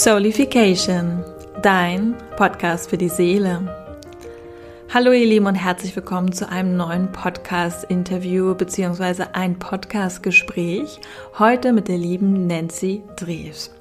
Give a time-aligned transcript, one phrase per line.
[0.00, 1.24] Soulification,
[1.60, 3.96] dein Podcast für die Seele.
[4.94, 9.24] Hallo ihr Lieben und herzlich willkommen zu einem neuen Podcast-Interview bzw.
[9.32, 11.00] ein Podcast-Gespräch.
[11.40, 13.72] Heute mit der lieben Nancy Dreves.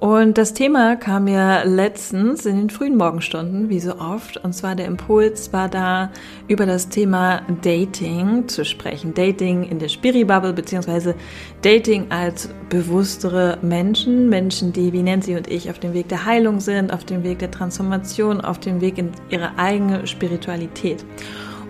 [0.00, 4.36] Und das Thema kam mir letztens in den frühen Morgenstunden, wie so oft.
[4.36, 6.12] Und zwar der Impuls war da,
[6.46, 9.12] über das Thema Dating zu sprechen.
[9.12, 11.16] Dating in der Spiri-Bubble, beziehungsweise
[11.62, 14.28] Dating als bewusstere Menschen.
[14.28, 17.40] Menschen, die wie Nancy und ich auf dem Weg der Heilung sind, auf dem Weg
[17.40, 21.04] der Transformation, auf dem Weg in ihre eigene Spiritualität.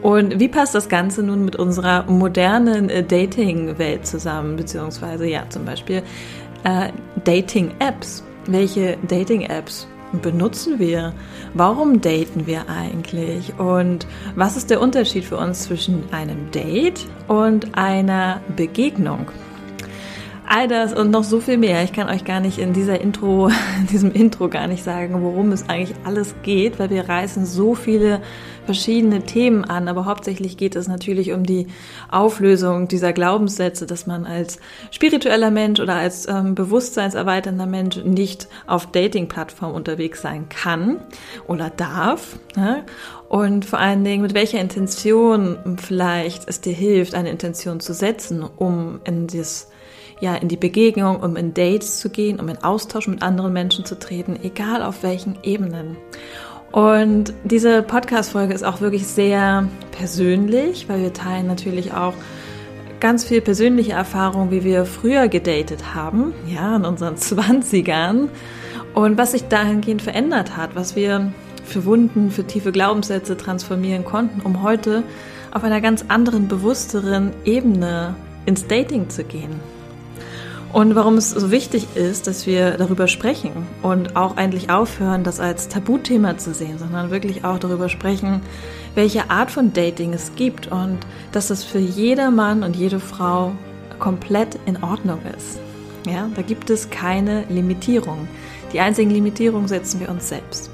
[0.02, 4.54] Und wie passt das Ganze nun mit unserer modernen äh, Dating-Welt zusammen?
[4.56, 6.02] Beziehungsweise ja, zum Beispiel
[6.68, 6.92] äh,
[7.24, 8.22] Dating-Apps.
[8.46, 9.86] Welche Dating-Apps
[10.22, 11.12] benutzen wir?
[11.54, 13.58] Warum daten wir eigentlich?
[13.58, 19.30] Und was ist der Unterschied für uns zwischen einem Date und einer Begegnung?
[20.50, 21.84] All das und noch so viel mehr.
[21.84, 23.48] Ich kann euch gar nicht in dieser Intro,
[23.80, 27.74] in diesem Intro gar nicht sagen, worum es eigentlich alles geht, weil wir reißen so
[27.74, 28.22] viele
[28.68, 31.68] verschiedene Themen an, aber hauptsächlich geht es natürlich um die
[32.10, 34.58] Auflösung dieser Glaubenssätze, dass man als
[34.90, 41.00] spiritueller Mensch oder als ähm, bewusstseinserweiternder Mensch nicht auf Dating-Plattformen unterwegs sein kann
[41.46, 42.38] oder darf.
[42.56, 42.84] Ne?
[43.30, 48.42] Und vor allen Dingen, mit welcher Intention vielleicht es dir hilft, eine Intention zu setzen,
[48.42, 49.68] um in das
[50.20, 53.84] ja, in die Begegnung, um in Dates zu gehen, um in Austausch mit anderen Menschen
[53.84, 55.96] zu treten, egal auf welchen Ebenen.
[56.72, 62.14] Und diese Podcast-Folge ist auch wirklich sehr persönlich, weil wir teilen natürlich auch
[63.00, 68.28] ganz viel persönliche Erfahrung, wie wir früher gedatet haben, ja, in unseren Zwanzigern.
[68.94, 71.32] Und was sich dahingehend verändert hat, was wir
[71.64, 75.02] für Wunden, für tiefe Glaubenssätze transformieren konnten, um heute
[75.52, 78.14] auf einer ganz anderen, bewussteren Ebene
[78.46, 79.77] ins Dating zu gehen.
[80.72, 83.52] Und warum es so wichtig ist, dass wir darüber sprechen
[83.82, 88.42] und auch eigentlich aufhören, das als Tabuthema zu sehen, sondern wirklich auch darüber sprechen,
[88.94, 90.98] welche Art von Dating es gibt und
[91.32, 93.52] dass das für jeder Mann und jede Frau
[93.98, 95.58] komplett in Ordnung ist.
[96.06, 98.28] Ja, da gibt es keine Limitierung.
[98.72, 100.70] Die einzigen Limitierungen setzen wir uns selbst.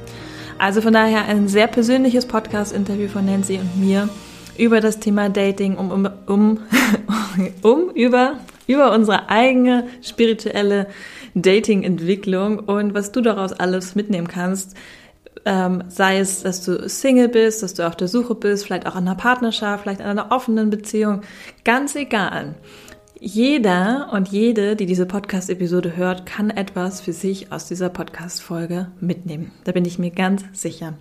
[0.59, 4.09] Also von daher ein sehr persönliches Podcast-Interview von Nancy und mir
[4.57, 6.59] über das Thema Dating, um, um, um,
[7.63, 10.87] um über über unsere eigene spirituelle
[11.35, 14.77] Dating-Entwicklung und was du daraus alles mitnehmen kannst.
[15.47, 18.95] Ähm, sei es, dass du Single bist, dass du auf der Suche bist, vielleicht auch
[18.95, 21.21] in einer Partnerschaft, vielleicht in einer offenen Beziehung,
[21.65, 22.55] ganz egal.
[23.21, 29.51] Jeder und jede, die diese Podcast-Episode hört, kann etwas für sich aus dieser Podcast-Folge mitnehmen.
[29.65, 30.95] Da bin ich mir ganz sicher.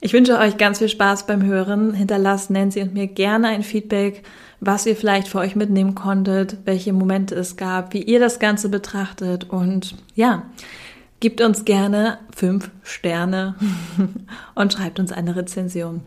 [0.00, 1.92] Ich wünsche euch ganz viel Spaß beim Hören.
[1.92, 4.22] Hinterlasst Nancy und mir gerne ein Feedback,
[4.60, 8.68] was ihr vielleicht für euch mitnehmen konntet, welche Momente es gab, wie ihr das Ganze
[8.68, 10.50] betrachtet und ja,
[11.20, 13.54] gebt uns gerne fünf Sterne
[14.54, 16.02] und schreibt uns eine Rezension.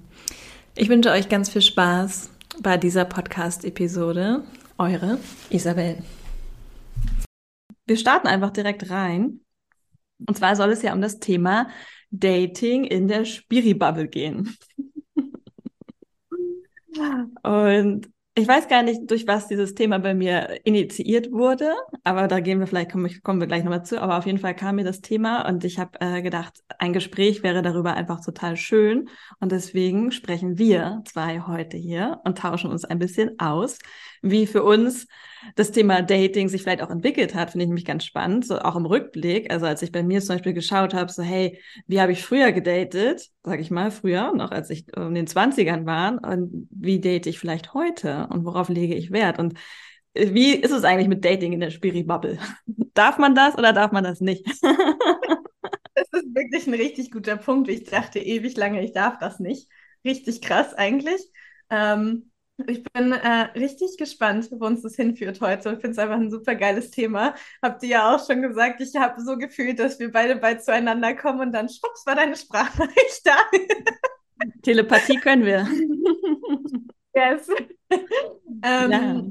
[0.75, 2.29] Ich wünsche euch ganz viel Spaß
[2.61, 4.43] bei dieser Podcast-Episode.
[4.77, 5.19] Eure
[5.49, 5.97] Isabel.
[7.85, 9.41] Wir starten einfach direkt rein.
[10.27, 11.67] Und zwar soll es ja um das Thema
[12.11, 14.55] Dating in der Spiri-Bubble gehen.
[17.43, 21.75] Und ich weiß gar nicht, durch was dieses Thema bei mir initiiert wurde,
[22.05, 24.55] aber da gehen wir vielleicht, kommen, kommen wir gleich nochmal zu, aber auf jeden Fall
[24.55, 28.55] kam mir das Thema und ich habe äh, gedacht, ein Gespräch wäre darüber einfach total
[28.55, 29.09] schön.
[29.41, 33.79] Und deswegen sprechen wir zwei heute hier und tauschen uns ein bisschen aus,
[34.21, 35.07] wie für uns
[35.55, 38.75] das Thema Dating sich vielleicht auch entwickelt hat, finde ich mich ganz spannend, so auch
[38.75, 39.51] im Rückblick.
[39.51, 42.51] Also als ich bei mir zum Beispiel geschaut habe, so hey, wie habe ich früher
[42.51, 47.27] gedatet, sage ich mal, früher, noch als ich in den 20ern war, und wie date
[47.27, 49.39] ich vielleicht heute und worauf lege ich Wert?
[49.39, 49.57] Und
[50.13, 52.37] äh, wie ist es eigentlich mit Dating in der Spiri-Bubble?
[52.93, 54.45] darf man das oder darf man das nicht?
[55.95, 57.69] das ist wirklich ein richtig guter Punkt.
[57.69, 59.69] Ich dachte ewig lange, ich darf das nicht.
[60.03, 61.21] Richtig krass eigentlich.
[61.69, 62.30] Ähm,
[62.67, 65.73] ich bin äh, richtig gespannt, wo uns das hinführt heute.
[65.73, 67.35] Ich finde es einfach ein super geiles Thema.
[67.61, 71.15] Habt ihr ja auch schon gesagt, ich habe so gefühlt, dass wir beide bald zueinander
[71.15, 73.37] kommen und dann schwupps war deine Sprachnachricht da.
[74.63, 75.67] Telepathie können wir.
[77.13, 77.45] Yes.
[78.63, 79.23] ähm, ja.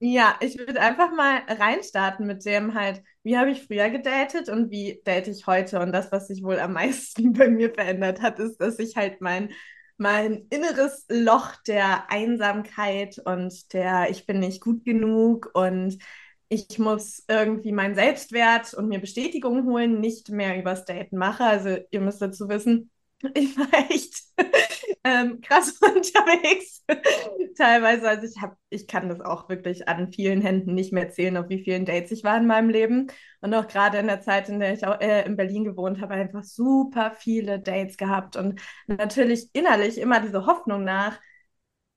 [0.00, 4.72] ja, ich würde einfach mal reinstarten mit dem halt, wie habe ich früher gedatet und
[4.72, 5.78] wie date ich heute?
[5.78, 9.20] Und das, was sich wohl am meisten bei mir verändert hat, ist, dass ich halt
[9.20, 9.50] mein
[9.96, 15.98] mein inneres Loch der Einsamkeit und der ich bin nicht gut genug und
[16.48, 21.44] ich muss irgendwie meinen Selbstwert und mir Bestätigung holen, nicht mehr übers Daten mache.
[21.44, 22.90] Also ihr müsst dazu wissen,
[23.34, 24.14] ich war echt
[25.04, 26.82] ähm, krass unterwegs.
[27.56, 31.36] Teilweise, also ich habe, ich kann das auch wirklich an vielen Händen nicht mehr zählen,
[31.36, 33.08] auf wie vielen Dates ich war in meinem Leben.
[33.40, 36.14] Und auch gerade in der Zeit, in der ich auch äh, in Berlin gewohnt habe,
[36.14, 41.18] einfach super viele Dates gehabt und natürlich innerlich immer diese Hoffnung nach,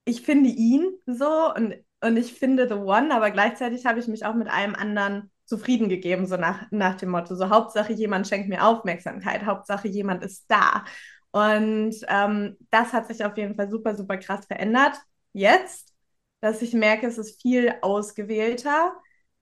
[0.04, 4.24] ich finde ihn so und, und ich finde The One, aber gleichzeitig habe ich mich
[4.24, 8.48] auch mit allem anderen zufrieden gegeben, so nach, nach dem Motto, so Hauptsache jemand schenkt
[8.48, 10.84] mir Aufmerksamkeit, Hauptsache jemand ist da.
[11.30, 14.96] Und ähm, das hat sich auf jeden Fall super, super krass verändert.
[15.32, 15.92] Jetzt,
[16.40, 18.92] dass ich merke, es ist viel ausgewählter,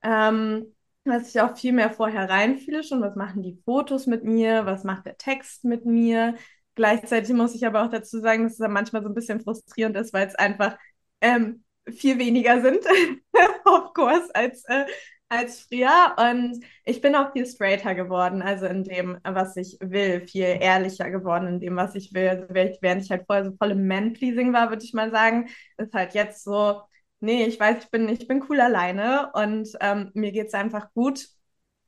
[0.03, 0.75] ähm,
[1.05, 4.83] dass ich auch viel mehr vorher reinfühle schon, was machen die Fotos mit mir, was
[4.85, 6.35] macht der Text mit mir.
[6.75, 9.97] Gleichzeitig muss ich aber auch dazu sagen, dass es dann manchmal so ein bisschen frustrierend
[9.97, 10.77] ist, weil es einfach
[11.21, 12.85] ähm, viel weniger sind,
[13.65, 14.85] of course, als, äh,
[15.29, 16.15] als früher.
[16.19, 21.11] Und ich bin auch viel straighter geworden, also in dem, was ich will, viel ehrlicher
[21.11, 22.29] geworden in dem, was ich will.
[22.29, 25.93] Also während ich halt vorher so voll im Man-Pleasing war, würde ich mal sagen, ist
[25.95, 26.83] halt jetzt so,
[27.21, 30.93] nee, ich weiß, ich bin, ich bin cool alleine und ähm, mir geht es einfach
[30.95, 31.27] gut.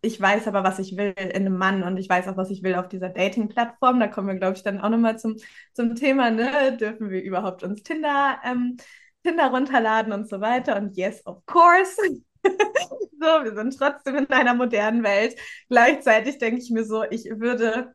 [0.01, 2.63] Ich weiß aber, was ich will in einem Mann und ich weiß auch, was ich
[2.63, 3.99] will auf dieser Dating-Plattform.
[3.99, 5.37] Da kommen wir, glaube ich, dann auch nochmal zum,
[5.75, 6.77] zum Thema, ne?
[6.77, 8.77] Dürfen wir überhaupt uns Tinder, ähm,
[9.25, 10.77] Tinder runterladen und so weiter?
[10.77, 11.97] Und yes, of course.
[13.21, 15.37] so, wir sind trotzdem in einer modernen Welt.
[15.69, 17.93] Gleichzeitig denke ich mir so, ich würde,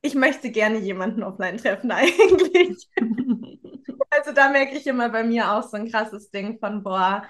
[0.00, 2.88] ich möchte gerne jemanden offline treffen eigentlich.
[4.10, 7.24] also da merke ich immer bei mir auch so ein krasses Ding von, boah,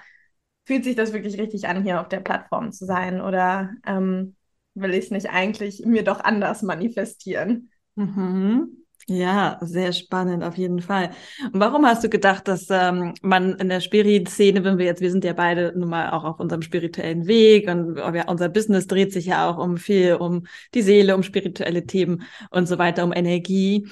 [0.65, 3.21] fühlt sich das wirklich richtig an, hier auf der Plattform zu sein?
[3.21, 4.35] Oder ähm,
[4.75, 7.71] will ich es nicht eigentlich mir doch anders manifestieren?
[7.95, 8.82] Mhm.
[9.07, 11.11] Ja, sehr spannend, auf jeden Fall.
[11.51, 15.11] Und warum hast du gedacht, dass ähm, man in der Spirit-Szene, wenn wir jetzt, wir
[15.11, 19.11] sind ja beide nun mal auch auf unserem spirituellen Weg und ja, unser Business dreht
[19.11, 23.11] sich ja auch um viel, um die Seele, um spirituelle Themen und so weiter, um
[23.11, 23.89] Energie.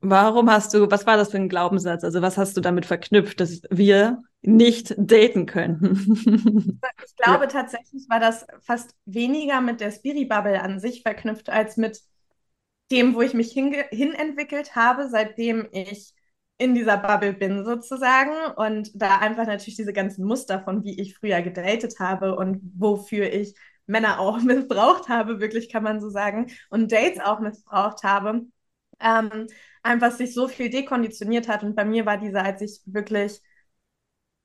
[0.00, 2.02] Warum hast du, was war das für ein Glaubenssatz?
[2.02, 6.80] Also was hast du damit verknüpft, dass wir nicht daten können?
[7.06, 12.00] ich glaube tatsächlich war das fast weniger mit der Spirit-Bubble an sich verknüpft als mit
[12.90, 16.12] dem, wo ich mich hin, hin entwickelt habe, seitdem ich
[16.58, 21.16] in dieser Bubble bin sozusagen und da einfach natürlich diese ganzen Muster von wie ich
[21.16, 23.54] früher gedatet habe und wofür ich
[23.86, 28.42] Männer auch missbraucht habe, wirklich kann man so sagen, und Dates auch missbraucht habe,
[29.00, 29.46] ähm,
[29.82, 31.62] einfach sich so viel dekonditioniert hat.
[31.64, 33.40] Und bei mir war dieser, als ich wirklich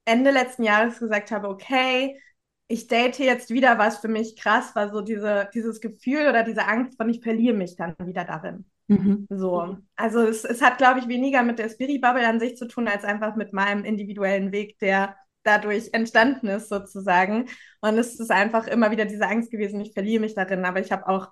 [0.06, 2.20] Ende letzten Jahres gesagt habe, okay,
[2.68, 6.68] ich date jetzt wieder was für mich krass, war so diese, dieses Gefühl oder diese
[6.68, 8.66] Angst von, ich verliere mich dann wieder darin.
[8.88, 9.28] Mhm.
[9.30, 9.78] So.
[9.96, 13.04] Also es, es hat, glaube ich, weniger mit der Spirit-Bubble an sich zu tun, als
[13.04, 17.48] einfach mit meinem individuellen Weg, der dadurch entstanden ist, sozusagen.
[17.82, 20.66] Und es ist einfach immer wieder diese Angst gewesen, ich verliere mich darin.
[20.66, 21.30] Aber ich habe auch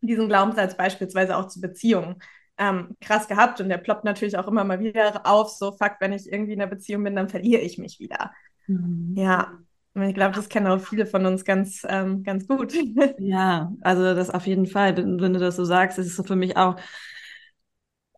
[0.00, 2.16] diesen Glaubenssatz beispielsweise auch zu Beziehungen
[2.58, 6.12] ähm, krass gehabt und der ploppt natürlich auch immer mal wieder auf, so fuck, wenn
[6.12, 8.32] ich irgendwie in einer Beziehung bin, dann verliere ich mich wieder.
[8.66, 9.14] Mhm.
[9.16, 9.58] Ja.
[9.94, 12.72] Ich glaube, das kennen auch viele von uns ganz, ähm, ganz gut.
[13.18, 14.96] Ja, also das auf jeden Fall.
[14.96, 16.76] Wenn, du das so sagst, ist es so für mich auch,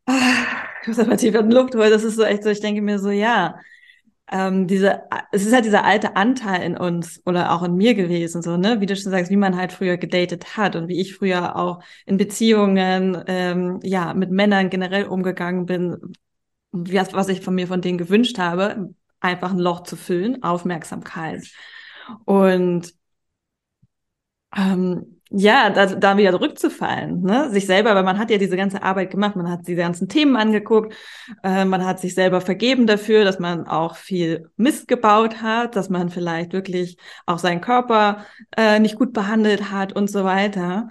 [0.06, 0.46] ah,
[0.82, 2.98] ich muss aber in den Luft holen, das ist so echt so, ich denke mir
[2.98, 3.58] so, ja,
[4.32, 8.42] ähm, diese, es ist halt dieser alte Anteil in uns oder auch in mir gewesen,
[8.42, 11.16] so, ne, wie du schon sagst, wie man halt früher gedatet hat und wie ich
[11.16, 15.98] früher auch in Beziehungen, ähm, ja, mit Männern generell umgegangen bin,
[16.72, 18.94] was, was ich von mir von denen gewünscht habe,
[19.24, 21.44] einfach ein Loch zu füllen, Aufmerksamkeit.
[22.24, 22.94] Und
[24.56, 27.50] ähm, ja, da, da wieder zurückzufallen, ne?
[27.50, 30.36] sich selber, weil man hat ja diese ganze Arbeit gemacht, man hat die ganzen Themen
[30.36, 30.94] angeguckt,
[31.42, 35.88] äh, man hat sich selber vergeben dafür, dass man auch viel Mist gebaut hat, dass
[35.90, 38.24] man vielleicht wirklich auch seinen Körper
[38.56, 40.90] äh, nicht gut behandelt hat und so weiter.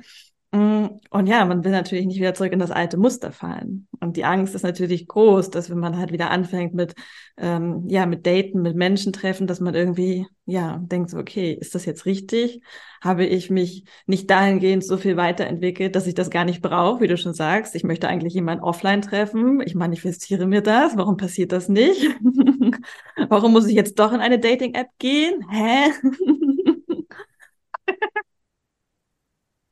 [0.56, 3.88] Mm, und ja, man will natürlich nicht wieder zurück in das alte Muster fallen.
[4.00, 6.94] Und die Angst ist natürlich groß, dass wenn man halt wieder anfängt mit,
[7.38, 11.74] ähm, ja, mit Daten, mit Menschen treffen, dass man irgendwie, ja, denkt so, okay, ist
[11.74, 12.62] das jetzt richtig?
[13.02, 17.08] Habe ich mich nicht dahingehend so viel weiterentwickelt, dass ich das gar nicht brauche, wie
[17.08, 17.74] du schon sagst?
[17.74, 19.60] Ich möchte eigentlich jemanden offline treffen.
[19.66, 20.96] Ich manifestiere mir das.
[20.96, 22.00] Warum passiert das nicht?
[23.30, 25.44] Warum muss ich jetzt doch in eine Dating-App gehen?
[25.50, 25.92] Hä?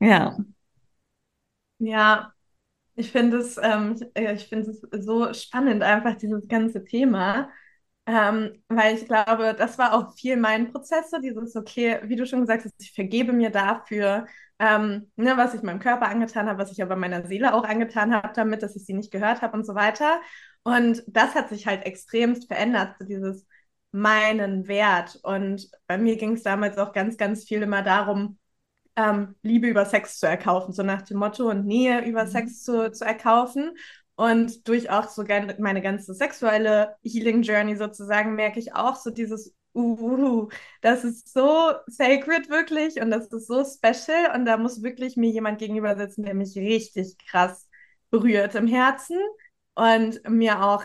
[0.00, 0.36] ja.
[1.84, 2.32] Ja,
[2.96, 4.50] ich finde es, ähm, ich,
[5.04, 7.50] so spannend, einfach dieses ganze Thema,
[8.06, 12.26] ähm, weil ich glaube, das war auch viel mein Prozess, so dieses, okay, wie du
[12.26, 14.26] schon gesagt hast, ich vergebe mir dafür,
[14.60, 18.14] ähm, ne, was ich meinem Körper angetan habe, was ich aber meiner Seele auch angetan
[18.14, 20.20] habe, damit, dass ich sie nicht gehört habe und so weiter.
[20.64, 23.46] Und das hat sich halt extremst verändert, so dieses
[23.92, 25.20] meinen Wert.
[25.24, 28.38] Und bei mir ging es damals auch ganz, ganz viel immer darum,
[28.96, 32.28] ähm, Liebe über Sex zu erkaufen, so nach dem Motto und Nähe über mhm.
[32.28, 33.76] Sex zu, zu erkaufen.
[34.14, 39.54] Und durch auch sogar meine ganze sexuelle Healing Journey sozusagen merke ich auch so dieses,
[39.74, 40.48] uh,
[40.82, 45.30] das ist so sacred wirklich und das ist so special und da muss wirklich mir
[45.30, 47.68] jemand gegenüber sitzen, der mich richtig krass
[48.10, 49.18] berührt im Herzen
[49.74, 50.84] und mir auch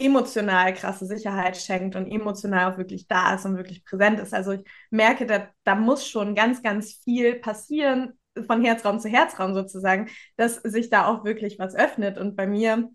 [0.00, 4.34] emotional krasse Sicherheit schenkt und emotional auch wirklich da ist und wirklich präsent ist.
[4.34, 8.14] Also ich merke, da, da muss schon ganz, ganz viel passieren,
[8.46, 12.18] von Herzraum zu Herzraum sozusagen, dass sich da auch wirklich was öffnet.
[12.18, 12.90] Und bei mir,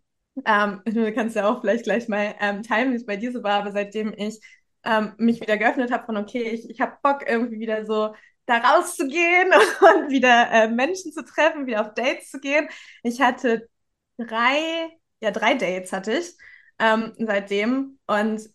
[0.46, 3.44] ähm, du kannst ja auch vielleicht gleich mal ähm, teilen, wie es bei dir so
[3.44, 4.40] war, aber seitdem ich
[4.86, 8.14] ähm, mich wieder geöffnet habe von, okay, ich, ich habe Bock irgendwie wieder so
[8.46, 12.68] da rauszugehen und wieder äh, Menschen zu treffen, wieder auf Dates zu gehen.
[13.04, 13.70] Ich hatte
[14.18, 14.90] drei,
[15.22, 16.36] ja, drei Dates hatte ich
[16.84, 18.50] ähm, seitdem und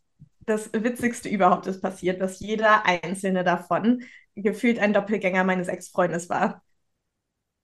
[0.47, 4.05] das Witzigste überhaupt ist passiert, dass jeder einzelne davon
[4.37, 6.63] gefühlt ein Doppelgänger meines Ex-Freundes war.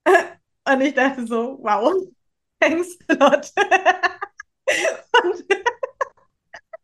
[0.66, 1.92] Und ich dachte so, wow,
[2.60, 3.52] thanks a lot.
[5.22, 5.44] und,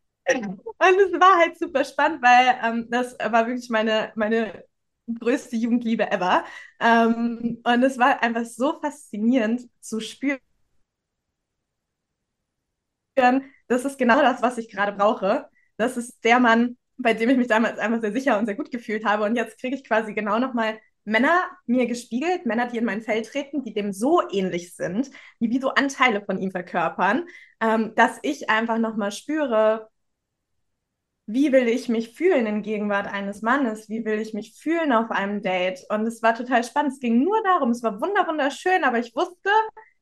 [0.27, 4.63] und es war halt super spannend, weil ähm, das war wirklich meine, meine
[5.19, 6.45] größte Jugendliebe ever.
[6.79, 10.39] Ähm, und es war einfach so faszinierend zu spüren,
[13.71, 15.47] das ist genau das, was ich gerade brauche.
[15.77, 18.71] Das ist der Mann, bei dem ich mich damals einfach sehr sicher und sehr gut
[18.71, 19.23] gefühlt habe.
[19.23, 23.27] Und jetzt kriege ich quasi genau nochmal Männer mir gespiegelt, Männer, die in mein Feld
[23.27, 25.09] treten, die dem so ähnlich sind,
[25.39, 27.25] die wie so Anteile von ihm verkörpern,
[27.59, 29.89] ähm, dass ich einfach nochmal spüre,
[31.25, 33.87] wie will ich mich fühlen in Gegenwart eines Mannes?
[33.89, 35.79] Wie will ich mich fühlen auf einem Date?
[35.89, 36.93] Und es war total spannend.
[36.93, 39.49] Es ging nur darum, es war wunderschön, aber ich wusste,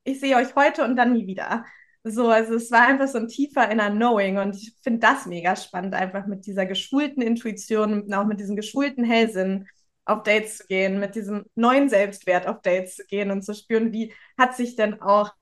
[0.04, 1.66] ich sehe euch heute und dann nie wieder.
[2.06, 5.56] So, also es war einfach so ein tiefer inner Knowing und ich finde das mega
[5.58, 9.68] spannend, einfach mit dieser geschulten Intuition auch mit diesem geschulten Hellsinn
[10.06, 13.92] auf Dates zu gehen, mit diesem neuen Selbstwert auf Dates zu gehen und zu spüren,
[13.92, 15.34] wie hat sich denn auch,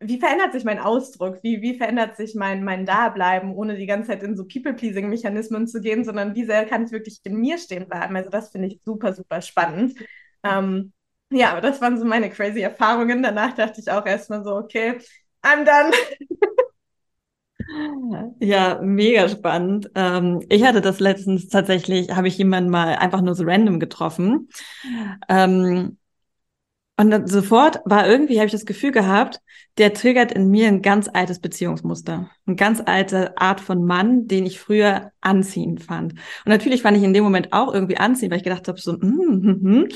[0.00, 4.08] wie verändert sich mein Ausdruck, wie, wie verändert sich mein, mein Dableiben, ohne die ganze
[4.10, 7.88] Zeit in so People-Pleasing-Mechanismen zu gehen, sondern wie sehr kann ich wirklich in mir stehen
[7.88, 8.16] bleiben.
[8.16, 9.98] Also das finde ich super, super spannend.
[10.44, 10.92] Ähm,
[11.32, 13.22] ja, aber das waren so meine crazy Erfahrungen.
[13.22, 14.98] Danach dachte ich auch erstmal so, okay,
[15.44, 15.92] I'm done.
[18.40, 19.90] Ja, mega spannend.
[19.94, 24.48] Ähm, ich hatte das letztens tatsächlich, habe ich jemanden mal einfach nur so random getroffen.
[25.28, 25.98] Ähm,
[26.96, 29.40] und dann sofort war irgendwie, habe ich das Gefühl gehabt,
[29.78, 32.30] der triggert in mir ein ganz altes Beziehungsmuster.
[32.46, 36.12] Eine ganz alte Art von Mann, den ich früher anziehend fand.
[36.12, 38.92] Und natürlich fand ich in dem Moment auch irgendwie anziehend, weil ich gedacht habe, so,
[38.92, 39.88] mm, mm, mm.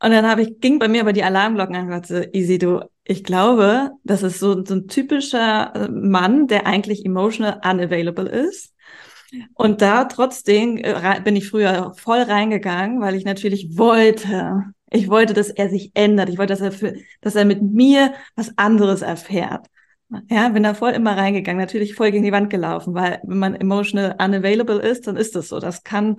[0.00, 2.80] Und dann habe ich, ging bei mir aber die Alarmglocken an und so, Easy, du,
[3.04, 8.74] ich glaube, das ist so, so ein typischer äh, Mann, der eigentlich emotional unavailable ist.
[9.54, 15.34] Und da trotzdem äh, bin ich früher voll reingegangen, weil ich natürlich wollte, ich wollte,
[15.34, 16.28] dass er sich ändert.
[16.28, 19.66] Ich wollte, dass er, für, dass er mit mir was anderes erfährt.
[20.28, 23.54] Ja, bin da voll immer reingegangen, natürlich voll gegen die Wand gelaufen, weil wenn man
[23.56, 25.58] emotional unavailable ist, dann ist das so.
[25.58, 26.18] Das kann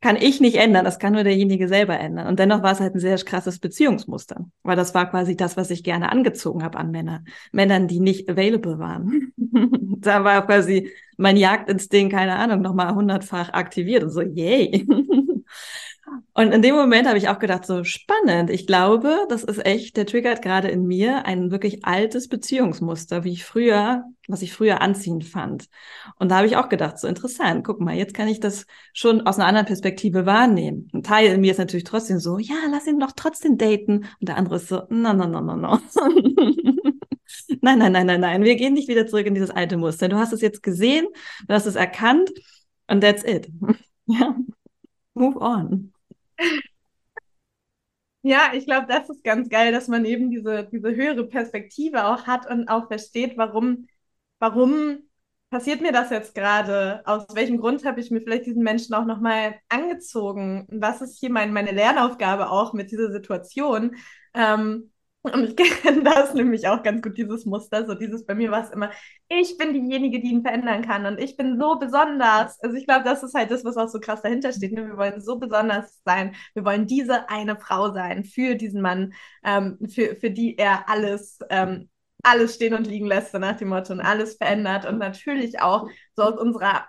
[0.00, 2.26] kann ich nicht ändern, das kann nur derjenige selber ändern.
[2.26, 5.70] Und dennoch war es halt ein sehr krasses Beziehungsmuster, weil das war quasi das, was
[5.70, 7.22] ich gerne angezogen habe an Männer.
[7.52, 9.32] Männern, die nicht available waren.
[9.36, 14.86] da war quasi mein Jagdinstinkt, keine Ahnung, nochmal hundertfach aktiviert und so, yay.
[16.32, 18.50] Und in dem Moment habe ich auch gedacht, so spannend.
[18.50, 23.32] Ich glaube, das ist echt, der triggert gerade in mir ein wirklich altes Beziehungsmuster, wie
[23.32, 25.68] ich früher, was ich früher anziehend fand.
[26.16, 29.26] Und da habe ich auch gedacht, so interessant, guck mal, jetzt kann ich das schon
[29.26, 30.88] aus einer anderen Perspektive wahrnehmen.
[30.92, 34.06] Ein Teil in mir ist natürlich trotzdem so, ja, lass ihn doch trotzdem daten.
[34.20, 35.78] Und der andere ist so, no, no, no, no, no.
[37.60, 40.08] nein, nein, nein, nein, nein, wir gehen nicht wieder zurück in dieses alte Muster.
[40.08, 41.06] Du hast es jetzt gesehen,
[41.46, 42.30] du hast es erkannt
[42.88, 43.48] und that's it.
[44.06, 44.36] ja.
[45.14, 45.92] Move on.
[48.22, 52.26] Ja, ich glaube, das ist ganz geil, dass man eben diese, diese höhere Perspektive auch
[52.26, 53.88] hat und auch versteht, warum,
[54.38, 54.98] warum
[55.48, 57.02] passiert mir das jetzt gerade?
[57.06, 60.66] Aus welchem Grund habe ich mir vielleicht diesen Menschen auch nochmal angezogen?
[60.70, 63.96] Was ist hier mein, meine Lernaufgabe auch mit dieser Situation?
[64.34, 64.92] Ähm,
[65.22, 67.86] und ich kenne das nämlich auch ganz gut, dieses Muster.
[67.86, 68.90] So dieses bei mir war es immer,
[69.28, 72.58] ich bin diejenige, die ihn verändern kann und ich bin so besonders.
[72.60, 74.72] Also ich glaube, das ist halt das, was auch so krass dahinter steht.
[74.72, 74.86] Ne?
[74.86, 76.34] Wir wollen so besonders sein.
[76.54, 79.12] Wir wollen diese eine Frau sein für diesen Mann,
[79.44, 81.90] ähm, für, für die er alles, ähm,
[82.22, 84.86] alles stehen und liegen lässt, so nach dem Motto, und alles verändert.
[84.86, 86.86] Und natürlich auch so aus unserer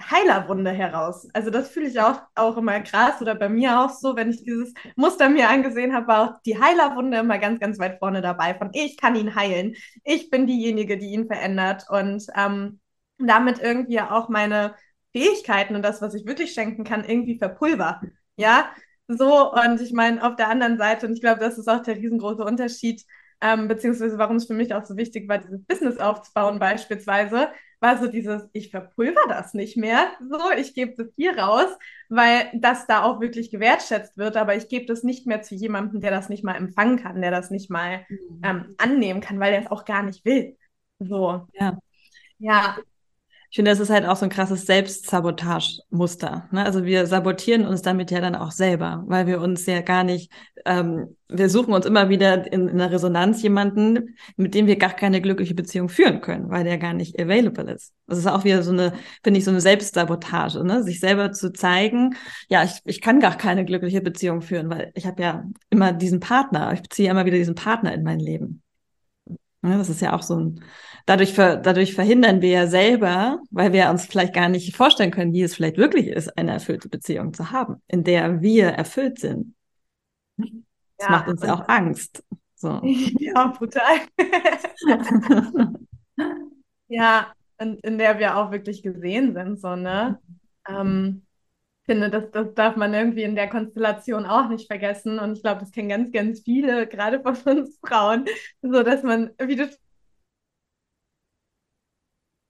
[0.00, 1.28] Heilerwunde heraus.
[1.32, 4.44] Also das fühle ich auch, auch immer krass oder bei mir auch so, wenn ich
[4.44, 8.54] dieses Muster mir angesehen habe, war auch die Heilerwunde immer ganz, ganz weit vorne dabei
[8.54, 9.74] von ich kann ihn heilen.
[10.04, 12.80] Ich bin diejenige, die ihn verändert und ähm,
[13.18, 14.74] damit irgendwie auch meine
[15.12, 18.00] Fähigkeiten und das, was ich wirklich schenken kann, irgendwie verpulver.
[18.36, 18.70] Ja,
[19.08, 21.96] so und ich meine auf der anderen Seite und ich glaube, das ist auch der
[21.96, 23.04] riesengroße Unterschied
[23.40, 27.48] ähm, beziehungsweise warum es für mich auch so wichtig war, dieses Business aufzubauen beispielsweise,
[27.80, 31.68] war so dieses, ich verpulver das nicht mehr, so, ich gebe das hier raus,
[32.10, 36.00] weil das da auch wirklich gewertschätzt wird, aber ich gebe das nicht mehr zu jemandem,
[36.00, 38.40] der das nicht mal empfangen kann, der das nicht mal mhm.
[38.42, 40.56] ähm, annehmen kann, weil er es auch gar nicht will.
[40.98, 41.46] So.
[41.54, 41.78] Ja.
[42.38, 42.78] Ja,
[43.50, 46.48] ich finde, das ist halt auch so ein krasses Selbstsabotage-Muster.
[46.52, 46.64] Ne?
[46.64, 50.30] Also wir sabotieren uns damit ja dann auch selber, weil wir uns ja gar nicht,
[50.64, 54.92] ähm, wir suchen uns immer wieder in, in einer Resonanz jemanden, mit dem wir gar
[54.92, 57.92] keine glückliche Beziehung führen können, weil der gar nicht available ist.
[58.06, 58.92] Das ist auch wieder so eine,
[59.24, 60.84] finde ich, so eine Selbstsabotage, ne?
[60.84, 62.14] sich selber zu zeigen,
[62.48, 66.20] ja, ich, ich kann gar keine glückliche Beziehung führen, weil ich habe ja immer diesen
[66.20, 68.62] Partner, ich beziehe immer wieder diesen Partner in mein Leben.
[69.62, 70.64] Ja, das ist ja auch so ein,
[71.06, 75.32] dadurch, ver, dadurch verhindern wir ja selber, weil wir uns vielleicht gar nicht vorstellen können,
[75.32, 79.54] wie es vielleicht wirklich ist, eine erfüllte Beziehung zu haben, in der wir erfüllt sind.
[80.36, 80.48] Das
[81.00, 82.22] ja, macht uns ja auch Angst.
[82.54, 82.80] So.
[83.18, 84.00] Ja, brutal.
[86.88, 90.18] ja, und in der wir auch wirklich gesehen sind, so, ne?
[90.68, 91.22] Ähm,
[91.90, 95.18] finde, das, das darf man irgendwie in der Konstellation auch nicht vergessen.
[95.18, 98.26] Und ich glaube, das kennen ganz, ganz viele, gerade von uns Frauen,
[98.62, 99.68] so dass man, wie du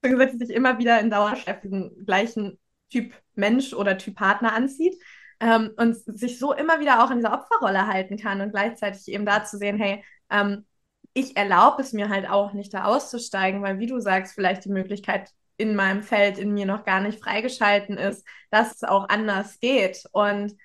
[0.01, 4.53] schon gesagt hast, sich immer wieder in Dauerschleife diesen gleichen Typ Mensch oder Typ Partner
[4.53, 4.95] anzieht.
[5.39, 9.25] Ähm, und sich so immer wieder auch in dieser Opferrolle halten kann und gleichzeitig eben
[9.25, 10.65] da zu sehen, hey, ähm,
[11.13, 14.69] ich erlaube es mir halt auch nicht da auszusteigen, weil wie du sagst, vielleicht die
[14.69, 19.59] Möglichkeit in meinem Feld in mir noch gar nicht freigeschalten ist, dass es auch anders
[19.59, 20.03] geht.
[20.11, 20.55] Und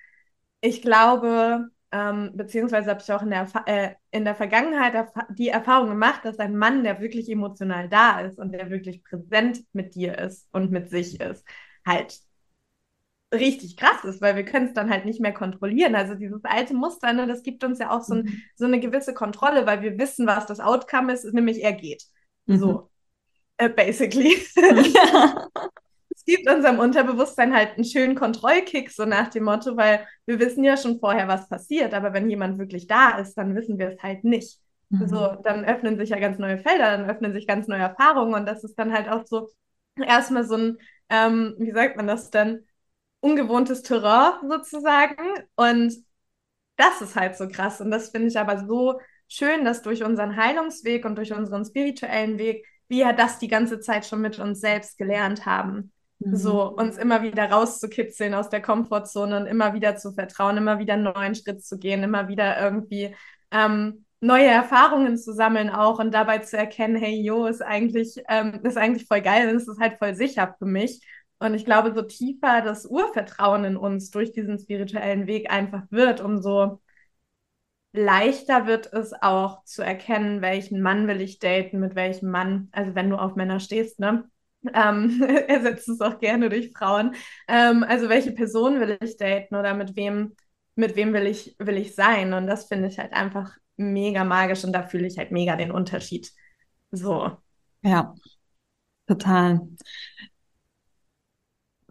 [0.61, 5.49] ich glaube, ähm, beziehungsweise habe ich auch in der, äh, in der Vergangenheit erf die
[5.49, 9.95] Erfahrung gemacht, dass ein Mann, der wirklich emotional da ist und der wirklich präsent mit
[9.95, 11.45] dir ist und mit sich ist,
[11.85, 12.19] halt
[13.33, 15.95] richtig krass ist, weil wir können es dann halt nicht mehr kontrollieren.
[15.95, 18.41] Also dieses alte Muster, ne, das gibt uns ja auch so, ein, mhm.
[18.55, 22.03] so eine gewisse Kontrolle, weil wir wissen, was das Outcome ist, nämlich er geht.
[22.45, 22.57] Mhm.
[22.57, 22.89] So.
[23.57, 24.33] Äh, basically.
[24.33, 24.55] es
[26.27, 30.77] gibt unserem Unterbewusstsein halt einen schönen Kontrollkick, so nach dem Motto, weil wir wissen ja
[30.77, 34.23] schon vorher, was passiert, aber wenn jemand wirklich da ist, dann wissen wir es halt
[34.23, 34.59] nicht.
[34.89, 35.07] Mhm.
[35.07, 38.45] So, dann öffnen sich ja ganz neue Felder, dann öffnen sich ganz neue Erfahrungen und
[38.45, 39.49] das ist dann halt auch so
[39.95, 40.77] erstmal so ein,
[41.09, 42.65] ähm, wie sagt man das denn,
[43.21, 45.15] ungewohntes Terrain sozusagen
[45.55, 45.93] und
[46.75, 50.35] das ist halt so krass und das finde ich aber so schön, dass durch unseren
[50.35, 54.97] Heilungsweg und durch unseren spirituellen Weg wir das die ganze Zeit schon mit uns selbst
[54.97, 55.91] gelernt haben.
[56.19, 56.35] Mhm.
[56.35, 60.93] So, uns immer wieder rauszukitzeln aus der Komfortzone und immer wieder zu vertrauen, immer wieder
[60.93, 63.15] einen neuen Schritt zu gehen, immer wieder irgendwie
[63.51, 68.59] ähm, neue Erfahrungen zu sammeln auch und dabei zu erkennen, hey, jo, ist eigentlich, ähm,
[68.63, 71.01] ist eigentlich voll geil und es ist halt voll sicher für mich.
[71.39, 76.19] Und ich glaube, so tiefer das Urvertrauen in uns durch diesen spirituellen Weg einfach wird,
[76.19, 76.81] umso
[77.93, 82.95] leichter wird es auch zu erkennen, welchen Mann will ich daten, mit welchem Mann, also
[82.95, 84.29] wenn du auf Männer stehst, ne?
[84.73, 87.15] Ähm, ersetzt es auch gerne durch Frauen.
[87.47, 90.35] Ähm, also welche Person will ich daten oder mit wem,
[90.75, 92.33] mit wem will ich, will ich sein?
[92.33, 95.71] Und das finde ich halt einfach mega magisch und da fühle ich halt mega den
[95.71, 96.31] Unterschied.
[96.91, 97.31] So.
[97.83, 98.15] Ja,
[99.07, 99.61] total.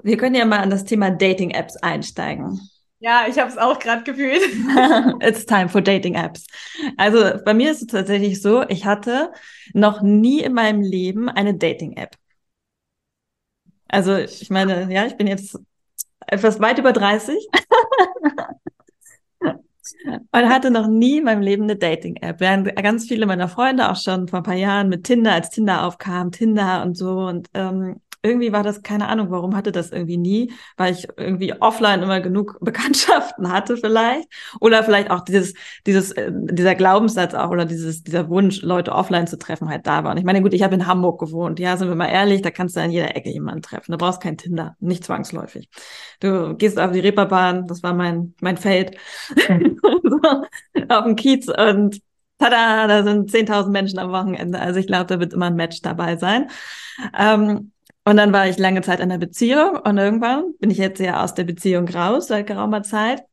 [0.02, 2.60] Wir können ja mal an das Thema Dating-Apps einsteigen.
[2.98, 4.40] Ja, ich habe es auch gerade gefühlt.
[5.22, 6.46] It's time for Dating Apps.
[6.96, 9.32] Also bei mir ist es tatsächlich so, ich hatte
[9.74, 12.16] noch nie in meinem Leben eine Dating App.
[13.88, 15.58] Also ich meine, ja, ich bin jetzt
[16.26, 17.36] etwas weit über 30
[20.30, 22.40] und hatte noch nie in meinem Leben eine Dating-App.
[22.40, 25.84] Während ganz viele meiner Freunde auch schon vor ein paar Jahren mit Tinder, als Tinder
[25.84, 27.26] aufkam, Tinder und so.
[27.26, 31.54] Und ähm, irgendwie war das, keine Ahnung, warum hatte das irgendwie nie, weil ich irgendwie
[31.60, 34.28] offline immer genug Bekanntschaften hatte vielleicht.
[34.60, 35.54] Oder vielleicht auch dieses,
[35.86, 40.04] dieses, äh, dieser Glaubenssatz auch oder dieses, dieser Wunsch, Leute offline zu treffen, halt da
[40.04, 40.12] war.
[40.12, 41.58] Und ich meine, gut, ich habe in Hamburg gewohnt.
[41.58, 43.92] Ja, sind wir mal ehrlich, da kannst du an jeder Ecke jemanden treffen.
[43.92, 45.68] Du brauchst kein Tinder, nicht zwangsläufig.
[46.20, 48.96] Du gehst auf die Reeperbahn, das war mein, mein Feld,
[50.88, 52.00] auf dem Kiez und
[52.38, 54.58] tada, da sind 10.000 Menschen am Wochenende.
[54.58, 56.50] Also ich glaube, da wird immer ein Match dabei sein.
[57.16, 57.72] Ähm,
[58.06, 61.24] und dann war ich lange Zeit in der Beziehung und irgendwann bin ich jetzt ja
[61.24, 63.24] aus der Beziehung raus seit geraumer Zeit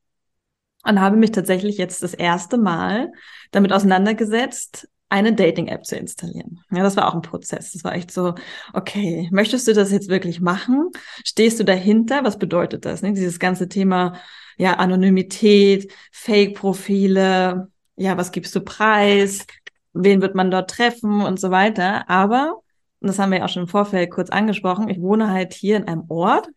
[0.82, 3.12] und habe mich tatsächlich jetzt das erste Mal
[3.52, 6.58] damit auseinandergesetzt, eine Dating-App zu installieren.
[6.72, 7.70] Ja, das war auch ein Prozess.
[7.70, 8.34] Das war echt so,
[8.72, 10.90] okay, möchtest du das jetzt wirklich machen?
[11.24, 12.24] Stehst du dahinter?
[12.24, 13.00] Was bedeutet das?
[13.02, 13.12] Ne?
[13.12, 14.14] Dieses ganze Thema,
[14.56, 19.46] ja, Anonymität, Fake-Profile, ja, was gibst du preis?
[19.92, 22.10] Wen wird man dort treffen und so weiter?
[22.10, 22.63] Aber
[23.04, 25.76] und das haben wir ja auch schon im Vorfeld kurz angesprochen, ich wohne halt hier
[25.76, 26.48] in einem Ort.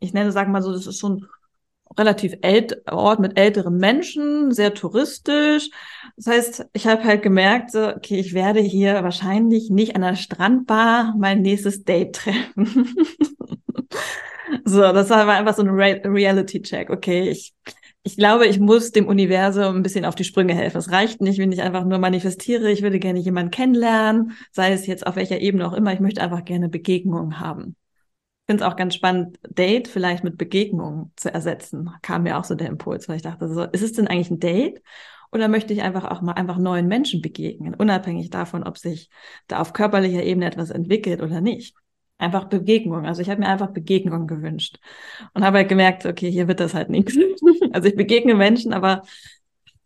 [0.00, 1.26] Ich nenne, sag mal so, das ist so ein
[1.96, 5.70] relativ ält Ort mit älteren Menschen, sehr touristisch.
[6.16, 10.16] Das heißt, ich habe halt gemerkt, so, okay, ich werde hier wahrscheinlich nicht an der
[10.16, 12.96] Strandbar mein nächstes Date treffen.
[14.64, 16.90] so, das war einfach so ein Re Reality-Check.
[16.90, 17.54] Okay, ich,
[18.02, 20.78] ich glaube, ich muss dem Universum ein bisschen auf die Sprünge helfen.
[20.78, 22.70] Es reicht nicht, wenn ich einfach nur manifestiere.
[22.70, 25.92] Ich würde gerne jemanden kennenlernen, sei es jetzt auf welcher Ebene auch immer.
[25.92, 27.76] Ich möchte einfach gerne Begegnungen haben
[28.46, 31.90] finde es auch ganz spannend, Date vielleicht mit Begegnung zu ersetzen.
[32.02, 34.40] Kam mir auch so der Impuls, weil ich dachte, so, ist es denn eigentlich ein
[34.40, 34.82] Date?
[35.30, 39.08] Oder möchte ich einfach auch mal einfach neuen Menschen begegnen, unabhängig davon, ob sich
[39.46, 41.74] da auf körperlicher Ebene etwas entwickelt oder nicht.
[42.22, 43.04] Einfach Begegnung.
[43.04, 44.78] Also ich habe mir einfach Begegnung gewünscht
[45.34, 47.16] und habe halt gemerkt, okay, hier wird das halt nichts.
[47.72, 49.02] Also ich begegne Menschen, aber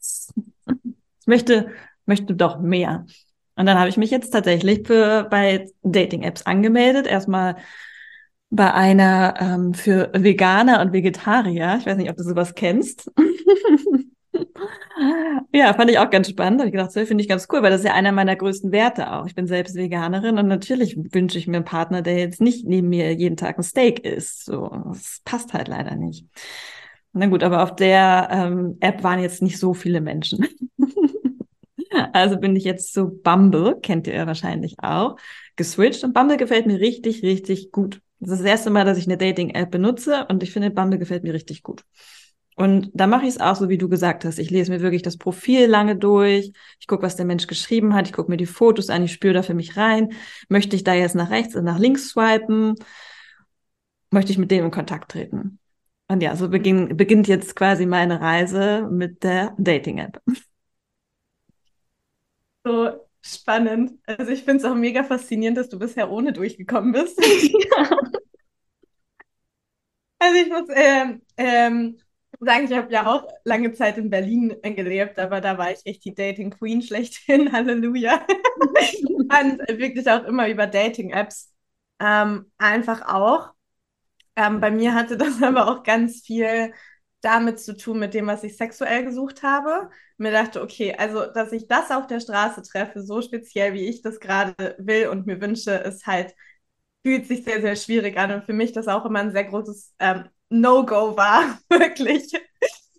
[0.00, 1.70] ich möchte,
[2.04, 3.06] möchte doch mehr.
[3.54, 7.06] Und dann habe ich mich jetzt tatsächlich für, bei Dating-Apps angemeldet.
[7.06, 7.56] Erstmal
[8.50, 11.76] bei einer ähm, für Veganer und Vegetarier.
[11.78, 13.10] Ich weiß nicht, ob du sowas kennst.
[15.52, 16.60] ja, fand ich auch ganz spannend.
[16.60, 18.72] Habe ich gedacht, so finde ich ganz cool, weil das ist ja einer meiner größten
[18.72, 19.26] Werte auch.
[19.26, 22.88] Ich bin selbst Veganerin und natürlich wünsche ich mir einen Partner, der jetzt nicht neben
[22.88, 24.44] mir jeden Tag ein Steak isst.
[24.44, 26.26] So, das passt halt leider nicht.
[27.12, 30.46] Na gut, aber auf der ähm, App waren jetzt nicht so viele Menschen.
[32.12, 35.16] also bin ich jetzt zu Bumble, kennt ihr wahrscheinlich auch,
[35.56, 38.00] geswitcht und Bumble gefällt mir richtig, richtig gut.
[38.18, 41.22] Das ist das erste Mal, dass ich eine Dating-App benutze und ich finde, Bumble gefällt
[41.22, 41.84] mir richtig gut.
[42.56, 44.38] Und da mache ich es auch so, wie du gesagt hast.
[44.38, 46.52] Ich lese mir wirklich das Profil lange durch.
[46.80, 48.06] Ich gucke, was der Mensch geschrieben hat.
[48.06, 49.04] Ich gucke mir die Fotos an.
[49.04, 50.12] Ich spüre da für mich rein.
[50.48, 52.74] Möchte ich da jetzt nach rechts und nach links swipen?
[54.10, 55.58] Möchte ich mit dem in Kontakt treten?
[56.08, 60.22] Und ja, so beginn, beginnt jetzt quasi meine Reise mit der Dating-App.
[62.64, 63.98] So, Spannend.
[64.06, 67.20] Also ich finde es auch mega faszinierend, dass du bisher ohne durchgekommen bist.
[70.18, 71.98] Also ich muss ähm, ähm,
[72.40, 76.04] sagen, ich habe ja auch lange Zeit in Berlin gelebt, aber da war ich echt
[76.04, 77.52] die Dating Queen schlechthin.
[77.52, 78.24] Halleluja.
[79.18, 81.52] Und wirklich auch immer über Dating-Apps.
[82.00, 83.52] Ähm, einfach auch.
[84.36, 86.72] Ähm, bei mir hatte das aber auch ganz viel
[87.22, 89.90] damit zu tun, mit dem, was ich sexuell gesucht habe.
[90.18, 94.02] Mir dachte, okay, also, dass ich das auf der Straße treffe, so speziell, wie ich
[94.02, 96.34] das gerade will und mir wünsche, ist halt,
[97.04, 98.32] fühlt sich sehr, sehr schwierig an.
[98.32, 102.32] Und für mich das auch immer ein sehr großes ähm, No-Go war, wirklich,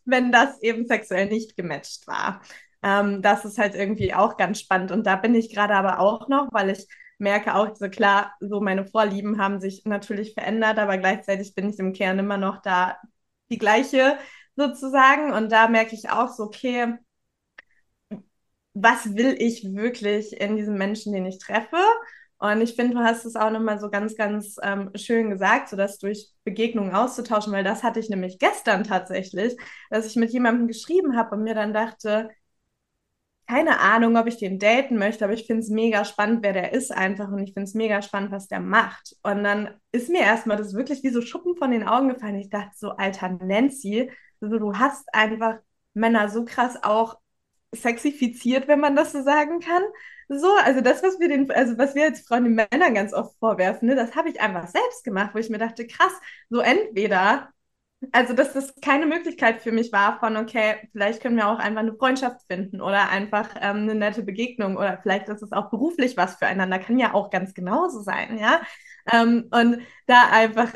[0.06, 2.42] wenn das eben sexuell nicht gematcht war.
[2.84, 4.92] Ähm, das ist halt irgendwie auch ganz spannend.
[4.92, 8.62] Und da bin ich gerade aber auch noch, weil ich merke auch, so klar, so
[8.62, 12.98] meine Vorlieben haben sich natürlich verändert, aber gleichzeitig bin ich im Kern immer noch da
[13.50, 14.18] die gleiche
[14.56, 15.34] sozusagen.
[15.34, 16.96] Und da merke ich auch so, okay,
[18.74, 21.78] was will ich wirklich in diesem Menschen, den ich treffe?
[22.40, 25.76] Und ich finde, du hast es auch nochmal so ganz, ganz ähm, schön gesagt, so
[25.76, 29.58] das durch Begegnungen auszutauschen, weil das hatte ich nämlich gestern tatsächlich,
[29.90, 32.30] dass ich mit jemandem geschrieben habe und mir dann dachte,
[33.48, 36.74] keine Ahnung, ob ich den daten möchte, aber ich finde es mega spannend, wer der
[36.74, 39.16] ist einfach und ich finde es mega spannend, was der macht.
[39.24, 42.36] Und dann ist mir erstmal das wirklich wie so Schuppen von den Augen gefallen.
[42.36, 45.56] Ich dachte so, alter Nancy, also du hast einfach
[45.94, 47.18] Männer so krass auch
[47.74, 49.84] sexifiziert, wenn man das so sagen kann.
[50.30, 53.38] So, also das, was wir den, also was wir als Frauen den Männern ganz oft
[53.40, 56.12] vorwerfen, ne, das habe ich einfach selbst gemacht, wo ich mir dachte, krass,
[56.50, 57.50] so entweder
[58.14, 61.82] also, dass das keine Möglichkeit für mich war von, okay, vielleicht können wir auch einfach
[61.82, 66.18] eine Freundschaft finden oder einfach ähm, eine nette Begegnung oder vielleicht ist es auch beruflich
[66.18, 68.62] was füreinander, kann ja auch ganz genauso sein, ja.
[69.12, 70.74] Ähm, und da einfach,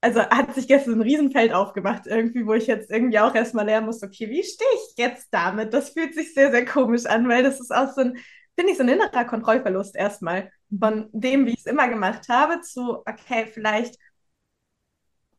[0.00, 3.86] also hat sich gestern ein Riesenfeld aufgemacht, irgendwie, wo ich jetzt irgendwie auch erstmal lernen
[3.86, 5.72] muss, okay, wie stehe ich jetzt damit?
[5.72, 8.18] Das fühlt sich sehr, sehr komisch an, weil das ist auch so ein,
[8.56, 12.60] finde ich, so ein innerer Kontrollverlust erstmal von dem, wie ich es immer gemacht habe,
[12.60, 13.96] zu, okay, vielleicht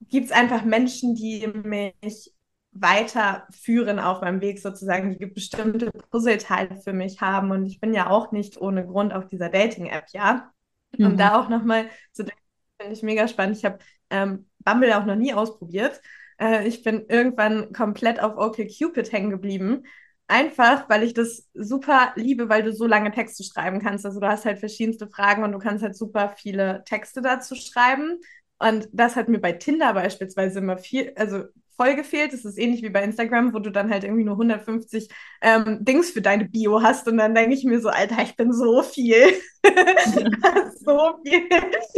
[0.09, 2.33] gibt es einfach Menschen, die mich
[2.71, 7.51] weiterführen auf meinem Weg sozusagen, die bestimmte Puzzleteile für mich haben.
[7.51, 10.51] Und ich bin ja auch nicht ohne Grund auf dieser Dating-App, ja.
[10.97, 11.05] Mhm.
[11.05, 12.41] Und da auch nochmal zu denken,
[12.79, 13.57] finde ich mega spannend.
[13.57, 16.01] Ich habe ähm, Bumble auch noch nie ausprobiert.
[16.39, 19.85] Äh, ich bin irgendwann komplett auf OkCupid hängen geblieben.
[20.27, 24.05] Einfach, weil ich das super liebe, weil du so lange Texte schreiben kannst.
[24.07, 28.19] Also du hast halt verschiedenste Fragen und du kannst halt super viele Texte dazu schreiben.
[28.57, 31.43] Und das hat mir bei Tinder beispielsweise immer viel, also
[31.75, 32.33] voll gefehlt.
[32.33, 35.09] Das ist ähnlich wie bei Instagram, wo du dann halt irgendwie nur 150
[35.41, 37.07] ähm, Dings für deine Bio hast.
[37.07, 39.25] Und dann denke ich mir so, Alter, ich bin so viel,
[40.83, 41.49] so viel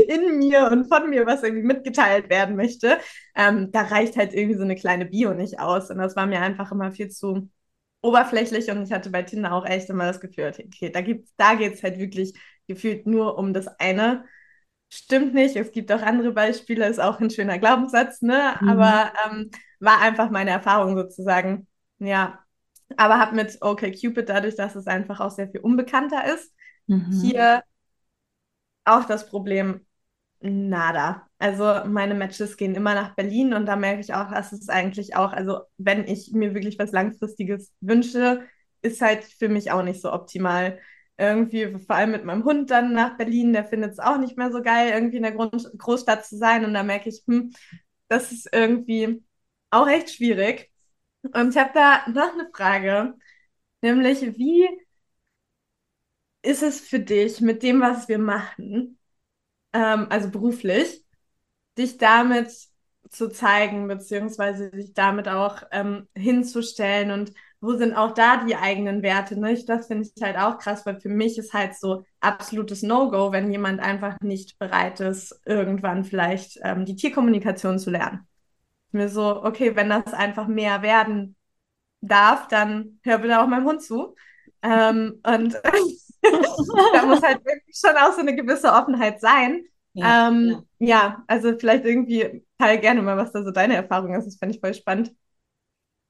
[0.08, 2.98] in mir und von mir, was irgendwie mitgeteilt werden möchte.
[3.36, 5.90] Ähm, da reicht halt irgendwie so eine kleine Bio nicht aus.
[5.92, 7.50] Und das war mir einfach immer viel zu
[8.02, 8.70] oberflächlich.
[8.72, 11.74] Und ich hatte bei Tinder auch echt immer das Gefühl, okay, da, gibt's, da geht
[11.76, 12.34] es halt wirklich
[12.68, 14.26] gefühlt nur um das eine.
[14.90, 15.56] stimmt nicht.
[15.56, 18.56] Es gibt auch andere Beispiele, ist auch ein schöner Glaubenssatz, ne?
[18.62, 18.70] Mhm.
[18.70, 21.68] Aber ähm, war einfach meine Erfahrung sozusagen.
[22.00, 22.40] Ja.
[22.96, 26.54] Aber habe mit OkCupid dadurch, dass es einfach auch sehr viel unbekannter ist,
[26.88, 27.12] mhm.
[27.22, 27.64] hier
[28.86, 29.86] auch das Problem,
[30.40, 31.27] nada.
[31.40, 35.16] Also meine Matches gehen immer nach Berlin und da merke ich auch, dass es eigentlich
[35.16, 38.44] auch, also wenn ich mir wirklich was Langfristiges wünsche,
[38.82, 40.80] ist halt für mich auch nicht so optimal.
[41.20, 44.52] Irgendwie, vor allem mit meinem Hund dann nach Berlin, der findet es auch nicht mehr
[44.52, 46.66] so geil, irgendwie in der Grund Großstadt zu sein.
[46.66, 47.52] Und da merke ich, hm,
[48.08, 49.24] das ist irgendwie
[49.72, 50.72] auch echt schwierig.
[51.24, 53.16] Und ich habe da noch eine Frage,
[53.82, 54.68] nämlich wie
[56.42, 58.98] ist es für dich mit dem, was wir machen,
[59.74, 61.06] ähm, also beruflich,
[61.78, 62.52] dich damit
[63.10, 69.02] zu zeigen, beziehungsweise dich damit auch ähm, hinzustellen und wo sind auch da die eigenen
[69.02, 69.40] Werte?
[69.40, 69.58] Ne?
[69.66, 73.52] das finde ich halt auch krass, weil für mich ist halt so absolutes No-Go, wenn
[73.52, 78.28] jemand einfach nicht bereit ist, irgendwann vielleicht ähm, die Tierkommunikation zu lernen.
[78.92, 81.36] Mir so, okay, wenn das einfach mehr werden
[82.02, 84.16] darf, dann hör bitte auch meinem Hund zu.
[84.62, 85.54] Ähm, und
[86.94, 89.66] da muss halt wirklich schon auch so eine gewisse Offenheit sein.
[89.98, 90.88] Ja, ähm, ja.
[90.88, 94.26] ja, also vielleicht irgendwie teil gerne mal, was da so deine Erfahrung ist.
[94.26, 95.12] Das fände ich voll spannend.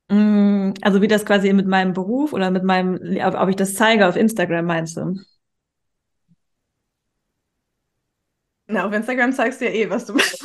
[0.10, 4.08] Mm, also wie das quasi mit meinem Beruf oder mit meinem, ob ich das zeige
[4.08, 5.15] auf Instagram meinst du?
[8.67, 10.43] Na, auf Instagram zeigst du ja eh, was du machst.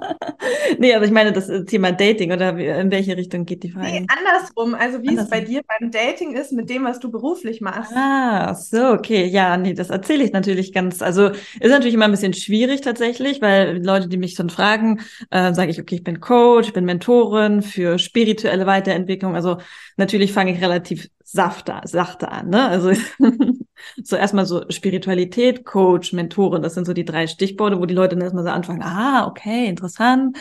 [0.78, 3.86] nee, also ich meine das äh, Thema Dating oder in welche Richtung geht die Frage?
[3.86, 4.74] Nee, andersrum.
[4.74, 5.24] Also wie andersrum.
[5.24, 7.92] es bei dir beim Dating ist mit dem, was du beruflich machst.
[7.94, 9.26] Ah, so, okay.
[9.26, 11.02] Ja, nee, das erzähle ich natürlich ganz.
[11.02, 15.52] Also ist natürlich immer ein bisschen schwierig tatsächlich, weil Leute, die mich dann fragen, äh,
[15.52, 19.34] sage ich, okay, ich bin Coach, ich bin Mentorin für spirituelle Weiterentwicklung.
[19.34, 19.58] Also
[19.96, 22.50] natürlich fange ich relativ sachte, sachte an.
[22.50, 22.68] Ne?
[22.68, 22.92] Also
[24.02, 28.16] so erstmal so Spiritualität, Coach, Mentorin, das sind so die drei Stichworte, wo die Leute
[28.16, 30.38] dann erstmal so anfangen, ah, okay, interessant.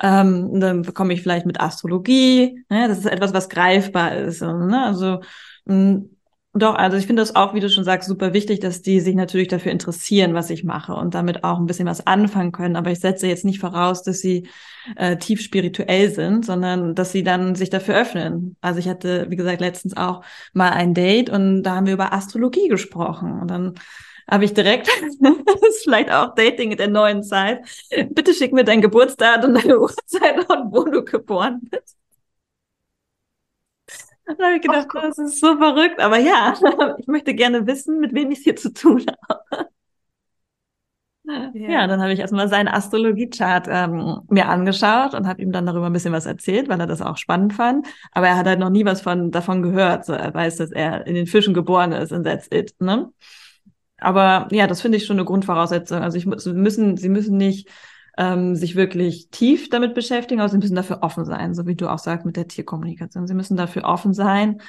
[0.00, 2.88] Ähm, dann bekomme ich vielleicht mit Astrologie, ne?
[2.88, 4.40] das ist etwas, was greifbar ist.
[4.42, 4.82] Ne?
[4.84, 5.20] Also
[5.66, 6.10] mh, mm,
[6.54, 9.14] doch, also ich finde das auch, wie du schon sagst, super wichtig, dass die sich
[9.14, 12.76] natürlich dafür interessieren, was ich mache und damit auch ein bisschen was anfangen können.
[12.76, 14.48] Aber ich setze jetzt nicht voraus, dass sie
[14.96, 18.56] äh, tief spirituell sind, sondern dass sie dann sich dafür öffnen.
[18.60, 22.12] Also ich hatte, wie gesagt, letztens auch mal ein Date und da haben wir über
[22.12, 23.74] Astrologie gesprochen und dann
[24.30, 24.88] habe ich direkt,
[25.20, 27.60] das ist vielleicht auch Dating in der neuen Zeit,
[28.10, 31.96] bitte schick mir dein Geburtsdatum, deine Uhrzeit und wo du geboren bist.
[34.38, 36.00] Da habe ich gedacht, das ist so verrückt.
[36.00, 36.54] Aber ja,
[36.98, 39.68] ich möchte gerne wissen, mit wem ich es hier zu tun habe.
[41.24, 45.66] Ja, ja dann habe ich erstmal seinen Astrologie-Chart ähm, mir angeschaut und habe ihm dann
[45.66, 47.86] darüber ein bisschen was erzählt, weil er das auch spannend fand.
[48.10, 50.04] Aber er hat halt noch nie was von davon gehört.
[50.04, 52.74] So, er weiß, dass er in den Fischen geboren ist und that's it.
[52.80, 53.12] Ne?
[53.98, 56.00] Aber ja, das finde ich schon eine Grundvoraussetzung.
[56.00, 57.68] Also ich, sie müssen, sie müssen nicht
[58.18, 61.88] ähm, sich wirklich tief damit beschäftigen, aber sie müssen dafür offen sein, so wie du
[61.88, 63.26] auch sagst mit der Tierkommunikation.
[63.26, 64.60] Sie müssen dafür offen sein.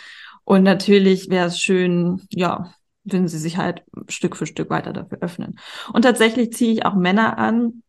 [0.46, 5.20] Und natürlich wäre es schön, ja, wenn sie sich halt Stück für Stück weiter dafür
[5.22, 5.60] öffnen.
[5.92, 7.84] Und tatsächlich ziehe ich auch Männer an,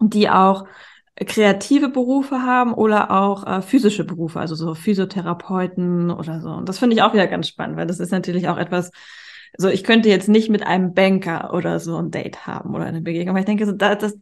[0.00, 0.66] die auch
[1.24, 6.50] kreative Berufe haben oder auch äh, physische Berufe, also so Physiotherapeuten oder so.
[6.50, 8.90] Und das finde ich auch wieder ganz spannend, weil das ist natürlich auch etwas,
[9.58, 13.00] so, ich könnte jetzt nicht mit einem Banker oder so ein Date haben oder eine
[13.00, 14.16] Begegnung, weil ich denke, so, da, das,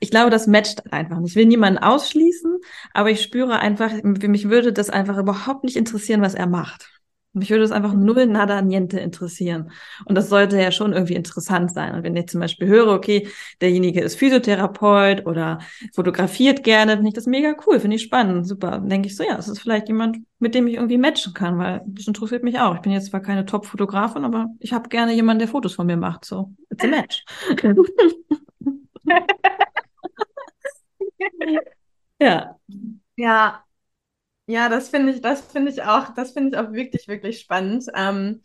[0.00, 1.30] ich glaube, das matcht einfach nicht.
[1.30, 2.58] Ich will niemanden ausschließen,
[2.92, 7.01] aber ich spüre einfach, mich würde das einfach überhaupt nicht interessieren, was er macht.
[7.34, 9.70] Mich würde es einfach null nada niente interessieren.
[10.04, 11.94] Und das sollte ja schon irgendwie interessant sein.
[11.94, 13.28] Und wenn ich zum Beispiel höre, okay,
[13.60, 15.58] derjenige ist Physiotherapeut oder
[15.94, 18.72] fotografiert gerne, finde ich das mega cool, finde ich spannend, super.
[18.72, 21.58] Dann denke ich so, ja, es ist vielleicht jemand, mit dem ich irgendwie matchen kann,
[21.58, 22.74] weil das interessiert mich auch.
[22.74, 25.96] Ich bin jetzt zwar keine Top-Fotografin, aber ich habe gerne jemanden, der Fotos von mir
[25.96, 26.24] macht.
[26.24, 27.24] So, it's a match.
[32.18, 32.58] ja.
[33.16, 33.64] Ja,
[34.52, 37.86] ja, das finde ich, das finde ich auch, das finde ich auch wirklich, wirklich spannend.
[37.94, 38.42] Ähm,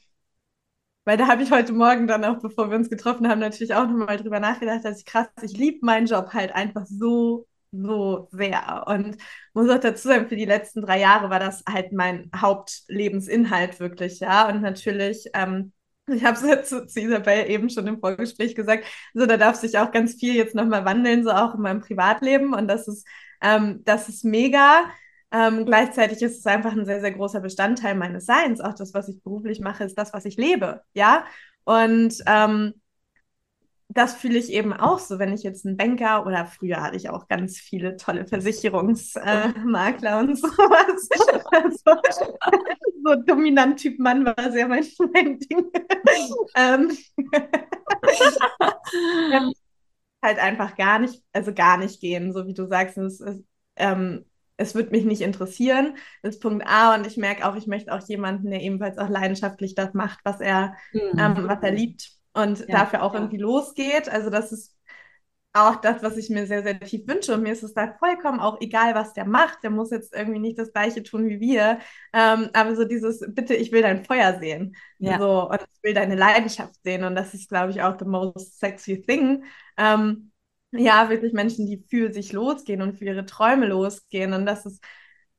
[1.06, 3.88] weil da habe ich heute Morgen dann auch, bevor wir uns getroffen haben, natürlich auch
[3.88, 8.84] nochmal drüber nachgedacht, dass ich krass, ich liebe meinen Job halt einfach so, so sehr.
[8.88, 9.18] Und
[9.54, 14.20] muss auch dazu sagen, für die letzten drei Jahre war das halt mein Hauptlebensinhalt wirklich,
[14.20, 14.50] ja.
[14.50, 15.72] Und natürlich, ähm,
[16.08, 19.78] ich habe es zu, zu Isabel eben schon im Vorgespräch gesagt, so da darf sich
[19.78, 22.54] auch ganz viel jetzt nochmal wandeln, so auch in meinem Privatleben.
[22.54, 23.08] Und das ist,
[23.42, 24.86] ähm, das ist mega.
[25.32, 28.62] Ähm, gleichzeitig ist es einfach ein sehr, sehr großer Bestandteil meines Seins.
[28.62, 30.82] Auch das, was ich beruflich mache, ist das, was ich lebe.
[30.94, 31.26] Ja.
[31.66, 32.74] Und ähm,
[33.90, 37.10] das fühle ich eben auch so, wenn ich jetzt einen Banker oder früher hatte ich
[37.10, 41.10] auch ganz viele tolle Versicherungsmakler äh, und sowas.
[41.52, 42.02] Also,
[43.04, 45.72] so dominant Typ Mann war sehr mein, mein Ding.
[46.56, 46.98] ähm,
[50.22, 52.98] halt einfach gar nicht, also gar nicht gehen, so wie du sagst.
[52.98, 53.42] Es, es,
[53.78, 54.26] ähm,
[54.58, 55.96] es wird mich nicht interessieren.
[56.22, 56.96] Das ist Punkt A.
[56.96, 60.42] Und ich merke auch, ich möchte auch jemanden, der ebenfalls auch leidenschaftlich das macht, was
[60.42, 61.20] er, mhm.
[61.20, 63.20] ähm, was er liebt und ja, dafür auch ja.
[63.20, 64.10] irgendwie losgeht.
[64.10, 64.76] Also das ist
[65.54, 67.34] auch das, was ich mir sehr, sehr tief wünsche.
[67.34, 69.64] Und mir ist es da vollkommen auch egal, was der macht.
[69.64, 71.80] Der muss jetzt irgendwie nicht das Gleiche tun wie wir.
[72.14, 74.76] Ähm, aber so dieses, bitte, ich will dein Feuer sehen.
[75.00, 75.20] Ja.
[75.20, 77.04] So, und ich will deine Leidenschaft sehen.
[77.04, 79.44] Und das ist, glaube ich, auch the most sexy thing.
[79.78, 80.32] Ähm,
[80.72, 84.34] ja, wirklich Menschen, die für sich losgehen und für ihre Träume losgehen.
[84.34, 84.84] Und das ist,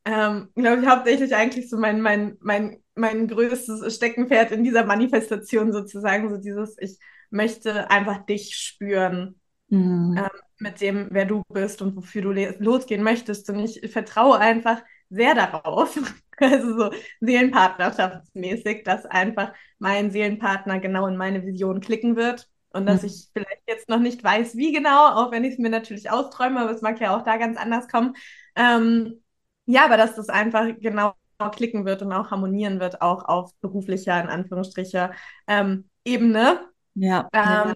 [0.04, 5.72] ähm, glaube ich, hauptsächlich eigentlich so mein, mein, mein, mein größtes Steckenpferd in dieser Manifestation
[5.72, 6.30] sozusagen.
[6.30, 6.98] So dieses, ich
[7.30, 9.38] möchte einfach dich spüren
[9.68, 10.16] mhm.
[10.18, 13.50] ähm, mit dem, wer du bist und wofür du losgehen möchtest.
[13.50, 15.98] Und ich vertraue einfach sehr darauf,
[16.38, 23.02] also so seelenpartnerschaftsmäßig, dass einfach mein Seelenpartner genau in meine Vision klicken wird und dass
[23.02, 23.08] mhm.
[23.08, 26.60] ich vielleicht jetzt noch nicht weiß, wie genau, auch wenn ich es mir natürlich austräume,
[26.60, 28.14] aber es mag ja auch da ganz anders kommen.
[28.54, 29.22] Ähm,
[29.66, 31.14] ja, aber dass das einfach genau
[31.52, 35.12] klicken wird und auch harmonieren wird, auch auf beruflicher, in Anführungsstriche,
[35.46, 36.60] ähm, Ebene.
[36.94, 37.28] Ja.
[37.32, 37.74] Ähm,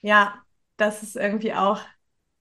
[0.00, 0.34] ja,
[0.76, 1.80] das ist irgendwie auch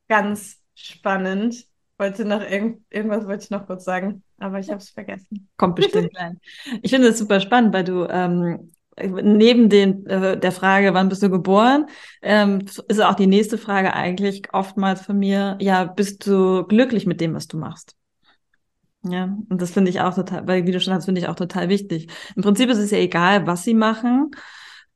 [0.08, 1.68] ganz spannend.
[1.98, 5.50] Wollte noch irgend, irgendwas wollte ich noch kurz sagen, aber ich habe es vergessen.
[5.58, 6.40] Kommt bestimmt rein.
[6.82, 11.24] Ich finde es super spannend, weil du ähm, neben den, äh, der Frage, wann bist
[11.24, 11.88] du geboren,
[12.22, 17.22] ähm, ist auch die nächste Frage eigentlich oftmals von mir, ja, bist du glücklich mit
[17.22, 17.96] dem, was du machst?
[19.06, 21.36] Ja, und das finde ich auch total, weil wie du schon hast, finde ich auch
[21.36, 22.08] total wichtig.
[22.36, 24.32] Im Prinzip ist es ja egal, was sie machen,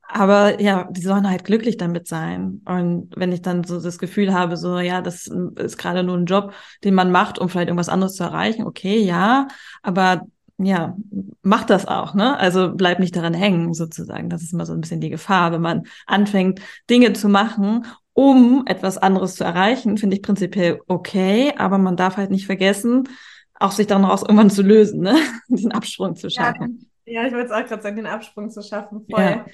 [0.08, 2.62] aber ja, die sollen halt glücklich damit sein.
[2.64, 6.24] Und wenn ich dann so das Gefühl habe, so, ja, das ist gerade nur ein
[6.24, 9.48] Job, den man macht, um vielleicht irgendwas anderes zu erreichen, okay, ja,
[9.82, 10.22] aber
[10.58, 10.96] ja,
[11.42, 12.36] mach das auch, ne?
[12.36, 14.28] Also bleib nicht daran hängen, sozusagen.
[14.28, 18.64] Das ist immer so ein bisschen die Gefahr, wenn man anfängt, Dinge zu machen, um
[18.66, 23.08] etwas anderes zu erreichen, finde ich prinzipiell okay, aber man darf halt nicht vergessen,
[23.54, 25.16] auch sich daraus irgendwann zu lösen, ne?
[25.48, 26.90] diesen Absprung zu schaffen.
[27.04, 29.22] Ja, ja ich wollte es auch gerade sagen, den Absprung zu schaffen, voll.
[29.22, 29.44] Ja.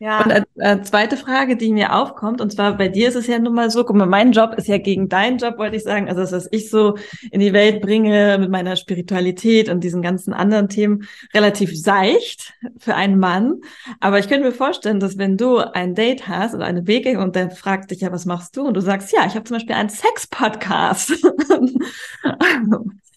[0.00, 0.22] Ja.
[0.22, 3.54] Und äh, zweite Frage, die mir aufkommt, und zwar bei dir ist es ja nun
[3.54, 6.08] mal so, guck mal, mein Job ist ja gegen deinen Job, wollte ich sagen.
[6.08, 6.96] Also das, was ich so
[7.32, 12.94] in die Welt bringe mit meiner Spiritualität und diesen ganzen anderen Themen, relativ seicht für
[12.94, 13.60] einen Mann.
[13.98, 17.34] Aber ich könnte mir vorstellen, dass wenn du ein Date hast oder eine Begegnung und
[17.34, 18.68] der fragt dich ja, was machst du?
[18.68, 21.12] Und du sagst, ja, ich habe zum Beispiel einen Sex-Podcast.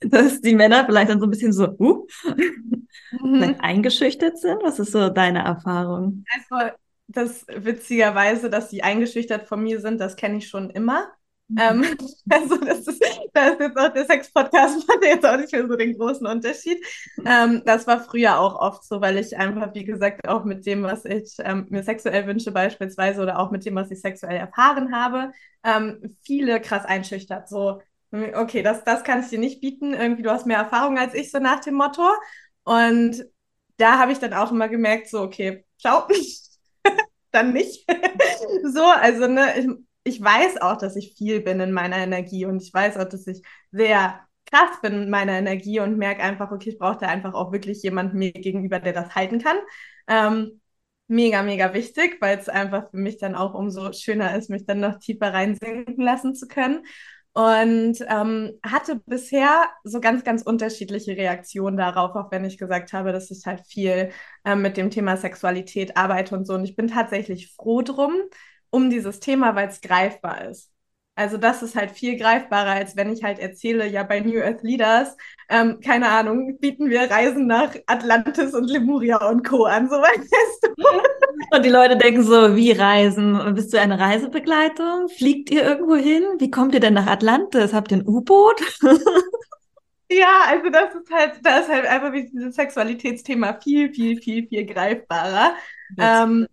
[0.01, 2.07] dass die Männer vielleicht dann so ein bisschen so, uh,
[3.21, 3.55] mhm.
[3.59, 4.61] eingeschüchtert sind?
[4.63, 6.25] Was ist so deine Erfahrung?
[6.49, 6.70] Also,
[7.11, 11.11] das witzigerweise, dass sie eingeschüchtert von mir sind, das kenne ich schon immer.
[11.51, 11.57] Mhm.
[11.59, 11.97] Ähm,
[12.29, 15.75] also das ist, da ist jetzt auch der Sex-Podcast macht jetzt auch nicht mehr so
[15.75, 16.83] den großen Unterschied.
[17.25, 20.83] Ähm, das war früher auch oft so, weil ich einfach, wie gesagt, auch mit dem,
[20.83, 24.95] was ich ähm, mir sexuell wünsche beispielsweise oder auch mit dem, was ich sexuell erfahren
[24.95, 25.31] habe,
[25.63, 27.49] ähm, viele krass einschüchtert.
[27.49, 29.93] So, okay, das, das kann ich dir nicht bieten.
[29.93, 32.03] Irgendwie, du hast mehr Erfahrung als ich, so nach dem Motto.
[32.63, 33.25] Und
[33.77, 36.07] da habe ich dann auch immer gemerkt, so, okay, ciao,
[37.31, 37.85] dann nicht.
[38.73, 39.67] so, also, ne, ich,
[40.15, 43.27] ich weiß auch, dass ich viel bin in meiner Energie und ich weiß auch, dass
[43.27, 44.19] ich sehr
[44.51, 47.81] krass bin in meiner Energie und merke einfach, okay, ich brauche da einfach auch wirklich
[47.83, 49.57] jemanden mir gegenüber, der das halten kann.
[50.07, 50.61] Ähm,
[51.07, 54.79] mega, mega wichtig, weil es einfach für mich dann auch umso schöner ist, mich dann
[54.79, 56.85] noch tiefer reinsinken lassen zu können
[57.33, 63.13] und ähm, hatte bisher so ganz, ganz unterschiedliche Reaktionen darauf, auch wenn ich gesagt habe,
[63.13, 64.11] dass ich halt viel
[64.43, 66.53] ähm, mit dem Thema Sexualität arbeite und so.
[66.55, 68.13] Und ich bin tatsächlich froh drum,
[68.69, 70.70] um dieses Thema, weil es greifbar ist.
[71.21, 74.63] Also das ist halt viel greifbarer, als wenn ich halt erzähle, ja, bei New Earth
[74.63, 75.15] Leaders,
[75.49, 79.65] ähm, keine Ahnung, bieten wir Reisen nach Atlantis und Lemuria und Co.
[79.65, 80.83] an, so weißt du.
[81.53, 83.53] Und die Leute denken so, wie Reisen?
[83.55, 85.09] Bist du eine Reisebegleitung?
[85.09, 86.23] Fliegt ihr irgendwo hin?
[86.37, 87.73] Wie kommt ihr denn nach Atlantis?
[87.73, 88.61] Habt ihr ein U-Boot?
[90.13, 94.65] Ja, also das ist halt, da ist halt einfach dieses Sexualitätsthema viel, viel, viel, viel
[94.65, 95.55] greifbarer.
[95.97, 96.47] Ähm,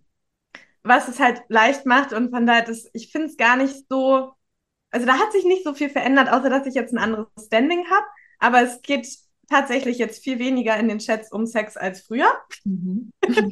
[0.81, 4.33] was es halt leicht macht und von daher, das, ich finde es gar nicht so,
[4.91, 7.85] also da hat sich nicht so viel verändert, außer dass ich jetzt ein anderes Standing
[7.89, 8.05] habe.
[8.39, 9.07] Aber es geht
[9.49, 12.31] tatsächlich jetzt viel weniger in den Chats um Sex als früher.
[12.63, 13.11] Mhm.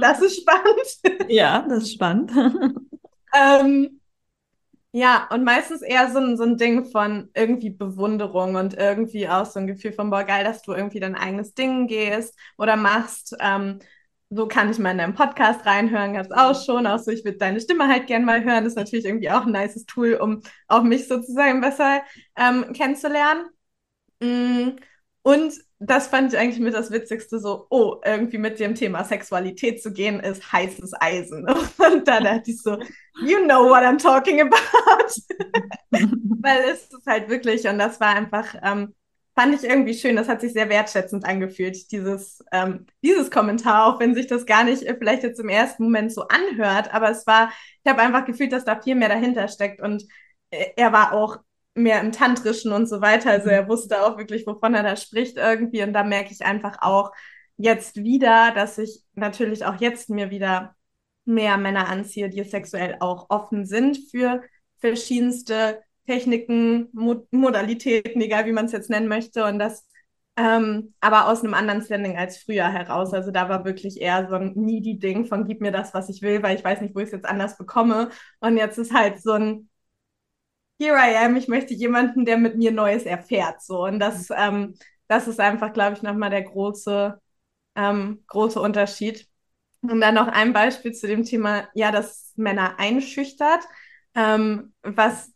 [0.00, 1.28] das ist spannend.
[1.28, 2.32] Ja, das ist spannend.
[3.34, 4.00] ähm,
[4.92, 9.46] ja, und meistens eher so ein, so ein Ding von irgendwie Bewunderung und irgendwie auch
[9.46, 13.36] so ein Gefühl von, boah, geil, dass du irgendwie dein eigenes Ding gehst oder machst.
[13.38, 13.78] Ähm,
[14.30, 16.86] so kann ich mal in deinem Podcast reinhören, gab es auch schon.
[16.86, 18.62] Auch so, ich würde deine Stimme halt gern mal hören.
[18.64, 22.02] Das ist natürlich irgendwie auch ein nices Tool, um auch mich sozusagen besser
[22.36, 23.46] ähm, kennenzulernen.
[24.22, 24.76] Mm,
[25.22, 29.82] und das fand ich eigentlich mit das Witzigste, so, oh, irgendwie mit dem Thema Sexualität
[29.82, 31.46] zu gehen, ist heißes Eisen.
[31.78, 32.78] Und da dachte ich so,
[33.22, 35.12] you know what I'm talking about.
[35.90, 38.94] Weil es ist halt wirklich, und das war einfach, ähm,
[39.40, 43.98] fand ich irgendwie schön, das hat sich sehr wertschätzend angefühlt, dieses, ähm, dieses Kommentar, auch
[43.98, 47.26] wenn sich das gar nicht äh, vielleicht jetzt im ersten Moment so anhört, aber es
[47.26, 47.50] war,
[47.82, 50.04] ich habe einfach gefühlt, dass da viel mehr dahinter steckt und
[50.50, 51.38] äh, er war auch
[51.74, 53.30] mehr im Tantrischen und so weiter.
[53.30, 55.82] Also er wusste auch wirklich, wovon er da spricht irgendwie.
[55.82, 57.12] Und da merke ich einfach auch
[57.56, 60.74] jetzt wieder, dass ich natürlich auch jetzt mir wieder
[61.24, 64.42] mehr Männer anziehe, die sexuell auch offen sind für
[64.78, 65.80] verschiedenste
[66.10, 69.44] Techniken, Mo Modalitäten, egal wie man es jetzt nennen möchte.
[69.44, 69.86] Und das
[70.36, 73.12] ähm, aber aus einem anderen Standing als früher heraus.
[73.12, 76.42] Also da war wirklich eher so ein needy-Ding von gib mir das, was ich will,
[76.42, 78.10] weil ich weiß nicht, wo ich es jetzt anders bekomme.
[78.40, 79.68] Und jetzt ist halt so ein
[80.80, 83.62] here I am, ich möchte jemanden, der mit mir Neues erfährt.
[83.62, 83.84] So.
[83.84, 84.74] Und das, ähm,
[85.08, 87.20] das ist einfach, glaube ich, nochmal der große,
[87.76, 89.26] ähm, große Unterschied.
[89.82, 93.60] Und dann noch ein Beispiel zu dem Thema, ja, dass Männer einschüchtert.
[94.14, 95.32] Ähm, was,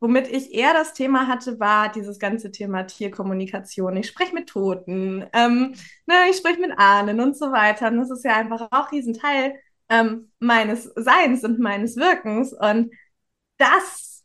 [0.00, 3.96] womit ich eher das Thema hatte, war dieses ganze Thema Tierkommunikation.
[3.96, 5.74] Ich spreche mit Toten, ähm,
[6.06, 7.88] ne, ich spreche mit Ahnen und so weiter.
[7.88, 9.54] Und das ist ja einfach auch ein Riesenteil
[9.88, 12.52] ähm, meines Seins und meines Wirkens.
[12.52, 12.92] Und
[13.58, 14.24] das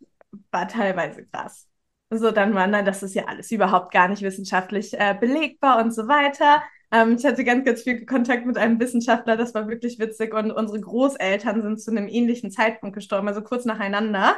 [0.51, 1.67] war teilweise krass.
[2.09, 5.93] So, dann war, na, das ist ja alles überhaupt gar nicht wissenschaftlich äh, belegbar und
[5.93, 6.61] so weiter.
[6.91, 10.33] Ähm, ich hatte ganz, ganz viel Kontakt mit einem Wissenschaftler, das war wirklich witzig.
[10.33, 14.37] Und unsere Großeltern sind zu einem ähnlichen Zeitpunkt gestorben, also kurz nacheinander.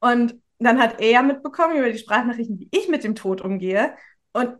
[0.00, 3.94] Und dann hat er mitbekommen über die Sprachnachrichten, wie ich mit dem Tod umgehe.
[4.32, 4.56] Und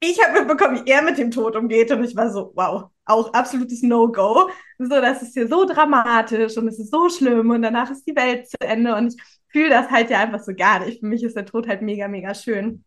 [0.00, 1.90] ich habe mitbekommen, wie er mit dem Tod umgeht.
[1.92, 4.50] Und ich war so, wow, auch absolutes No-Go.
[4.78, 8.16] So, das ist hier so dramatisch und es ist so schlimm und danach ist die
[8.16, 8.94] Welt zu Ende.
[8.96, 11.00] Und ich fühle das halt ja einfach so gar nicht.
[11.00, 12.84] Für mich ist der Tod halt mega, mega schön.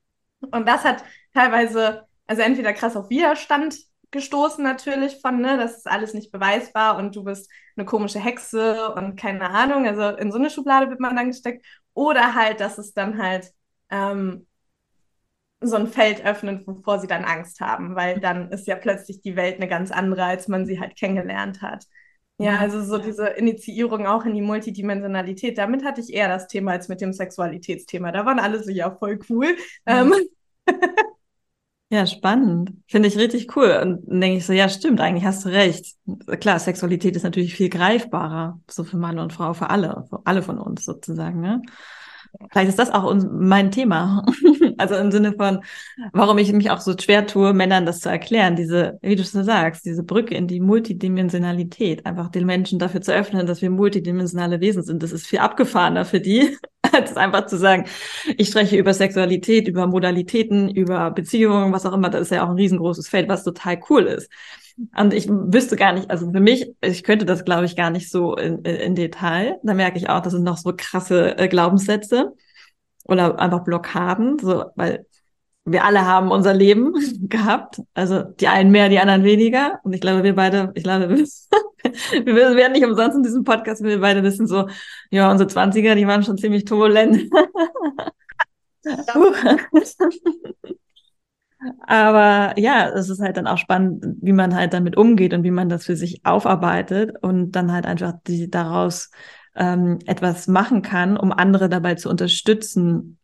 [0.52, 1.04] Und das hat
[1.34, 3.78] teilweise, also entweder krass auf Widerstand
[4.12, 8.94] gestoßen natürlich von, ne, das ist alles nicht beweisbar und du bist eine komische Hexe
[8.94, 11.66] und keine Ahnung, also in so eine Schublade wird man dann gesteckt.
[11.96, 13.52] Oder halt, dass es dann halt
[13.92, 14.48] ähm,
[15.62, 19.36] so ein Feld öffnet, wovor sie dann Angst haben, weil dann ist ja plötzlich die
[19.36, 21.86] Welt eine ganz andere, als man sie halt kennengelernt hat.
[22.38, 26.72] Ja, also so diese Initiierung auch in die Multidimensionalität, damit hatte ich eher das Thema
[26.74, 28.12] als mit dem Sexualitätsthema.
[28.12, 29.56] Da waren alle so, ja, voll cool.
[29.86, 30.14] Mhm.
[31.92, 32.72] Ja, spannend.
[32.88, 33.80] Finde ich richtig cool.
[33.82, 35.96] Und dann denke ich so, ja, stimmt, eigentlich hast du recht.
[36.40, 40.42] Klar, Sexualität ist natürlich viel greifbarer, so für Mann und Frau, für alle, für alle
[40.42, 41.42] von uns sozusagen.
[41.42, 41.62] Ne?
[42.52, 44.26] Vielleicht ist das auch mein Thema.
[44.78, 45.60] also im Sinne von,
[46.14, 48.56] warum ich mich auch so schwer tue, Männern das zu erklären.
[48.56, 52.06] Diese, wie du schon sagst, diese Brücke in die Multidimensionalität.
[52.06, 55.04] Einfach den Menschen dafür zu öffnen, dass wir multidimensionale Wesen sind.
[55.04, 56.58] Das ist viel abgefahrener für die,
[56.92, 57.86] als einfach zu sagen,
[58.38, 62.10] ich spreche über Sexualität, über Modalitäten, über Beziehungen, was auch immer.
[62.10, 64.30] Das ist ja auch ein riesengroßes Feld, was total cool ist.
[64.98, 68.12] Und ich wüsste gar nicht, also für mich, ich könnte das, glaube ich, gar nicht
[68.12, 69.58] so in, in Detail.
[69.64, 72.34] Da merke ich auch, das sind noch so krasse äh, Glaubenssätze
[73.06, 75.06] oder einfach Blockaden, so, weil
[75.64, 76.94] wir alle haben unser Leben
[77.30, 77.82] gehabt.
[77.94, 79.80] Also die einen mehr, die anderen weniger.
[79.84, 81.26] Und ich glaube, wir beide, ich glaube, wir,
[82.26, 84.68] wir werden nicht umsonst in diesem Podcast, wir beide wissen so,
[85.10, 87.32] ja, unsere Zwanziger, die waren schon ziemlich turbulent.
[91.88, 95.52] Aber ja, es ist halt dann auch spannend, wie man halt damit umgeht und wie
[95.52, 99.10] man das für sich aufarbeitet und dann halt einfach die, daraus
[99.56, 103.18] ähm, etwas machen kann, um andere dabei zu unterstützen,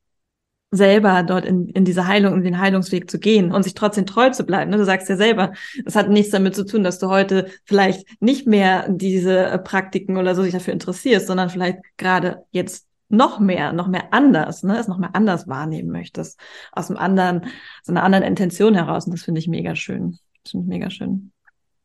[0.71, 4.29] selber dort in, in diese Heilung, in den Heilungsweg zu gehen und sich trotzdem treu
[4.29, 4.71] zu bleiben.
[4.71, 4.77] Ne?
[4.77, 5.51] Du sagst ja selber,
[5.83, 10.33] das hat nichts damit zu tun, dass du heute vielleicht nicht mehr diese Praktiken oder
[10.33, 14.87] so sich dafür interessierst, sondern vielleicht gerade jetzt noch mehr, noch mehr anders, ne, es
[14.87, 16.39] noch mehr anders wahrnehmen möchtest,
[16.71, 17.45] aus einem anderen,
[17.81, 19.05] aus einer anderen Intention heraus.
[19.05, 20.17] Und das finde ich mega schön.
[20.43, 21.31] Das finde ich mega schön.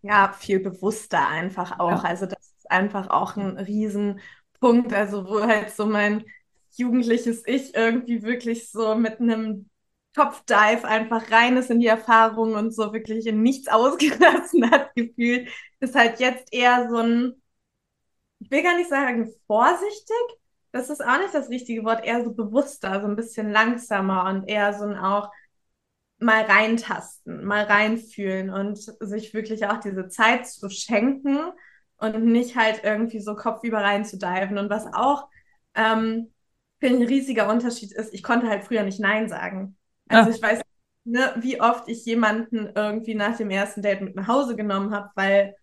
[0.03, 2.05] Ja, viel bewusster einfach auch.
[2.05, 2.09] Ja.
[2.09, 4.93] Also das ist einfach auch ein Riesenpunkt.
[4.93, 6.25] Also wo halt so mein
[6.77, 9.69] jugendliches Ich irgendwie wirklich so mit einem
[10.15, 15.51] Kopfdive einfach rein ist in die Erfahrung und so wirklich in nichts ausgelassen hat gefühlt,
[15.81, 17.43] ist halt jetzt eher so ein,
[18.39, 20.17] ich will gar nicht sagen vorsichtig,
[20.77, 24.49] das ist auch nicht das richtige Wort, eher so bewusster, so ein bisschen langsamer und
[24.49, 25.31] eher so ein auch
[26.19, 31.39] mal reintasten, mal reinfühlen und sich wirklich auch diese Zeit zu schenken
[31.99, 34.59] und nicht halt irgendwie so kopfüber rein zu diven.
[34.59, 35.29] Und was auch
[35.75, 36.33] ähm,
[36.79, 39.77] finde ich ein riesiger Unterschied ist, ich konnte halt früher nicht Nein sagen.
[40.09, 40.37] Also ja.
[40.37, 40.61] ich weiß,
[41.05, 45.11] ne, wie oft ich jemanden irgendwie nach dem ersten Date mit nach Hause genommen habe,
[45.15, 45.57] weil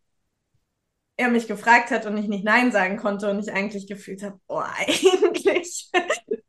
[1.17, 4.39] er mich gefragt hat und ich nicht Nein sagen konnte und ich eigentlich gefühlt habe,
[4.47, 5.89] oh, eigentlich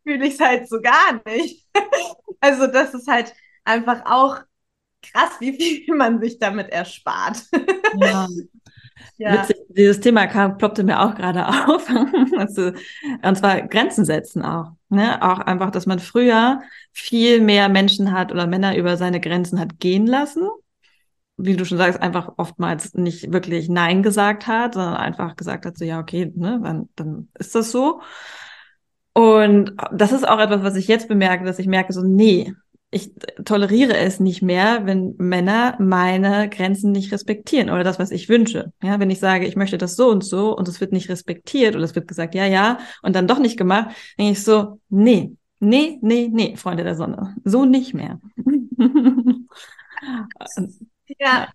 [0.03, 1.67] fühle ich es halt so gar nicht.
[2.41, 3.35] also das ist halt
[3.65, 4.41] einfach auch
[5.03, 7.43] krass, wie viel man sich damit erspart.
[7.97, 8.27] Ja.
[9.19, 9.43] ja.
[9.43, 11.89] Witzig, dieses Thema kam, ploppte mir auch gerade auf.
[12.37, 12.73] also,
[13.23, 14.73] und zwar Grenzen setzen auch.
[14.89, 15.23] Ne?
[15.23, 16.61] Auch einfach, dass man früher
[16.93, 20.49] viel mehr Menschen hat oder Männer über seine Grenzen hat gehen lassen.
[21.37, 25.77] Wie du schon sagst, einfach oftmals nicht wirklich Nein gesagt hat, sondern einfach gesagt hat,
[25.77, 28.01] so ja, okay, ne, dann, dann ist das so.
[29.13, 32.53] Und das ist auch etwas, was ich jetzt bemerke, dass ich merke, so, nee,
[32.95, 33.11] ich
[33.45, 38.73] toleriere es nicht mehr, wenn Männer meine Grenzen nicht respektieren oder das, was ich wünsche.
[38.83, 41.75] Ja, wenn ich sage, ich möchte das so und so und es wird nicht respektiert
[41.75, 45.33] oder es wird gesagt, ja, ja, und dann doch nicht gemacht, denke ich so, nee,
[45.59, 48.21] nee, nee, nee, Freunde der Sonne, so nicht mehr.
[51.19, 51.53] ja,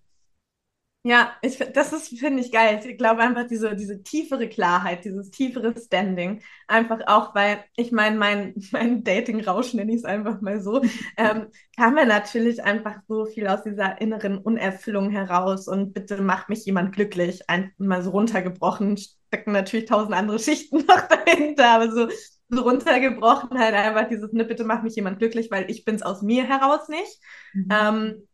[1.04, 2.82] ja, ich, das ist, finde ich, geil.
[2.86, 6.42] Ich glaube einfach diese, diese tiefere Klarheit, dieses tiefere Standing.
[6.68, 10.82] Einfach auch, weil ich meine, mein, mein Dating-Rausch, nenne ich es einfach mal so,
[11.18, 11.48] ähm,
[11.78, 16.66] kam ja natürlich einfach so viel aus dieser inneren Unerfüllung heraus und bitte macht mich
[16.66, 17.50] jemand glücklich.
[17.50, 22.10] Einfach mal so runtergebrochen, stecken natürlich tausend andere Schichten noch dahinter, aber so,
[22.50, 26.02] so runtergebrochen halt einfach dieses, ne, bitte macht mich jemand glücklich, weil ich bin es
[26.04, 27.20] aus mir heraus nicht.
[27.54, 27.68] Mhm.
[27.72, 28.28] Ähm,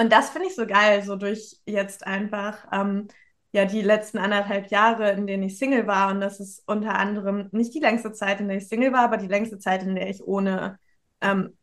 [0.00, 3.08] und das finde ich so geil, so durch jetzt einfach ähm,
[3.52, 6.10] ja die letzten anderthalb Jahre, in denen ich Single war.
[6.10, 9.16] Und das ist unter anderem nicht die längste Zeit, in der ich Single war, aber
[9.18, 10.78] die längste Zeit, in der ich ohne
[11.20, 11.56] ähm,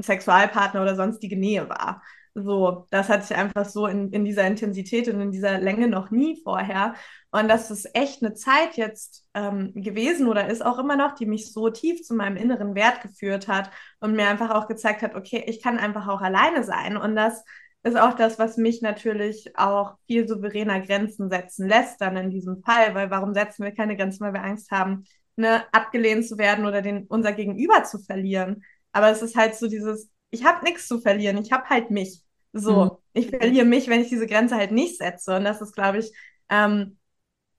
[0.00, 2.02] Sexualpartner oder sonstige Nähe war.
[2.34, 6.10] So, das hatte ich einfach so in, in dieser Intensität und in dieser Länge noch
[6.10, 6.94] nie vorher.
[7.30, 11.26] Und das ist echt eine Zeit jetzt ähm, gewesen oder ist auch immer noch, die
[11.26, 13.70] mich so tief zu meinem inneren Wert geführt hat
[14.00, 16.96] und mir einfach auch gezeigt hat, okay, ich kann einfach auch alleine sein.
[16.96, 17.44] Und das
[17.82, 22.62] ist auch das, was mich natürlich auch viel souveräner Grenzen setzen lässt, dann in diesem
[22.62, 25.04] Fall, weil warum setzen wir keine Grenzen, weil wir Angst haben,
[25.36, 28.64] ne, abgelehnt zu werden oder den, unser Gegenüber zu verlieren.
[28.92, 32.22] Aber es ist halt so dieses, ich habe nichts zu verlieren, ich habe halt mich.
[32.52, 32.90] So, mhm.
[33.12, 35.36] ich verliere mich, wenn ich diese Grenze halt nicht setze.
[35.36, 36.12] Und das ist, glaube ich,
[36.48, 36.98] ähm,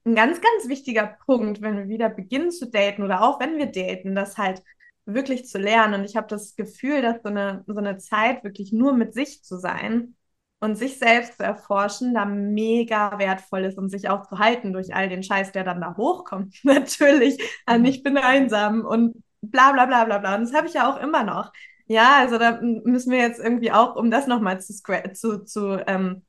[0.04, 3.66] ein ganz, ganz wichtiger Punkt, wenn wir wieder beginnen zu daten oder auch wenn wir
[3.66, 4.62] daten, das halt
[5.04, 6.00] wirklich zu lernen.
[6.00, 9.42] Und ich habe das Gefühl, dass so eine, so eine Zeit wirklich nur mit sich
[9.42, 10.16] zu sein
[10.60, 14.94] und sich selbst zu erforschen, da mega wertvoll ist und sich auch zu halten durch
[14.94, 16.56] all den Scheiß, der dann da hochkommt.
[16.64, 20.34] Natürlich an ich bin einsam und bla bla bla bla bla.
[20.36, 21.52] Und das habe ich ja auch immer noch.
[21.90, 24.72] Ja, also da müssen wir jetzt irgendwie auch, um das nochmal zu,
[25.12, 26.22] zu, zu ähm,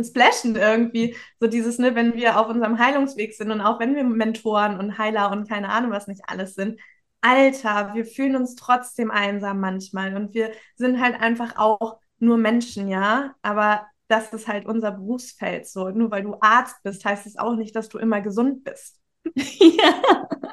[0.00, 4.04] splashen irgendwie, so dieses, ne, wenn wir auf unserem Heilungsweg sind und auch wenn wir
[4.04, 6.78] Mentoren und Heiler und keine Ahnung, was nicht alles sind,
[7.20, 12.88] Alter, wir fühlen uns trotzdem einsam manchmal und wir sind halt einfach auch nur Menschen,
[12.88, 15.90] ja, aber das ist halt unser Berufsfeld so.
[15.90, 19.00] Nur weil du Arzt bist, heißt es auch nicht, dass du immer gesund bist.
[19.36, 20.02] ja.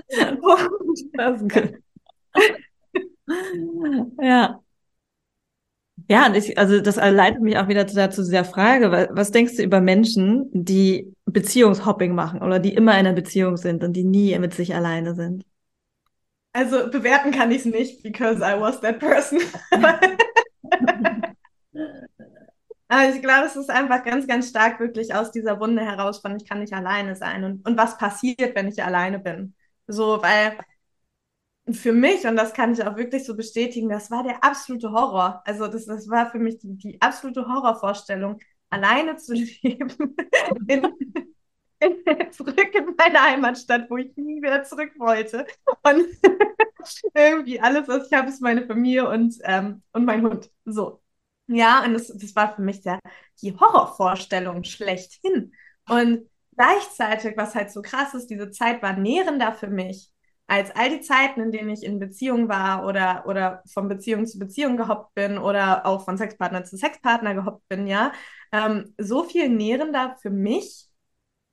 [1.14, 1.76] das ist gut.
[4.22, 4.62] Ja.
[6.10, 9.56] Ja, und ich, also das leitet mich auch wieder zu, zu dieser Frage, was denkst
[9.56, 14.04] du über Menschen, die Beziehungshopping machen oder die immer in einer Beziehung sind und die
[14.04, 15.46] nie mit sich alleine sind?
[16.54, 19.40] Also bewerten kann ich es nicht, because I was that person.
[22.88, 26.38] Aber ich glaube, es ist einfach ganz, ganz stark wirklich aus dieser Wunde heraus von,
[26.38, 27.44] ich kann nicht alleine sein.
[27.44, 29.56] Und, und was passiert, wenn ich alleine bin?
[29.88, 30.58] So, weil
[31.72, 35.42] für mich, und das kann ich auch wirklich so bestätigen, das war der absolute Horror.
[35.46, 38.40] Also das, das war für mich die, die absolute Horrorvorstellung,
[38.70, 40.16] alleine zu leben,
[40.68, 40.86] in,
[41.80, 45.46] in, zurück in meine Heimatstadt, wo ich nie wieder zurück wollte.
[45.84, 46.08] Und
[47.16, 50.52] irgendwie alles, was ich habe, ist meine Familie und, ähm, und mein Hund.
[50.66, 51.02] So.
[51.48, 53.00] Ja, und das, das war für mich der,
[53.42, 55.54] die Horrorvorstellung schlechthin.
[55.90, 60.12] Und gleichzeitig, was halt so krass ist, diese Zeit war nährender für mich
[60.48, 64.38] als all die Zeiten, in denen ich in Beziehung war oder, oder von Beziehung zu
[64.40, 68.12] Beziehung gehoppt bin oder auch von Sexpartner zu Sexpartner gehoppt bin, ja,
[68.52, 70.88] ähm, so viel nährender für mich,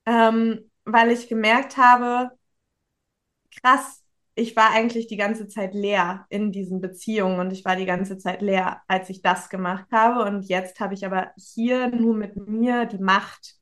[0.05, 2.31] ähm, weil ich gemerkt habe,
[3.61, 4.03] krass,
[4.35, 8.17] ich war eigentlich die ganze Zeit leer in diesen Beziehungen und ich war die ganze
[8.17, 10.23] Zeit leer, als ich das gemacht habe.
[10.23, 13.55] Und jetzt habe ich aber hier nur mit mir die Macht,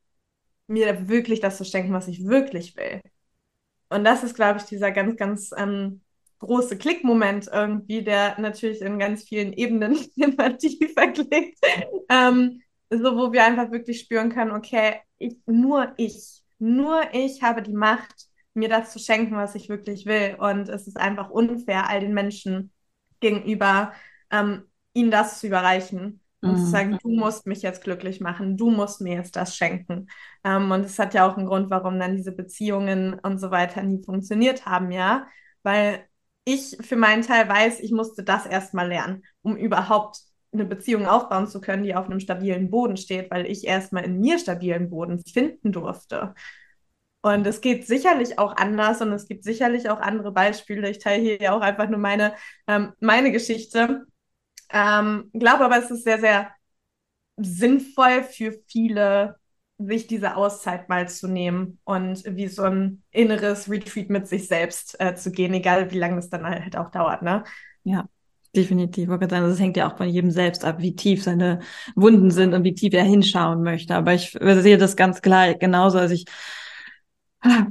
[0.67, 3.01] mir wirklich das zu schenken, was ich wirklich will.
[3.91, 6.01] Und das ist, glaube ich, dieser ganz, ganz ähm,
[6.39, 11.59] große Klickmoment irgendwie, der natürlich in ganz vielen Ebenen immer tiefer klickt.
[12.09, 17.61] Ähm, so, wo wir einfach wirklich spüren können, okay, ich, nur ich, nur ich habe
[17.61, 20.35] die Macht, mir das zu schenken, was ich wirklich will.
[20.39, 22.71] Und es ist einfach unfair, all den Menschen
[23.19, 23.93] gegenüber,
[24.31, 24.63] ähm,
[24.93, 26.57] ihnen das zu überreichen und mhm.
[26.57, 30.07] zu sagen, du musst mich jetzt glücklich machen, du musst mir jetzt das schenken.
[30.43, 33.83] Ähm, und es hat ja auch einen Grund, warum dann diese Beziehungen und so weiter
[33.83, 35.27] nie funktioniert haben, ja,
[35.63, 36.05] weil
[36.43, 40.21] ich für meinen Teil weiß, ich musste das erstmal lernen, um überhaupt
[40.53, 44.19] eine Beziehung aufbauen zu können, die auf einem stabilen Boden steht, weil ich erstmal in
[44.19, 46.33] mir stabilen Boden finden durfte.
[47.21, 50.89] Und es geht sicherlich auch anders und es gibt sicherlich auch andere Beispiele.
[50.89, 52.33] Ich teile hier ja auch einfach nur meine,
[52.67, 54.05] ähm, meine Geschichte.
[54.72, 56.51] Ähm, glaube aber, es ist sehr, sehr
[57.38, 59.36] sinnvoll für viele,
[59.78, 64.99] sich diese Auszeit mal zu nehmen und wie so ein inneres Retreat mit sich selbst
[64.99, 67.24] äh, zu gehen, egal wie lange es dann halt auch dauert.
[67.24, 67.43] Ne?
[67.84, 68.07] Ja,
[68.55, 69.09] definitiv.
[69.09, 71.59] Das hängt ja auch von jedem selbst ab, wie tief seine
[71.95, 73.95] Wunden sind und wie tief er hinschauen möchte.
[73.95, 75.97] Aber ich sehe das ganz klar genauso.
[75.97, 76.26] Also ich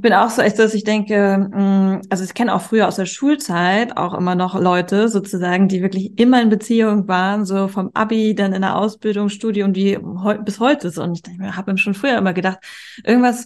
[0.01, 3.05] bin auch so echt, dass ich denke, mm, also ich kenne auch früher aus der
[3.05, 8.35] Schulzeit auch immer noch Leute sozusagen, die wirklich immer in Beziehung waren, so vom Abi,
[8.35, 9.97] dann in der Ausbildung, Studium, die
[10.43, 11.03] bis heute so.
[11.03, 12.59] Und ich denke, habe schon früher immer gedacht,
[13.03, 13.45] irgendwas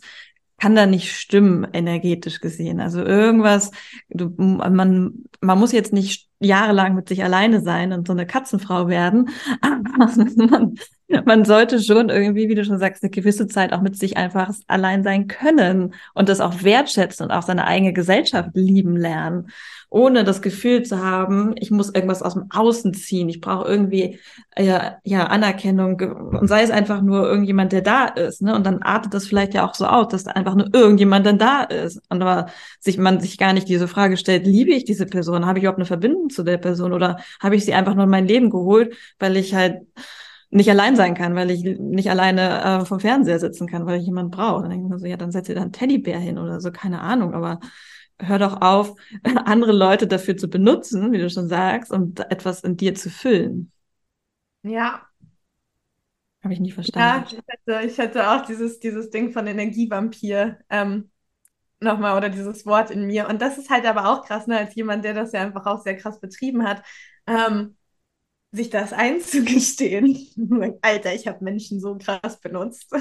[0.57, 2.80] kann da nicht stimmen, energetisch gesehen.
[2.80, 3.71] Also irgendwas,
[4.09, 8.88] du, man, man muss jetzt nicht jahrelang mit sich alleine sein und so eine Katzenfrau
[8.88, 9.30] werden,
[9.61, 10.11] aber
[10.49, 10.76] man,
[11.26, 14.53] man sollte schon irgendwie, wie du schon sagst, eine gewisse Zeit auch mit sich einfach
[14.68, 19.49] allein sein können und das auch wertschätzen und auch seine eigene Gesellschaft lieben lernen,
[19.89, 24.20] ohne das Gefühl zu haben, ich muss irgendwas aus dem Außen ziehen, ich brauche irgendwie
[24.56, 25.99] äh, ja Anerkennung.
[25.99, 28.56] Und sei es einfach nur irgendjemand, der da ist, ne?
[28.56, 31.64] Und dann artet das vielleicht ja auch so aus, dass einfach nur irgendjemand dann da
[31.64, 32.47] ist, und aber
[32.80, 35.80] sich man sich gar nicht diese Frage stellt, liebe ich diese Person, habe ich überhaupt
[35.80, 36.91] eine Verbindung zu der Person?
[36.93, 39.82] Oder habe ich sie einfach nur in mein Leben geholt, weil ich halt
[40.56, 44.06] nicht allein sein kann, weil ich nicht alleine äh, vom Fernseher sitzen kann, weil ich
[44.06, 44.62] jemanden brauche.
[44.62, 46.72] Dann denke ich mir so, ja, dann setze dir da einen Teddybär hin oder so,
[46.72, 47.60] keine Ahnung, aber
[48.22, 48.95] hör doch auf,
[49.45, 53.72] andere Leute dafür zu benutzen, wie du schon sagst, um etwas in dir zu füllen.
[54.64, 55.01] Ja.
[56.41, 57.26] Habe ich nie verstanden.
[57.26, 61.12] Ja, ich hätte, ich hätte auch dieses, dieses Ding von Energievampir ähm,
[61.82, 63.28] nochmal oder dieses Wort in mir.
[63.28, 65.82] Und das ist halt aber auch krass, ne, als jemand, der das ja einfach auch
[65.82, 66.82] sehr krass betrieben hat.
[67.28, 67.76] Ähm,
[68.56, 70.28] sich das einzugestehen.
[70.82, 72.93] Alter, ich habe Menschen so krass benutzt.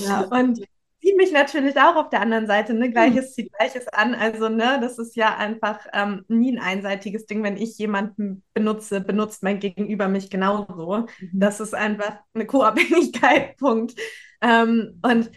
[0.00, 0.20] Ja.
[0.30, 0.60] Und
[1.00, 2.90] zieht mich natürlich auch auf der anderen Seite, ne?
[2.90, 3.32] Gleiches hm.
[3.32, 4.14] zieht Gleiches an.
[4.14, 7.42] Also, ne, das ist ja einfach ähm, nie ein einseitiges Ding.
[7.42, 11.06] Wenn ich jemanden benutze, benutzt mein Gegenüber mich genauso.
[11.20, 11.30] Mhm.
[11.32, 13.94] Das ist einfach eine Co-Abhängigkeit, Punkt.
[14.40, 15.30] Ähm, und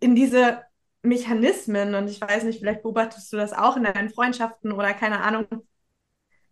[0.00, 0.62] in diese
[1.02, 5.20] Mechanismen, und ich weiß nicht, vielleicht beobachtest du das auch in deinen Freundschaften oder keine
[5.20, 5.46] Ahnung,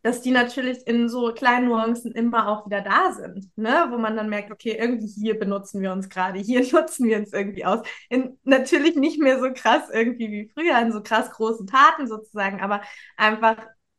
[0.07, 3.89] dass die natürlich in so kleinen Nuancen immer auch wieder da sind, ne?
[3.91, 7.33] wo man dann merkt, okay, irgendwie hier benutzen wir uns gerade, hier nutzen wir uns
[7.33, 7.81] irgendwie aus.
[8.09, 12.61] In, natürlich nicht mehr so krass irgendwie wie früher, in so krass großen Taten sozusagen,
[12.61, 12.83] aber
[13.17, 13.57] einfach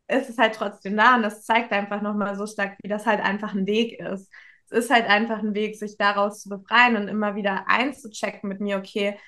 [0.07, 3.19] ist es halt trotzdem da und das zeigt einfach nochmal so stark, wie das halt
[3.19, 4.31] einfach ein Weg ist.
[4.69, 8.61] Es ist halt einfach ein Weg, sich daraus zu befreien und immer wieder einzuchecken mit
[8.61, 9.19] mir, okay,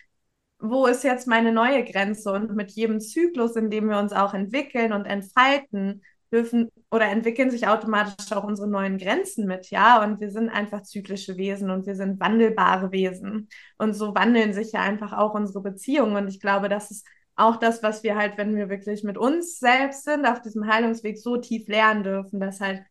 [0.60, 2.32] wo ist jetzt meine neue Grenze?
[2.32, 7.52] Und mit jedem Zyklus, in dem wir uns auch entwickeln und entfalten, dürfen oder entwickeln
[7.52, 10.04] sich automatisch auch unsere neuen Grenzen mit, ja.
[10.04, 13.50] Und wir sind einfach zyklische Wesen und wir sind wandelbare Wesen.
[13.78, 16.16] Und so wandeln sich ja einfach auch unsere Beziehungen.
[16.16, 17.06] Und ich glaube, das ist
[17.36, 21.18] auch das, was wir halt, wenn wir wirklich mit uns selbst sind, auf diesem Heilungsweg
[21.18, 22.84] so tief lernen dürfen, dass halt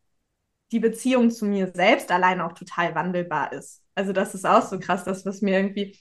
[0.72, 3.82] die Beziehung zu mir selbst allein auch total wandelbar ist.
[3.94, 5.98] Also das ist auch so krass, das, was mir irgendwie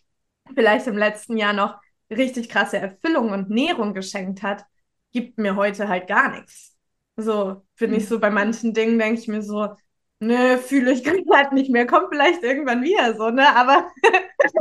[0.55, 1.77] vielleicht im letzten Jahr noch
[2.09, 4.65] richtig krasse Erfüllung und Nährung geschenkt hat,
[5.11, 6.76] gibt mir heute halt gar nichts.
[7.17, 8.09] So bin ich hm.
[8.09, 9.75] so bei manchen Dingen, denke ich mir so,
[10.19, 13.55] nö, fühle ich gerade nicht mehr, kommt vielleicht irgendwann wieder so, ne?
[13.55, 13.87] Aber,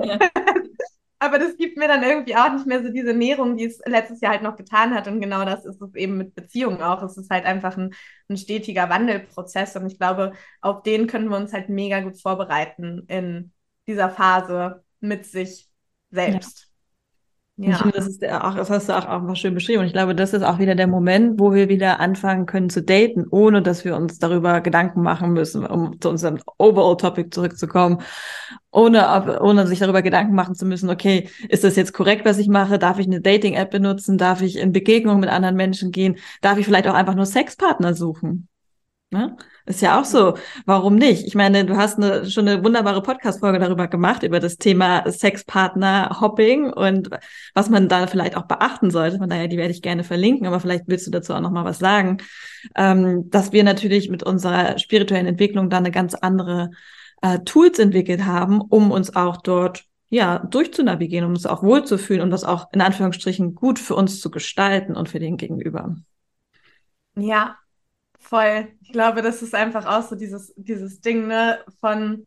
[0.03, 0.19] ja.
[1.19, 4.21] aber das gibt mir dann irgendwie auch nicht mehr so diese Nährung, die es letztes
[4.21, 5.09] Jahr halt noch getan hat.
[5.09, 7.03] Und genau das ist es eben mit Beziehungen auch.
[7.03, 7.95] Es ist halt einfach ein,
[8.29, 9.77] ein stetiger Wandelprozess.
[9.77, 13.53] Und ich glaube, auf den können wir uns halt mega gut vorbereiten in
[13.87, 15.69] dieser Phase mit sich
[16.11, 16.61] selbst.
[16.61, 16.66] Ja.
[17.59, 19.81] Ich finde, das ist auch, das hast du auch, auch mal schön beschrieben.
[19.81, 22.83] Und ich glaube, das ist auch wieder der Moment, wo wir wieder anfangen können zu
[22.83, 28.03] daten, ohne dass wir uns darüber Gedanken machen müssen, um zu unserem Overall-Topic zurückzukommen,
[28.71, 32.49] ohne, ohne sich darüber Gedanken machen zu müssen, okay, ist das jetzt korrekt, was ich
[32.49, 32.79] mache?
[32.79, 34.19] Darf ich eine Dating-App benutzen?
[34.19, 36.17] Darf ich in Begegnung mit anderen Menschen gehen?
[36.43, 38.49] Darf ich vielleicht auch einfach nur Sexpartner suchen?
[39.17, 39.37] Ne?
[39.65, 40.37] Ist ja auch so.
[40.67, 41.27] Warum nicht?
[41.27, 46.71] Ich meine, du hast eine, schon eine wunderbare Podcast-Folge darüber gemacht, über das Thema Sexpartner-Hopping
[46.71, 47.09] und
[47.55, 49.19] was man da vielleicht auch beachten sollte.
[49.19, 51.79] Von daher, die werde ich gerne verlinken, aber vielleicht willst du dazu auch nochmal was
[51.79, 52.19] sagen.
[52.75, 56.71] Ähm, dass wir natürlich mit unserer spirituellen Entwicklung da eine ganz andere
[57.23, 62.31] äh, Tools entwickelt haben, um uns auch dort ja, durchzunavigieren, um uns auch wohlzufühlen und
[62.31, 65.97] das auch in Anführungsstrichen gut für uns zu gestalten und für den Gegenüber.
[67.17, 67.57] Ja,
[68.29, 68.69] Voll.
[68.83, 72.27] Ich glaube, das ist einfach auch so dieses, dieses Ding, ne, von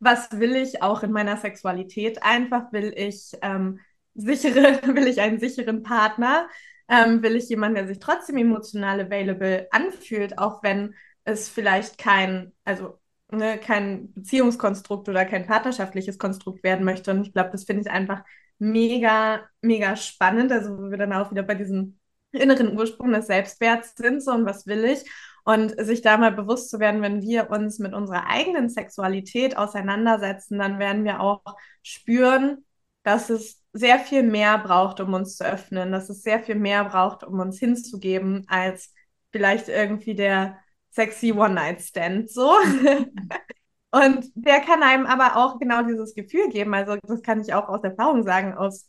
[0.00, 2.22] was will ich auch in meiner Sexualität?
[2.22, 3.80] Einfach will ich ähm,
[4.14, 6.48] sichere, will ich einen sicheren Partner?
[6.88, 12.52] Ähm, will ich jemanden, der sich trotzdem emotional available anfühlt, auch wenn es vielleicht kein,
[12.64, 13.00] also
[13.32, 17.10] ne, kein Beziehungskonstrukt oder kein partnerschaftliches Konstrukt werden möchte.
[17.12, 18.22] Und ich glaube, das finde ich einfach
[18.58, 20.52] mega, mega spannend.
[20.52, 21.98] Also, wo wir dann auch wieder bei diesem
[22.34, 25.10] inneren Ursprung des Selbstwerts sind, so und was will ich?
[25.44, 30.58] Und sich da mal bewusst zu werden, wenn wir uns mit unserer eigenen Sexualität auseinandersetzen,
[30.58, 31.42] dann werden wir auch
[31.82, 32.64] spüren,
[33.02, 36.84] dass es sehr viel mehr braucht, um uns zu öffnen, dass es sehr viel mehr
[36.84, 38.94] braucht, um uns hinzugeben, als
[39.32, 40.58] vielleicht irgendwie der
[40.90, 42.52] sexy One-Night-Stand so.
[43.90, 46.74] Und der kann einem aber auch genau dieses Gefühl geben.
[46.74, 48.88] Also das kann ich auch aus Erfahrung sagen, aus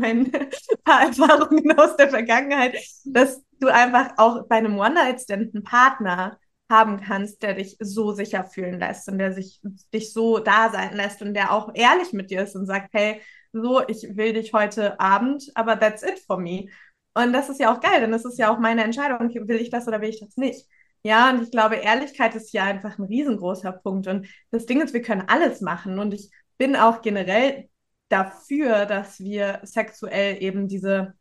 [0.00, 0.30] meinen
[0.84, 6.38] paar Erfahrungen aus der Vergangenheit, dass du einfach auch bei einem One-Night-Stand einen Partner
[6.70, 9.60] haben kannst, der dich so sicher fühlen lässt und der sich
[9.94, 13.20] dich so da sein lässt und der auch ehrlich mit dir ist und sagt, hey,
[13.52, 16.66] so, ich will dich heute Abend, aber that's it for me.
[17.14, 19.70] Und das ist ja auch geil, denn das ist ja auch meine Entscheidung, will ich
[19.70, 20.66] das oder will ich das nicht.
[21.02, 24.08] Ja, und ich glaube, Ehrlichkeit ist ja einfach ein riesengroßer Punkt.
[24.08, 25.98] Und das Ding ist, wir können alles machen.
[26.00, 27.68] Und ich bin auch generell
[28.08, 31.14] dafür, dass wir sexuell eben diese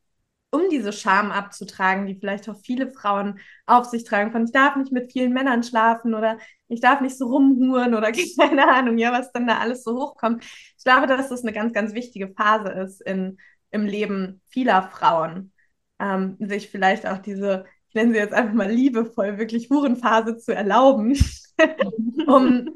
[0.56, 4.76] um diese Scham abzutragen, die vielleicht auch viele Frauen auf sich tragen, von ich darf
[4.76, 9.12] nicht mit vielen Männern schlafen oder ich darf nicht so rumhuren oder keine Ahnung, ja,
[9.12, 10.44] was dann da alles so hochkommt.
[10.78, 13.38] Ich glaube, dass das eine ganz, ganz wichtige Phase ist in,
[13.72, 15.52] im Leben vieler Frauen,
[16.00, 20.54] ähm, sich vielleicht auch diese, ich nenne sie jetzt einfach mal liebevoll, wirklich Hurenphase zu
[20.56, 21.18] erlauben,
[22.28, 22.70] um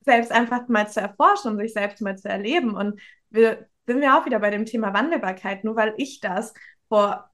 [0.00, 2.74] selbst einfach mal zu erforschen, um sich selbst mal zu erleben.
[2.74, 5.64] Und wir sind wir auch wieder bei dem Thema Wandelbarkeit.
[5.64, 6.54] Nur weil ich das
[6.88, 7.30] vor,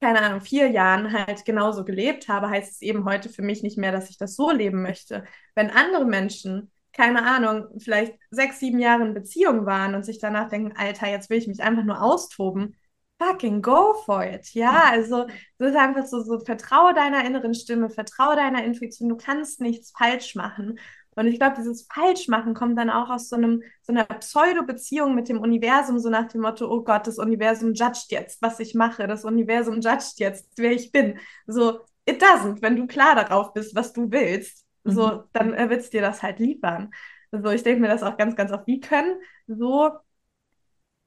[0.00, 3.78] keine Ahnung, vier Jahren halt genauso gelebt habe, heißt es eben heute für mich nicht
[3.78, 5.24] mehr, dass ich das so leben möchte.
[5.54, 10.48] Wenn andere Menschen, keine Ahnung, vielleicht sechs, sieben Jahre in Beziehung waren und sich danach
[10.48, 12.76] denken, Alter, jetzt will ich mich einfach nur austoben,
[13.18, 14.52] fucking go for it.
[14.54, 15.26] Ja, also
[15.58, 19.92] es ist einfach so, so vertraue deiner inneren Stimme, vertraue deiner Intuition, du kannst nichts
[19.96, 20.78] falsch machen.
[21.14, 25.28] Und ich glaube, dieses Falschmachen kommt dann auch aus so, einem, so einer Pseudo-Beziehung mit
[25.28, 29.06] dem Universum, so nach dem Motto, oh Gott, das Universum judgt jetzt, was ich mache,
[29.06, 31.18] das Universum judgt jetzt, wer ich bin.
[31.46, 35.22] So, it doesn't, wenn du klar darauf bist, was du willst, so, mhm.
[35.32, 36.90] dann wird es dir das halt liefern.
[37.30, 38.66] So, ich denke mir das auch ganz, ganz oft.
[38.66, 39.90] Wie können so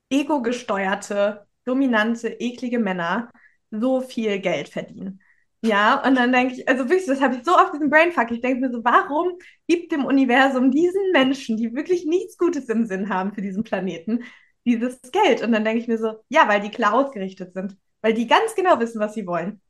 [0.10, 3.32] ego-gesteuerte, dominante, eklige Männer
[3.72, 5.22] so viel Geld verdienen?
[5.66, 8.32] Ja, und dann denke ich, also wirklich, das habe ich so oft diesen Brainfuck.
[8.32, 9.38] Ich denke mir so, warum
[9.68, 14.24] gibt dem Universum diesen Menschen, die wirklich nichts Gutes im Sinn haben für diesen Planeten,
[14.66, 15.42] dieses Geld?
[15.42, 18.56] Und dann denke ich mir so, ja, weil die klar ausgerichtet sind, weil die ganz
[18.56, 19.62] genau wissen, was sie wollen.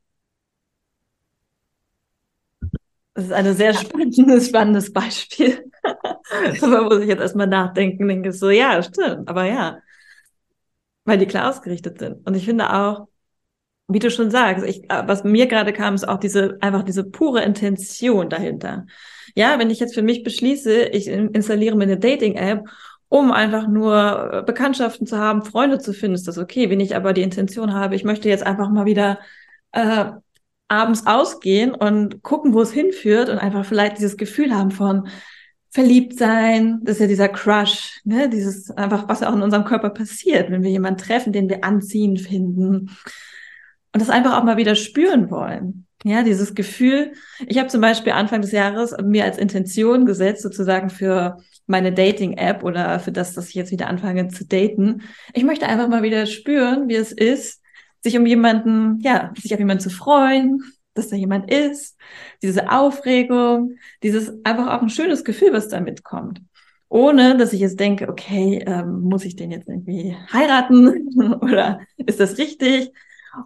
[3.14, 5.70] Das ist ein sehr spannendes, spannendes Beispiel.
[6.60, 9.80] da muss ich jetzt erstmal nachdenken, denke so, ja, stimmt, aber ja.
[11.04, 12.26] Weil die klar ausgerichtet sind.
[12.26, 13.08] Und ich finde auch,
[13.88, 17.04] wie du schon sagst, ich, äh, was mir gerade kam, ist auch diese, einfach diese
[17.04, 18.86] pure Intention dahinter.
[19.34, 22.66] Ja, wenn ich jetzt für mich beschließe, ich installiere mir eine Dating-App,
[23.08, 26.70] um einfach nur äh, Bekanntschaften zu haben, Freunde zu finden, ist das okay.
[26.70, 29.20] Wenn ich aber die Intention habe, ich möchte jetzt einfach mal wieder
[29.72, 30.06] äh,
[30.68, 35.08] abends ausgehen und gucken, wo es hinführt und einfach vielleicht dieses Gefühl haben von
[35.70, 38.28] verliebt sein, das ist ja dieser Crush, ne?
[38.28, 42.16] dieses einfach, was auch in unserem Körper passiert, wenn wir jemanden treffen, den wir anziehen
[42.16, 42.90] finden
[43.96, 45.86] und das einfach auch mal wieder spüren wollen.
[46.04, 47.12] Ja, dieses Gefühl.
[47.46, 52.62] Ich habe zum Beispiel Anfang des Jahres mir als Intention gesetzt, sozusagen für meine Dating-App
[52.62, 55.00] oder für das, dass ich jetzt wieder anfange zu daten.
[55.32, 57.62] Ich möchte einfach mal wieder spüren, wie es ist,
[58.02, 61.96] sich um jemanden, ja, sich auf jemanden zu freuen, dass da jemand ist,
[62.42, 66.42] diese Aufregung, dieses einfach auch ein schönes Gefühl, was da mitkommt.
[66.90, 72.20] Ohne, dass ich jetzt denke, okay, ähm, muss ich den jetzt irgendwie heiraten oder ist
[72.20, 72.92] das richtig?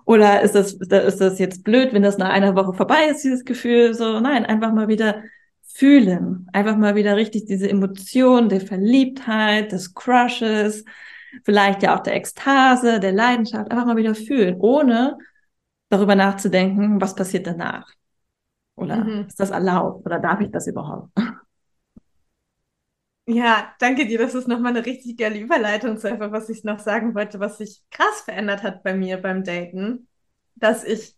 [0.04, 3.44] Oder ist das, ist das jetzt blöd, wenn das nach einer Woche vorbei ist, dieses
[3.44, 3.94] Gefühl?
[3.94, 5.22] So, nein, einfach mal wieder
[5.62, 6.46] fühlen.
[6.52, 10.84] Einfach mal wieder richtig diese Emotion der Verliebtheit, des Crushes,
[11.44, 15.16] vielleicht ja auch der Ekstase, der Leidenschaft, einfach mal wieder fühlen, ohne
[15.88, 17.86] darüber nachzudenken, was passiert danach.
[18.76, 19.26] Oder mhm.
[19.26, 20.06] ist das erlaubt?
[20.06, 21.10] Oder darf ich das überhaupt?
[23.32, 24.18] Ja, danke dir.
[24.18, 27.58] Das ist nochmal eine richtig geile Überleitung zu etwas, was ich noch sagen wollte, was
[27.58, 30.08] sich krass verändert hat bei mir beim Daten.
[30.56, 31.16] Dass ich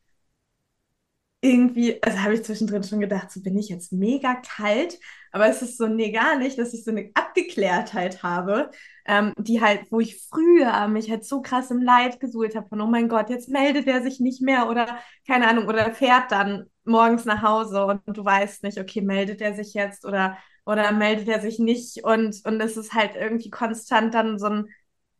[1.44, 4.96] irgendwie, also habe ich zwischendrin schon gedacht, so bin ich jetzt mega kalt,
[5.32, 8.70] aber es ist so, nee, gar nicht, dass ich so eine Abgeklärtheit habe,
[9.06, 12.80] ähm, die halt, wo ich früher mich halt so krass im Leid gesuhlt habe, von,
[12.80, 16.66] oh mein Gott, jetzt meldet er sich nicht mehr oder keine Ahnung, oder fährt dann
[16.84, 21.28] morgens nach Hause und du weißt nicht, okay, meldet er sich jetzt oder oder meldet
[21.28, 24.68] er sich nicht und, und es ist halt irgendwie konstant dann so ein,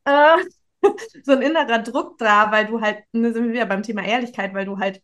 [0.04, 0.36] äh,
[1.24, 4.54] so ein innerer Druck da, weil du halt, ne, sind wir wieder beim Thema Ehrlichkeit,
[4.54, 5.02] weil du halt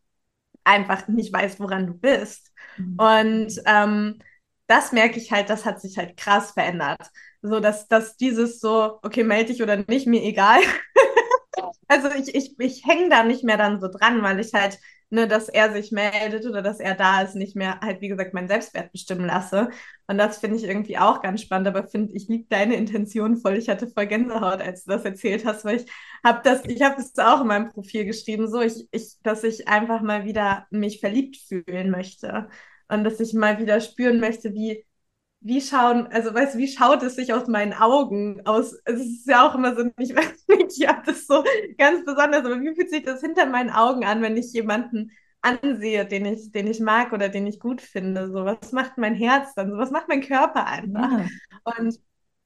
[0.64, 2.52] einfach nicht weißt, woran du bist.
[2.76, 2.96] Mhm.
[2.98, 4.18] Und ähm,
[4.66, 7.00] das merke ich halt, das hat sich halt krass verändert.
[7.42, 10.60] So, dass, dass dieses so, okay, melde dich oder nicht, mir egal.
[11.88, 14.78] also ich, ich, ich hänge da nicht mehr dann so dran, weil ich halt
[15.10, 18.34] ne, dass er sich meldet oder dass er da ist, nicht mehr halt, wie gesagt,
[18.34, 19.70] meinen Selbstwert bestimmen lasse.
[20.06, 23.56] Und das finde ich irgendwie auch ganz spannend, aber finde ich liebe deine Intention voll.
[23.56, 25.86] Ich hatte voll Gänsehaut, als du das erzählt hast, weil ich
[26.24, 29.68] habe das, ich habe das auch in meinem Profil geschrieben, so ich, ich, dass ich
[29.68, 32.48] einfach mal wieder mich verliebt fühlen möchte
[32.88, 34.84] und dass ich mal wieder spüren möchte, wie
[35.40, 38.74] wie schauen, also weißt du, wie schaut es sich aus meinen Augen aus?
[38.84, 41.44] Es ist ja auch immer so, ich weiß nicht, ich habe das so
[41.76, 46.04] ganz besonders, aber wie fühlt sich das hinter meinen Augen an, wenn ich jemanden ansehe,
[46.04, 48.30] den ich, den ich mag oder den ich gut finde?
[48.30, 49.70] So, was macht mein Herz dann?
[49.70, 51.10] So, was macht mein Körper einfach?
[51.12, 51.26] Ja.
[51.64, 51.98] Und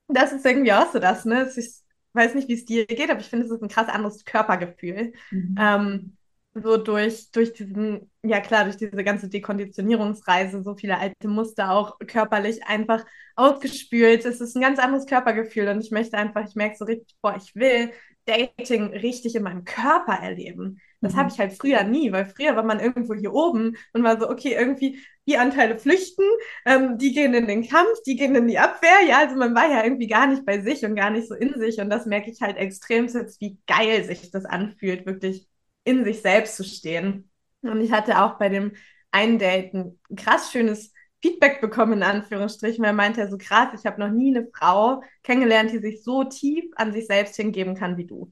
[0.09, 1.51] das ist irgendwie auch so das, ne?
[1.57, 1.83] Ich
[2.13, 5.15] weiß nicht, wie es dir geht, aber ich finde, es ist ein krass anderes Körpergefühl.
[5.31, 5.55] Mhm.
[5.59, 6.17] Ähm,
[6.55, 11.99] so durch, durch diesen, ja klar, durch diese ganze Dekonditionierungsreise, so viele alte Muster auch
[12.07, 13.05] körperlich einfach
[13.37, 14.25] ausgespült.
[14.25, 17.37] Es ist ein ganz anderes Körpergefühl und ich möchte einfach, ich merke so richtig, boah,
[17.37, 17.91] ich will
[18.25, 20.79] Dating richtig in meinem Körper erleben.
[21.01, 21.19] Das mhm.
[21.19, 24.31] habe ich halt früher nie, weil früher war man irgendwo hier oben und war so,
[24.31, 26.25] okay, irgendwie die Anteile flüchten,
[26.65, 29.03] ähm, die gehen in den Kampf, die gehen in die Abwehr.
[29.09, 31.59] Ja, also man war ja irgendwie gar nicht bei sich und gar nicht so in
[31.59, 35.49] sich und das merke ich halt extrem jetzt, wie geil sich das anfühlt, wirklich
[35.85, 37.31] in sich selbst zu stehen.
[37.63, 38.73] Und ich hatte auch bei dem
[39.11, 43.87] einen Date ein krass schönes Feedback bekommen, in Anführungsstrichen, weil er meinte, so krass, ich
[43.87, 47.97] habe noch nie eine Frau kennengelernt, die sich so tief an sich selbst hingeben kann
[47.97, 48.31] wie du.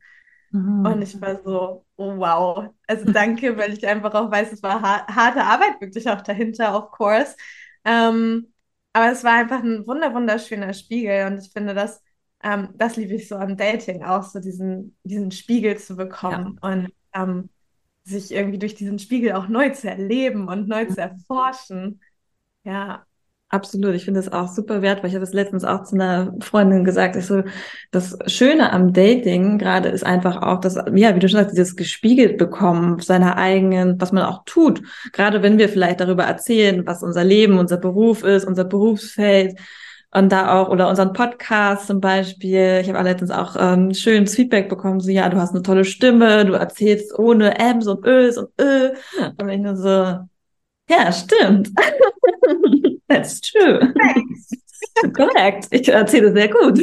[0.50, 0.84] Mhm.
[0.84, 2.70] Und ich war so, oh wow.
[2.88, 6.90] Also danke, weil ich einfach auch weiß, es war harte Arbeit wirklich auch dahinter, of
[6.90, 7.36] course.
[7.84, 8.52] Ähm,
[8.92, 12.02] aber es war einfach ein wunder wunderschöner Spiegel und ich finde, das,
[12.42, 16.58] ähm, das liebe ich so am Dating auch, so diesen, diesen Spiegel zu bekommen.
[16.60, 16.70] Ja.
[16.70, 17.48] Und ähm,
[18.04, 22.00] sich irgendwie durch diesen Spiegel auch neu zu erleben und neu zu erforschen.
[22.64, 23.04] Ja.
[23.52, 26.32] Absolut, ich finde das auch super wert, weil ich habe es letztens auch zu einer
[26.40, 27.42] Freundin gesagt, ich so,
[27.90, 31.74] das Schöne am Dating gerade ist einfach auch, dass, ja, wie du schon sagst, dieses
[31.74, 34.82] gespiegelt bekommen seiner eigenen, was man auch tut.
[35.12, 39.58] Gerade wenn wir vielleicht darüber erzählen, was unser Leben, unser Beruf ist, unser Berufsfeld,
[40.12, 44.68] und da auch, oder unseren Podcast zum Beispiel, ich habe letztens auch ähm, schönes Feedback
[44.68, 48.48] bekommen, so, ja, du hast eine tolle Stimme, du erzählst ohne Ms und Ös und
[48.60, 48.90] Ö.
[49.38, 50.18] Und ich nur so,
[50.90, 51.70] ja, stimmt.
[53.08, 53.94] That's true.
[55.14, 55.68] Korrekt.
[55.70, 56.80] Ich erzähle sehr gut.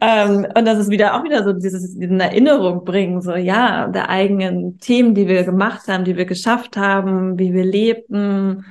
[0.00, 4.08] ähm, und das ist wieder auch wieder so dieses, diesen Erinnerung bringen, so ja, der
[4.10, 8.64] eigenen Themen, die wir gemacht haben, die wir geschafft haben, wie wir lebten,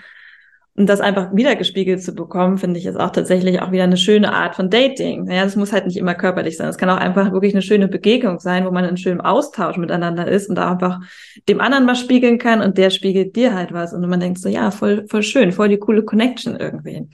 [0.79, 4.31] und das einfach wiedergespiegelt zu bekommen, finde ich, ist auch tatsächlich auch wieder eine schöne
[4.31, 5.29] Art von Dating.
[5.29, 6.69] Ja, das muss halt nicht immer körperlich sein.
[6.69, 10.25] Es kann auch einfach wirklich eine schöne Begegnung sein, wo man in schönem Austausch miteinander
[10.25, 11.01] ist und da einfach
[11.49, 13.91] dem anderen was spiegeln kann und der spiegelt dir halt was.
[13.91, 17.09] Und man denkt so, ja, voll, voll schön, voll die coole Connection irgendwie.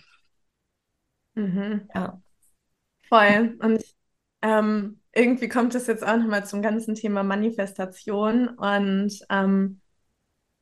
[1.34, 1.90] Mhm.
[1.96, 2.22] Ja.
[3.10, 3.58] Voll.
[3.64, 3.84] Und
[4.44, 9.82] ähm, irgendwie kommt es jetzt auch nochmal zum ganzen Thema Manifestation und ähm,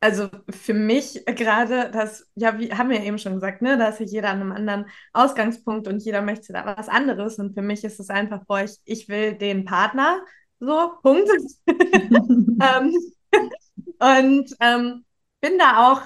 [0.04, 3.88] also für mich gerade, das, ja, wie haben wir ja eben schon gesagt, ne, da
[3.88, 7.40] ist ja jeder an einem anderen Ausgangspunkt und jeder möchte da was anderes.
[7.40, 10.20] Und für mich ist es einfach, boah, ich, ich will den Partner,
[10.60, 11.30] so, Punkt.
[11.68, 12.94] ähm,
[14.00, 15.06] und ähm,
[15.40, 16.02] bin da auch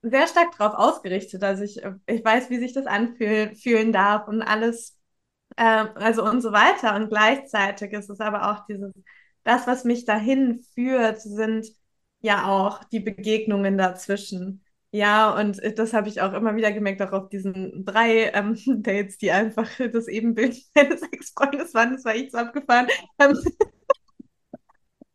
[0.00, 1.44] sehr stark drauf ausgerichtet.
[1.44, 4.96] Also ich, ich weiß, wie sich das anfühlen darf und alles,
[5.56, 6.96] äh, also und so weiter.
[6.96, 8.94] Und gleichzeitig ist es aber auch dieses,
[9.42, 11.66] das, was mich dahin führt, sind
[12.24, 14.64] ja auch die Begegnungen dazwischen.
[14.90, 19.18] Ja, und das habe ich auch immer wieder gemerkt, auch auf diesen drei ähm, Dates,
[19.18, 21.92] die einfach das Ebenbild meines Ex-Freundes waren.
[21.92, 22.88] Das war ich so abgefahren.
[23.18, 23.38] Ähm,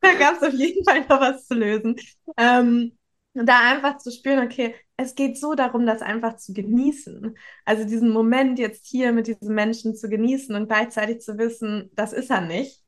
[0.02, 1.96] da gab es auf jeden Fall noch was zu lösen.
[2.38, 2.98] Ähm,
[3.34, 7.36] da einfach zu spüren, okay, es geht so darum, das einfach zu genießen.
[7.66, 12.14] Also diesen Moment jetzt hier mit diesem Menschen zu genießen und gleichzeitig zu wissen, das
[12.14, 12.84] ist er nicht.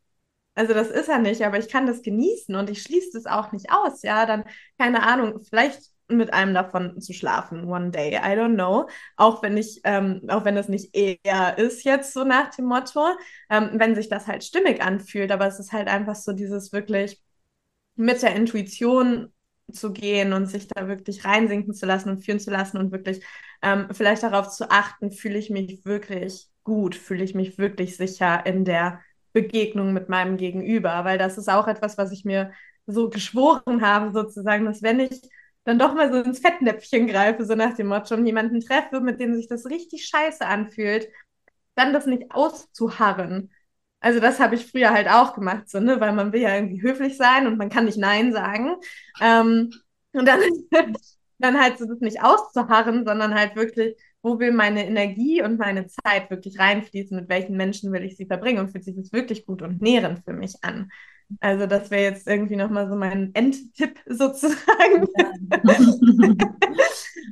[0.54, 3.52] Also das ist er nicht, aber ich kann das genießen und ich schließe das auch
[3.52, 4.02] nicht aus.
[4.04, 4.44] Ja, dann,
[4.78, 8.88] keine Ahnung, vielleicht mit einem davon zu schlafen, one day, I don't know.
[9.16, 13.00] Auch wenn ich, ähm, auch wenn das nicht eher ist jetzt so nach dem Motto,
[13.50, 17.22] ähm, wenn sich das halt stimmig anfühlt, aber es ist halt einfach so dieses wirklich
[17.96, 19.34] mit der Intuition
[19.72, 23.24] zu gehen und sich da wirklich reinsinken zu lassen und führen zu lassen und wirklich
[23.62, 28.46] ähm, vielleicht darauf zu achten, fühle ich mich wirklich gut, fühle ich mich wirklich sicher
[28.46, 29.02] in der
[29.34, 32.52] Begegnung mit meinem Gegenüber, weil das ist auch etwas, was ich mir
[32.88, 35.22] so geschworen habe, sozusagen, dass wenn ich
[35.64, 39.20] dann doch mal so ins Fettnäpfchen greife, so nach dem Motto, und jemanden treffe, mit
[39.20, 41.10] dem sich das richtig scheiße anfühlt,
[41.76, 43.52] dann das nicht auszuharren.
[44.00, 46.00] Also das habe ich früher halt auch gemacht, so, ne?
[46.00, 48.76] weil man will ja irgendwie höflich sein und man kann nicht Nein sagen.
[49.22, 49.72] Ähm,
[50.14, 50.42] und dann,
[51.40, 55.88] dann halt so das nicht auszuharren, sondern halt wirklich wo will meine Energie und meine
[55.88, 59.46] Zeit wirklich reinfließen, mit welchen Menschen will ich sie verbringen und fühlt sich das wirklich
[59.46, 60.92] gut und nährend für mich an.
[61.40, 65.32] Also das wäre jetzt irgendwie nochmal so mein Endtipp sozusagen, ja.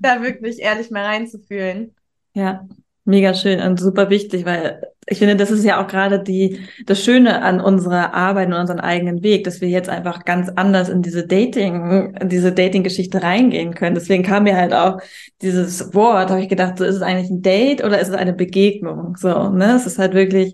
[0.02, 1.96] da wirklich ehrlich mal reinzufühlen.
[2.34, 2.68] Ja,
[3.10, 7.04] Mega schön und super wichtig, weil ich finde, das ist ja auch gerade die, das
[7.04, 11.02] Schöne an unserer Arbeit und unserem eigenen Weg, dass wir jetzt einfach ganz anders in
[11.02, 13.96] diese Dating, in diese Dating-Geschichte reingehen können.
[13.96, 15.00] Deswegen kam mir halt auch
[15.42, 18.34] dieses Wort, habe ich gedacht, so ist es eigentlich ein Date oder ist es eine
[18.34, 19.18] Begegnung?
[19.18, 19.74] So, ne?
[19.76, 20.54] Es ist halt wirklich,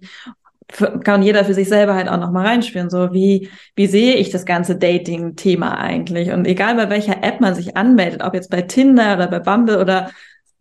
[1.03, 4.45] kann jeder für sich selber halt auch nochmal reinspüren, so wie, wie sehe ich das
[4.45, 6.32] ganze Dating-Thema eigentlich?
[6.32, 9.82] Und egal bei welcher App man sich anmeldet, ob jetzt bei Tinder oder bei Bumble
[9.82, 10.12] oder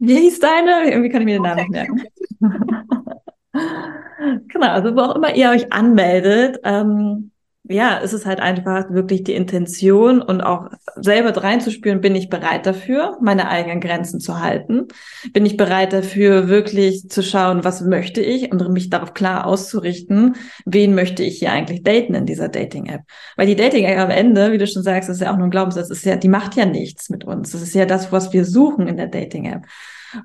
[0.06, 0.90] wie hieß deine?
[0.90, 2.02] Irgendwie kann ich mir den Namen nicht merken.
[4.48, 7.30] genau, also wo auch immer ihr euch anmeldet, ähm,
[7.66, 12.66] ja, es ist halt einfach wirklich die Intention und auch selber reinzuspüren, bin ich bereit
[12.66, 14.88] dafür, meine eigenen Grenzen zu halten?
[15.32, 20.36] Bin ich bereit dafür, wirklich zu schauen, was möchte ich und mich darauf klar auszurichten,
[20.66, 23.00] wen möchte ich hier eigentlich daten in dieser Dating-App?
[23.36, 25.88] Weil die Dating-App am Ende, wie du schon sagst, ist ja auch nur ein Glaubenssatz,
[25.88, 27.52] ist ja, die macht ja nichts mit uns.
[27.52, 29.64] Das ist ja das, was wir suchen in der Dating-App.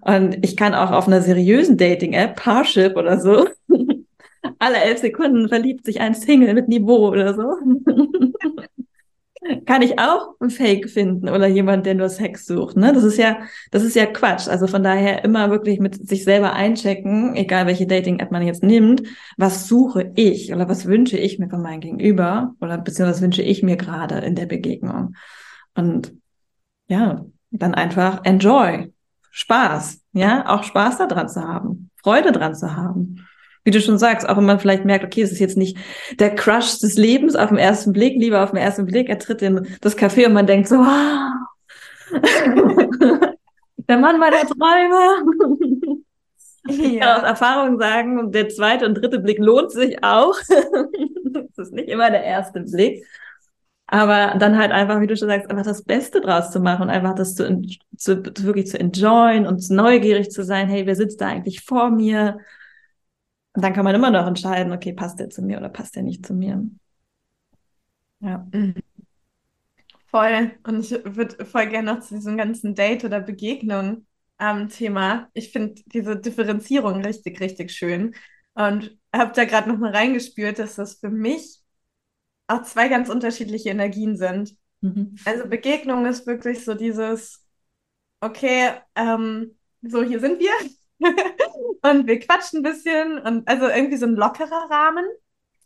[0.02, 3.48] Und ich kann auch auf einer seriösen Dating-App, Parship oder so,
[4.60, 7.56] alle elf Sekunden verliebt sich ein Single mit Niveau oder so.
[9.66, 12.76] kann ich auch ein Fake finden oder jemand, der nur Sex sucht.
[12.78, 12.94] Ne?
[12.94, 13.40] Das ist ja,
[13.72, 14.48] das ist ja Quatsch.
[14.48, 19.04] Also von daher immer wirklich mit sich selber einchecken, egal welche Dating-App man jetzt nimmt,
[19.38, 23.64] was suche ich oder was wünsche ich mir von meinem Gegenüber oder beziehungsweise wünsche ich
[23.64, 25.16] mir gerade in der Begegnung.
[25.76, 26.14] Und
[26.88, 28.92] ja, dann einfach enjoy.
[29.32, 33.28] Spaß, ja, auch Spaß daran zu haben, Freude dran zu haben.
[33.64, 35.78] Wie du schon sagst, auch wenn man vielleicht merkt, okay, es ist jetzt nicht
[36.20, 39.42] der Crush des Lebens auf den ersten Blick, lieber auf den ersten Blick, er tritt
[39.42, 41.34] in das Café und man denkt so, wow,
[43.90, 46.00] der Mann meiner Träume.
[46.68, 50.36] Ich kann aus Erfahrung sagen, der zweite und dritte Blick lohnt sich auch.
[51.56, 53.04] das ist nicht immer der erste Blick.
[53.92, 56.90] Aber dann halt einfach, wie du schon sagst, einfach das Beste draus zu machen und
[56.92, 57.62] einfach das zu,
[57.98, 62.38] zu wirklich zu enjoyen und neugierig zu sein, hey, wer sitzt da eigentlich vor mir?
[63.54, 66.04] Und dann kann man immer noch entscheiden, okay, passt der zu mir oder passt der
[66.04, 66.64] nicht zu mir?
[68.20, 68.46] Ja.
[68.54, 68.74] Mhm.
[70.08, 70.52] Voll.
[70.64, 74.06] Und ich würde voll gerne noch zu diesem ganzen Date oder Begegnung
[74.40, 75.30] ähm, Thema.
[75.34, 78.16] Ich finde diese Differenzierung richtig, richtig schön.
[78.54, 81.59] Und habe da gerade noch mal reingespürt, dass das für mich
[82.50, 84.58] auch zwei ganz unterschiedliche Energien sind.
[84.82, 85.16] Mhm.
[85.26, 87.46] Also Begegnung ist wirklich so dieses,
[88.22, 90.52] okay, ähm, so hier sind wir
[91.84, 95.06] und wir quatschen ein bisschen und also irgendwie so ein lockerer Rahmen,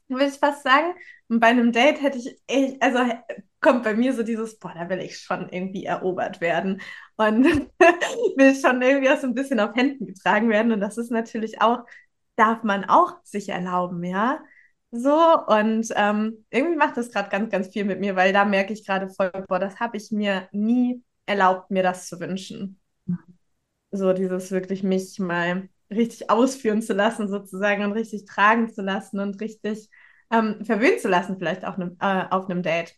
[0.07, 0.93] würde ich fast sagen.
[1.29, 2.99] Und bei einem Date hätte ich, echt, also
[3.61, 6.81] kommt bei mir so dieses, boah, da will ich schon irgendwie erobert werden
[7.15, 7.45] und
[8.37, 11.61] will schon irgendwie auch so ein bisschen auf Händen getragen werden und das ist natürlich
[11.61, 11.85] auch,
[12.35, 14.43] darf man auch sich erlauben, ja.
[14.95, 15.09] So,
[15.47, 18.85] und ähm, irgendwie macht das gerade ganz, ganz viel mit mir, weil da merke ich
[18.85, 22.79] gerade voll, boah, das habe ich mir nie erlaubt, mir das zu wünschen.
[23.91, 29.19] So, dieses wirklich mich mal richtig ausführen zu lassen, sozusagen, und richtig tragen zu lassen
[29.19, 29.89] und richtig
[30.31, 32.95] ähm, verwöhnen zu lassen, vielleicht auch ne, äh, auf einem Date.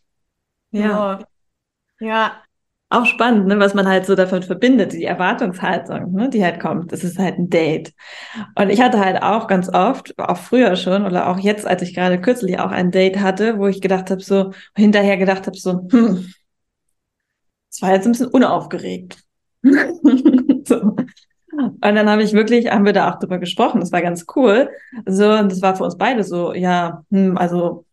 [0.72, 1.10] Ja.
[1.20, 2.42] So, ja,
[2.88, 6.92] auch spannend, ne, was man halt so davon verbindet, die Erwartungshaltung, ne, die halt kommt.
[6.92, 7.92] Das ist halt ein Date.
[8.54, 11.94] Und ich hatte halt auch ganz oft, auch früher schon oder auch jetzt, als ich
[11.94, 15.88] gerade kürzlich auch ein Date hatte, wo ich gedacht habe, so hinterher gedacht habe, so,
[15.90, 16.32] hm,
[17.70, 19.22] das war jetzt ein bisschen unaufgeregt.
[19.62, 20.96] so.
[21.58, 24.70] Und dann habe ich wirklich, haben wir da auch drüber gesprochen, das war ganz cool.
[25.06, 27.84] So, und das war für uns beide so, ja, hm, also,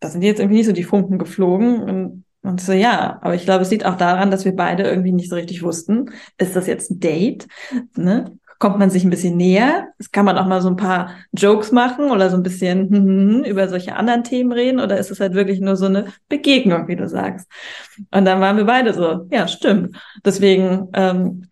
[0.00, 1.82] da sind jetzt irgendwie nicht so die Funken geflogen.
[1.82, 5.12] Und und so, ja, aber ich glaube, es liegt auch daran, dass wir beide irgendwie
[5.12, 7.46] nicht so richtig wussten, ist das jetzt ein Date?
[7.96, 8.38] Ne?
[8.58, 9.88] Kommt man sich ein bisschen näher?
[9.98, 12.96] Das kann man auch mal so ein paar Jokes machen oder so ein bisschen hm,
[12.96, 16.06] hm, hm, über solche anderen Themen reden oder ist es halt wirklich nur so eine
[16.28, 17.46] Begegnung, wie du sagst?
[18.10, 19.96] Und dann waren wir beide so, ja, stimmt.
[20.24, 21.46] Deswegen ähm,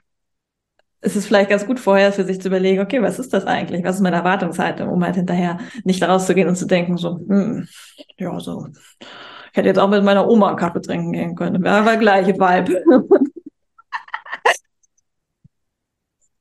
[1.01, 3.85] ist es vielleicht ganz gut vorher für sich zu überlegen, okay, was ist das eigentlich?
[3.85, 7.69] Was ist meine Erwartungshaltung, um halt hinterher nicht rauszugehen und zu denken, so, hm,
[8.19, 8.67] ja, so
[9.53, 11.63] ich hätte jetzt auch mit meiner Oma einen Kaffee trinken gehen können.
[11.63, 12.83] Wäre aber gleiche Vibe.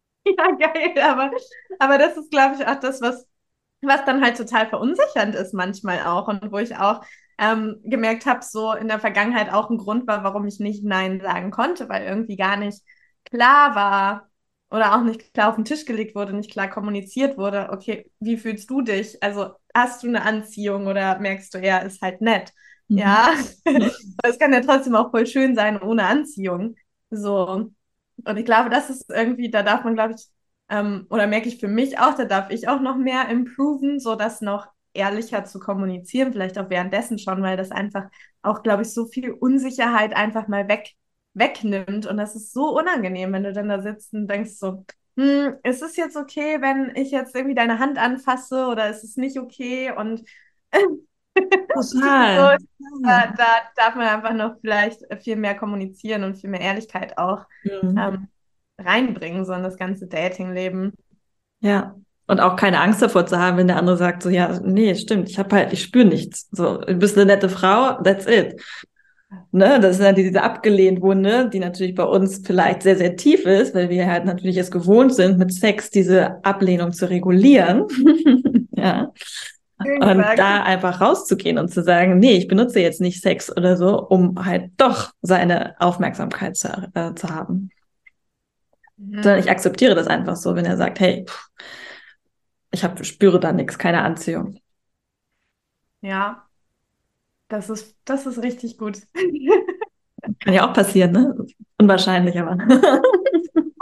[0.25, 0.93] ja, geil.
[1.01, 1.31] Aber,
[1.79, 3.27] aber das ist, glaube ich, auch das, was,
[3.81, 6.27] was dann halt total verunsichernd ist manchmal auch.
[6.27, 7.03] Und wo ich auch
[7.39, 11.21] ähm, gemerkt habe, so in der Vergangenheit auch ein Grund war, warum ich nicht Nein
[11.21, 12.81] sagen konnte, weil irgendwie gar nicht
[13.25, 14.29] klar war
[14.71, 18.37] oder auch nicht klar auf den Tisch gelegt wurde, nicht klar kommuniziert wurde, okay, wie
[18.37, 19.21] fühlst du dich?
[19.23, 22.53] Also hast du eine Anziehung oder merkst du, er ist halt nett?
[22.87, 23.33] Ja,
[23.65, 23.91] mhm.
[24.23, 26.75] es kann ja trotzdem auch voll schön sein ohne Anziehung.
[27.09, 27.71] So.
[28.25, 30.25] und ich glaube, das ist irgendwie, da darf man, glaube ich,
[30.69, 34.15] ähm, oder merke ich für mich auch, da darf ich auch noch mehr improven, so
[34.15, 38.05] das noch ehrlicher zu kommunizieren, vielleicht auch währenddessen schon, weil das einfach
[38.41, 40.89] auch, glaube ich, so viel Unsicherheit einfach mal weg,
[41.33, 42.05] wegnimmt.
[42.07, 44.85] Und das ist so unangenehm, wenn du dann da sitzt und denkst so,
[45.17, 49.17] hm, ist es jetzt okay, wenn ich jetzt irgendwie deine Hand anfasse oder ist es
[49.17, 49.91] nicht okay?
[49.95, 50.23] Und
[51.81, 52.57] Total.
[52.59, 52.65] so,
[53.03, 57.45] da, da, darf man einfach noch vielleicht viel mehr kommunizieren und viel mehr Ehrlichkeit auch
[57.63, 57.97] mhm.
[57.97, 58.27] ähm,
[58.79, 60.93] reinbringen, so in das ganze Datingleben.
[61.61, 61.95] Ja.
[62.29, 65.29] Und auch keine Angst davor zu haben, wenn der andere sagt, so, ja, nee, stimmt,
[65.29, 66.49] ich habe halt, ich spüre nichts.
[66.51, 68.61] So, du bist eine nette Frau, that's it.
[69.51, 73.45] Ne, das ist ja diese abgelehnt Wunde, die natürlich bei uns vielleicht sehr, sehr tief
[73.45, 77.85] ist, weil wir halt natürlich es gewohnt sind, mit Sex diese Ablehnung zu regulieren.
[78.71, 79.11] ja.
[79.79, 80.01] Und
[80.37, 84.43] da einfach rauszugehen und zu sagen, nee, ich benutze jetzt nicht Sex oder so, um
[84.43, 87.69] halt doch seine Aufmerksamkeit zu, äh, zu haben.
[88.97, 89.21] Mhm.
[89.21, 91.25] Sondern ich akzeptiere das einfach so, wenn er sagt, hey,
[92.71, 94.59] ich hab, spüre da nichts, keine Anziehung.
[96.01, 96.47] Ja,
[97.47, 99.01] das ist, das ist richtig gut.
[100.39, 101.45] Kann ja auch passieren, ne?
[101.77, 102.57] Unwahrscheinlich, aber.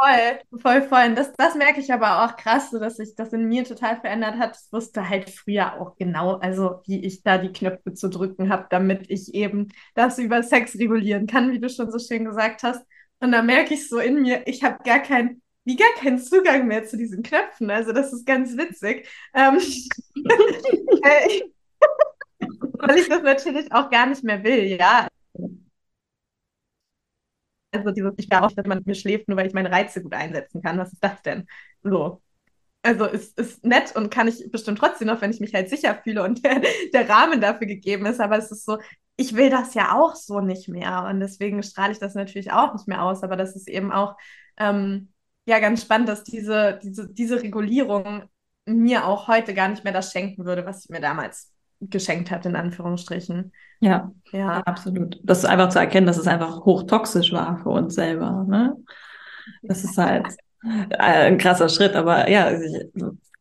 [0.05, 1.15] voll, voll, voll.
[1.15, 4.37] Das, das merke ich aber auch krass, so dass sich das in mir total verändert
[4.37, 4.57] hat.
[4.57, 8.67] Ich wusste halt früher auch genau, also wie ich da die Knöpfe zu drücken habe,
[8.69, 12.85] damit ich eben das über Sex regulieren kann, wie du schon so schön gesagt hast.
[13.19, 16.67] Und da merke ich so in mir, ich habe gar keinen wie gar keinen Zugang
[16.67, 17.71] mehr zu diesen Knöpfen.
[17.71, 19.09] Also das ist ganz witzig.
[19.33, 19.57] Ähm,
[21.03, 21.41] äh,
[22.73, 25.07] weil ich das natürlich auch gar nicht mehr will, ja.
[27.75, 30.13] Also dieses, ich darauf, dass man mit mir schläft, nur weil ich meine Reize gut
[30.13, 30.77] einsetzen kann.
[30.77, 31.47] Was ist das denn?
[31.83, 32.21] So.
[32.83, 35.99] Also ist, ist nett und kann ich bestimmt trotzdem noch, wenn ich mich halt sicher
[36.03, 36.61] fühle und der,
[36.93, 38.21] der Rahmen dafür gegeben ist.
[38.21, 38.77] Aber es ist so,
[39.17, 41.05] ich will das ja auch so nicht mehr.
[41.09, 43.23] Und deswegen strahle ich das natürlich auch nicht mehr aus.
[43.23, 44.15] Aber das ist eben auch
[44.57, 45.09] ähm,
[45.45, 48.23] ja ganz spannend, dass diese, diese, diese Regulierung
[48.65, 52.45] mir auch heute gar nicht mehr das schenken würde, was ich mir damals geschenkt hat,
[52.45, 53.51] in Anführungsstrichen.
[53.79, 55.19] Ja, ja, absolut.
[55.23, 58.45] Das ist einfach zu erkennen, dass es einfach hochtoxisch war für uns selber.
[58.47, 58.75] Ne?
[59.63, 60.27] Das ist halt
[60.63, 62.51] äh, ein krasser Schritt, aber ja,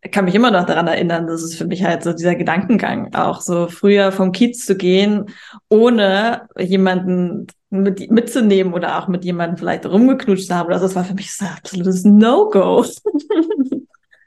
[0.02, 3.14] ich kann mich immer noch daran erinnern, dass es für mich halt so dieser Gedankengang
[3.14, 5.26] auch so früher vom Kiez zu gehen,
[5.70, 10.68] ohne jemanden mit, mitzunehmen oder auch mit jemandem vielleicht rumgeknutscht zu haben.
[10.68, 12.84] Das war für mich so ein absolutes No-Go.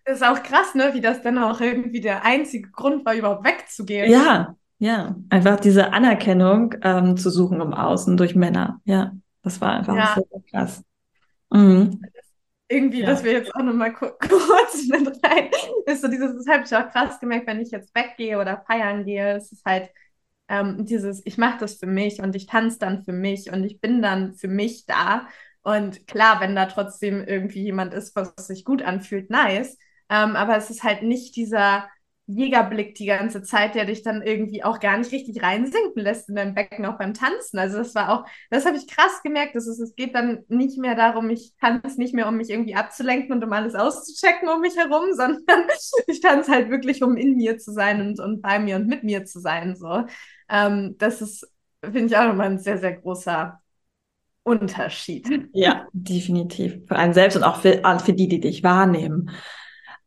[0.07, 0.91] Das ist auch krass, ne?
[0.93, 4.09] wie das dann auch irgendwie der einzige Grund war, überhaupt wegzugehen.
[4.09, 5.17] Ja, ja.
[5.29, 8.79] Einfach diese Anerkennung ähm, zu suchen im Außen durch Männer.
[8.85, 9.11] Ja,
[9.43, 10.15] das war einfach ja.
[10.15, 10.81] so krass.
[11.49, 12.01] Mhm.
[12.69, 13.07] Irgendwie, ja.
[13.07, 15.49] dass wir jetzt auch nochmal ku kurz mit rein.
[15.85, 19.03] Ist so dieses, das habe ich auch krass gemerkt, wenn ich jetzt weggehe oder feiern
[19.03, 19.35] gehe.
[19.35, 19.89] Es ist halt
[20.47, 23.81] ähm, dieses, ich mache das für mich und ich tanze dann für mich und ich
[23.81, 25.27] bin dann für mich da.
[25.63, 29.77] Und klar, wenn da trotzdem irgendwie jemand ist, was sich gut anfühlt, nice.
[30.09, 31.87] Ähm, aber es ist halt nicht dieser
[32.29, 36.35] Jägerblick die ganze Zeit, der dich dann irgendwie auch gar nicht richtig reinsinken lässt in
[36.35, 37.57] dein Becken, auch beim Tanzen.
[37.57, 39.55] Also das war auch, das habe ich krass gemerkt.
[39.55, 42.75] Das ist, es geht dann nicht mehr darum, ich tanze nicht mehr, um mich irgendwie
[42.75, 45.67] abzulenken und um alles auszuchecken um mich herum, sondern
[46.07, 49.03] ich tanze halt wirklich, um in mir zu sein und, und bei mir und mit
[49.03, 49.77] mir zu sein.
[49.77, 50.05] So.
[50.49, 51.49] Ähm, das ist,
[51.81, 53.61] finde ich, auch nochmal ein sehr, sehr großer
[54.43, 55.49] Unterschied.
[55.53, 56.85] Ja, definitiv.
[56.87, 59.29] Für einen selbst und auch für, für die, die dich wahrnehmen.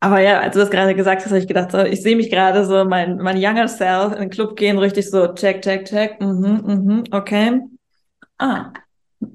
[0.00, 2.30] Aber ja, als du das gerade gesagt hast, habe ich gedacht, so, ich sehe mich
[2.30, 6.18] gerade so, mein, mein Younger Self in den Club gehen, richtig so, check, check, check,
[6.20, 7.60] mhm, mhm, okay.
[8.38, 8.72] Ah.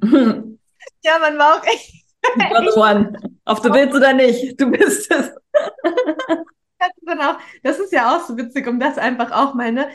[0.01, 1.93] ja, man war auch echt.
[2.23, 3.15] the one.
[3.45, 5.31] Ob du willst oder nicht, du bist es.
[7.63, 9.89] das ist ja auch so witzig, um das einfach auch mal, ne,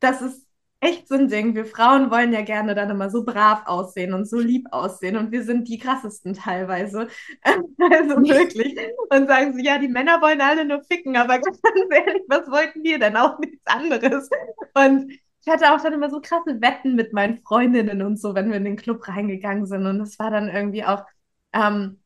[0.00, 0.43] das ist
[0.84, 1.54] echt so ein Ding.
[1.54, 5.32] Wir Frauen wollen ja gerne dann immer so brav aussehen und so lieb aussehen und
[5.32, 7.08] wir sind die krassesten teilweise.
[7.44, 8.78] also wirklich.
[9.10, 11.58] Und sagen so, ja, die Männer wollen alle nur ficken, aber ganz
[11.90, 13.16] ehrlich, was wollten wir denn?
[13.16, 14.28] Auch nichts anderes.
[14.74, 18.50] Und ich hatte auch dann immer so krasse Wetten mit meinen Freundinnen und so, wenn
[18.50, 19.86] wir in den Club reingegangen sind.
[19.86, 21.04] Und das war dann irgendwie auch
[21.52, 22.00] ähm,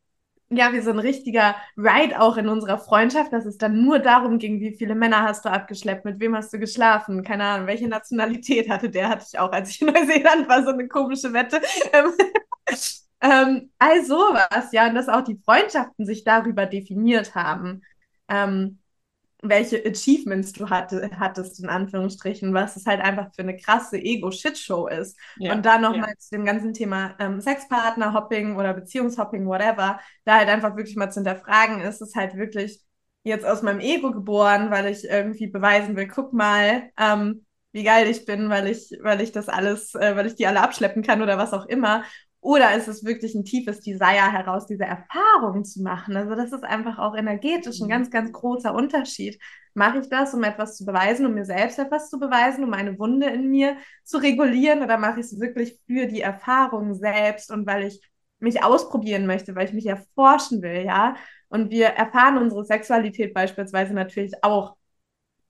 [0.51, 4.39] ja, wie so ein richtiger Ride auch in unserer Freundschaft, dass es dann nur darum
[4.39, 7.89] ging, wie viele Männer hast du abgeschleppt, mit wem hast du geschlafen, keine Ahnung, welche
[7.89, 11.61] Nationalität hatte der, hatte ich auch, als ich in Neuseeland war, so eine komische Wette.
[11.93, 12.13] Ähm,
[13.21, 17.83] ähm, also was, ja, und dass auch die Freundschaften sich darüber definiert haben.
[18.29, 18.79] Ähm,
[19.43, 24.89] welche Achievements du hatte, hattest, in Anführungsstrichen, was es halt einfach für eine krasse Ego-Shit-Show
[24.89, 25.17] ist.
[25.37, 26.19] Ja, und da nochmal ja.
[26.19, 31.11] zu dem ganzen Thema ähm, Sexpartner, Hopping oder Beziehungshopping, whatever, da halt einfach wirklich mal
[31.11, 32.81] zu hinterfragen, ist es halt wirklich
[33.23, 38.09] jetzt aus meinem Ego geboren, weil ich irgendwie beweisen will, guck mal, ähm, wie geil
[38.09, 41.23] ich bin, weil ich, weil ich das alles, äh, weil ich die alle abschleppen kann
[41.23, 42.03] oder was auch immer.
[42.49, 46.17] Oder ist es wirklich ein tiefes Desire heraus, diese Erfahrung zu machen?
[46.17, 47.91] Also das ist einfach auch energetisch ein mhm.
[47.91, 49.39] ganz, ganz großer Unterschied.
[49.75, 52.99] Mache ich das, um etwas zu beweisen, um mir selbst etwas zu beweisen, um eine
[52.99, 54.83] Wunde in mir zu regulieren?
[54.83, 58.01] Oder mache ich es wirklich für die Erfahrung selbst und weil ich
[58.39, 61.17] mich ausprobieren möchte, weil ich mich erforschen will, ja?
[61.51, 64.79] Und wir erfahren unsere Sexualität beispielsweise natürlich auch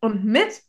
[0.01, 0.62] und mit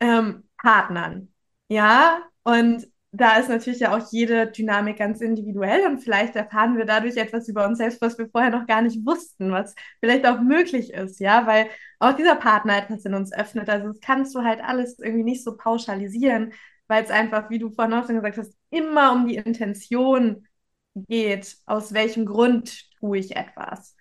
[0.00, 1.34] ähm, Partnern,
[1.68, 2.22] ja?
[2.44, 7.16] Und da ist natürlich ja auch jede Dynamik ganz individuell und vielleicht erfahren wir dadurch
[7.16, 10.92] etwas über uns selbst, was wir vorher noch gar nicht wussten, was vielleicht auch möglich
[10.92, 11.68] ist, ja, weil
[11.98, 13.70] auch dieser Partner etwas in uns öffnet.
[13.70, 16.52] Also das kannst du halt alles irgendwie nicht so pauschalisieren,
[16.88, 20.46] weil es einfach, wie du vorhin auch schon gesagt hast, immer um die Intention
[20.94, 23.96] geht, aus welchem Grund tue ich etwas.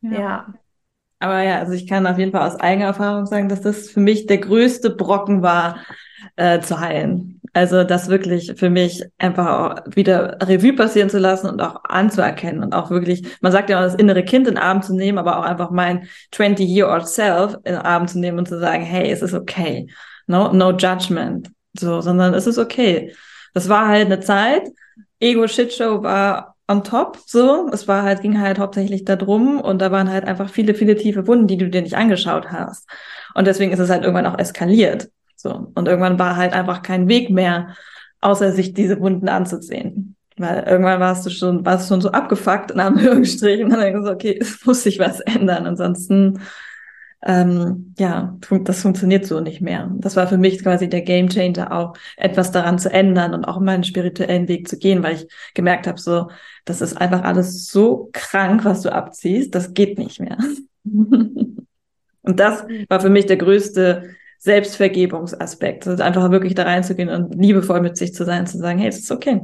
[0.00, 0.12] ja.
[0.12, 0.54] ja.
[1.20, 4.00] Aber ja, also ich kann auf jeden Fall aus eigener Erfahrung sagen, dass das für
[4.00, 5.78] mich der größte Brocken war,
[6.36, 7.40] äh, zu heilen.
[7.52, 12.62] Also das wirklich für mich einfach auch wieder Revue passieren zu lassen und auch anzuerkennen
[12.62, 15.18] und auch wirklich, man sagt ja auch das innere Kind in den Arm zu nehmen,
[15.18, 19.10] aber auch einfach mein 20-year-old self in den Arm zu nehmen und zu sagen, hey,
[19.10, 19.88] es ist okay.
[20.26, 21.50] No, no judgment.
[21.78, 23.14] So, sondern es ist okay.
[23.54, 24.68] Das war halt eine Zeit.
[25.20, 27.68] Ego-Shitshow war on top, so.
[27.72, 31.26] Es war halt, ging halt hauptsächlich darum und da waren halt einfach viele, viele tiefe
[31.26, 32.88] Wunden, die du dir nicht angeschaut hast.
[33.34, 35.10] Und deswegen ist es halt irgendwann auch eskaliert.
[35.34, 35.72] So.
[35.74, 37.74] Und irgendwann war halt einfach kein Weg mehr,
[38.20, 40.16] außer sich diese Wunden anzusehen.
[40.36, 44.12] Weil irgendwann warst du schon, warst schon so abgefuckt in Anführungsstrichen und dann denkst du,
[44.12, 45.66] okay, es muss sich was ändern.
[45.66, 46.40] Ansonsten,
[47.22, 49.90] ähm, ja, das funktioniert so nicht mehr.
[49.96, 53.58] Das war für mich quasi der Game Changer auch, etwas daran zu ändern und auch
[53.58, 56.30] meinen spirituellen Weg zu gehen, weil ich gemerkt habe, so,
[56.64, 60.38] das ist einfach alles so krank, was du abziehst, das geht nicht mehr.
[60.84, 61.56] und
[62.22, 65.88] das war für mich der größte Selbstvergebungsaspekt.
[65.88, 69.00] Also einfach wirklich da reinzugehen und liebevoll mit sich zu sein, zu sagen, hey, es
[69.00, 69.40] ist okay.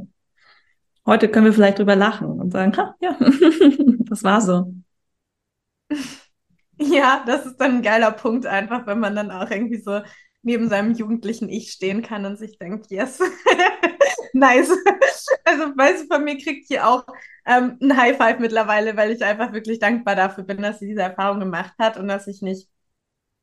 [1.05, 3.17] Heute können wir vielleicht drüber lachen und sagen, ha, ja,
[4.09, 4.73] das war so.
[6.77, 10.01] Ja, das ist dann ein geiler Punkt einfach, wenn man dann auch irgendwie so
[10.41, 13.19] neben seinem jugendlichen Ich stehen kann und sich denkt, yes,
[14.33, 14.69] nice.
[15.43, 17.05] Also, weißt du, von mir kriegt hier auch
[17.45, 21.01] ähm, ein High Five mittlerweile, weil ich einfach wirklich dankbar dafür bin, dass sie diese
[21.03, 22.67] Erfahrung gemacht hat und dass ich nicht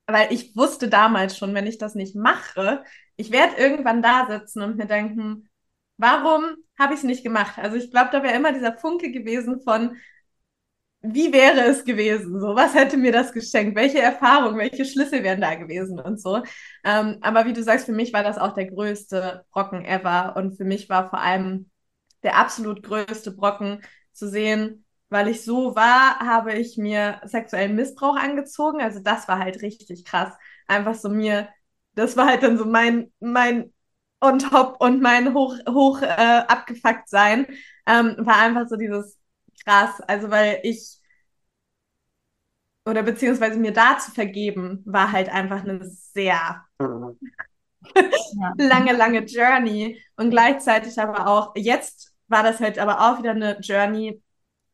[0.07, 2.85] weil ich wusste damals schon, wenn ich das nicht mache,
[3.17, 5.49] ich werde irgendwann da sitzen und mir denken,
[5.97, 6.45] warum
[6.79, 7.59] habe ich es nicht gemacht?
[7.59, 9.97] Also ich glaube, da wäre immer dieser Funke gewesen von,
[11.03, 12.41] wie wäre es gewesen?
[12.41, 13.77] So, was hätte mir das geschenkt?
[13.77, 16.43] Welche Erfahrungen, welche Schlüssel wären da gewesen und so.
[16.85, 20.37] Ähm, aber wie du sagst, für mich war das auch der größte Brocken ever.
[20.37, 21.71] Und für mich war vor allem
[22.23, 23.81] der absolut größte Brocken
[24.13, 28.81] zu sehen, weil ich so war, habe ich mir sexuellen Missbrauch angezogen.
[28.81, 30.33] Also das war halt richtig krass.
[30.69, 31.49] Einfach so mir,
[31.95, 33.73] das war halt dann so mein, mein
[34.21, 37.47] on top und mein hoch, hoch äh, abgefuckt sein.
[37.87, 39.19] Ähm, war einfach so dieses
[39.65, 40.01] krass.
[40.03, 40.99] Also weil ich
[42.85, 46.65] oder beziehungsweise mir da zu vergeben, war halt einfach eine sehr
[48.59, 50.01] lange, lange Journey.
[50.17, 54.23] Und gleichzeitig aber auch, jetzt war das halt aber auch wieder eine Journey,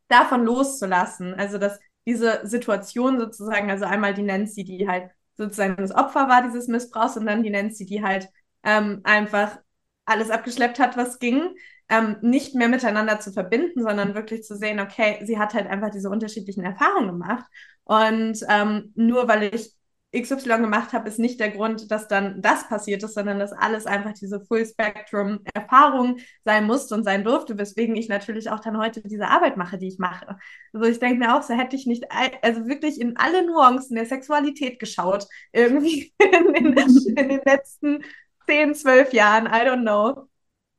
[0.08, 1.34] davon loszulassen.
[1.34, 6.42] Also, dass diese Situation sozusagen, also einmal die Nancy, die halt sozusagen das Opfer war
[6.42, 8.28] dieses Missbrauchs und dann die Nancy, die halt
[8.64, 9.58] ähm, einfach
[10.06, 11.54] alles abgeschleppt hat, was ging,
[11.88, 15.90] ähm, nicht mehr miteinander zu verbinden, sondern wirklich zu sehen, okay, sie hat halt einfach
[15.90, 17.44] diese unterschiedlichen Erfahrungen gemacht.
[17.84, 19.72] Und ähm, nur weil ich
[20.16, 23.86] XY gemacht habe, ist nicht der Grund, dass dann das passiert ist, sondern dass alles
[23.86, 29.28] einfach diese Full-Spectrum-Erfahrung sein musste und sein durfte, weswegen ich natürlich auch dann heute diese
[29.28, 30.38] Arbeit mache, die ich mache.
[30.72, 32.06] Also ich denke mir auch, so hätte ich nicht,
[32.42, 36.14] also wirklich in alle Nuancen der Sexualität geschaut, irgendwie
[36.54, 38.02] in den, in den letzten
[38.46, 40.26] 10, 12 Jahren, I don't know,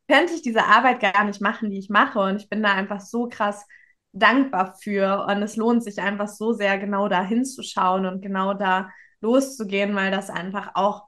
[0.10, 2.20] könnte ich diese Arbeit gar nicht machen, die ich mache.
[2.20, 3.66] Und ich bin da einfach so krass
[4.12, 5.26] dankbar für.
[5.30, 8.90] Und es lohnt sich einfach so sehr, genau da hinzuschauen und genau da
[9.22, 11.08] loszugehen, weil das einfach auch,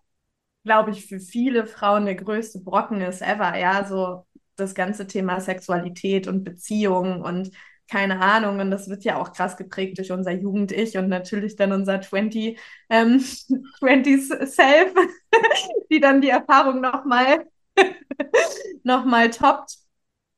[0.64, 3.58] glaube ich, für viele Frauen der größte Brocken ist ever.
[3.58, 4.26] Ja, so
[4.56, 7.52] das ganze Thema Sexualität und Beziehungen und
[7.90, 8.60] keine Ahnung.
[8.60, 12.60] Und das wird ja auch krass geprägt durch unser Jugend-Ich und natürlich dann unser 20,
[12.90, 13.20] ähm,
[13.80, 14.94] 20s Self,
[15.92, 17.46] die dann die Erfahrung nochmal
[18.84, 19.78] noch mal toppt.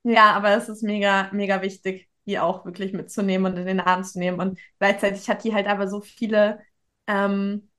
[0.04, 4.04] Ja, aber es ist mega, mega wichtig, die auch wirklich mitzunehmen und in den Arm
[4.04, 4.40] zu nehmen.
[4.40, 6.60] Und gleichzeitig hat die halt aber so viele
[7.08, 7.70] ähm,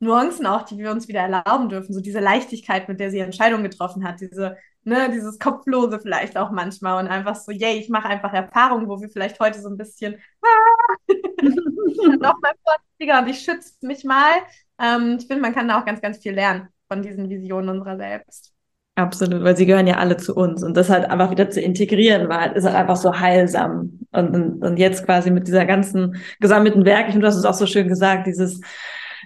[0.00, 1.92] Nuancen auch, die wir uns wieder erlauben dürfen.
[1.94, 6.50] So diese Leichtigkeit, mit der sie Entscheidungen getroffen hat, diese, ne, dieses Kopflose vielleicht auch
[6.50, 9.76] manchmal und einfach so, yay, ich mache einfach Erfahrungen, wo wir vielleicht heute so ein
[9.78, 10.96] bisschen ah,
[12.20, 14.32] nochmal vorsichtiger und ich schütze mich mal.
[14.78, 17.96] Ähm, ich finde, man kann da auch ganz, ganz viel lernen von diesen Visionen unserer
[17.96, 18.54] selbst.
[18.98, 22.28] Absolut, weil sie gehören ja alle zu uns und das halt einfach wieder zu integrieren
[22.28, 24.00] war, ist halt einfach so heilsam.
[24.10, 27.44] Und, und, und jetzt quasi mit dieser ganzen gesammelten Werk, ich finde, du hast es
[27.44, 28.60] auch so schön gesagt, dieses,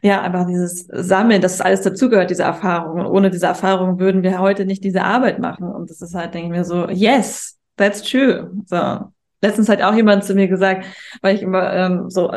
[0.02, 3.00] ja, einfach dieses Sammeln, dass alles dazugehört, diese Erfahrung.
[3.00, 5.66] Und ohne diese Erfahrung würden wir heute nicht diese Arbeit machen.
[5.72, 8.50] Und das ist halt, denke ich mir so, yes, that's true.
[8.66, 9.10] So
[9.42, 10.86] letztens hat auch jemand zu mir gesagt,
[11.20, 12.32] weil ich immer ähm, so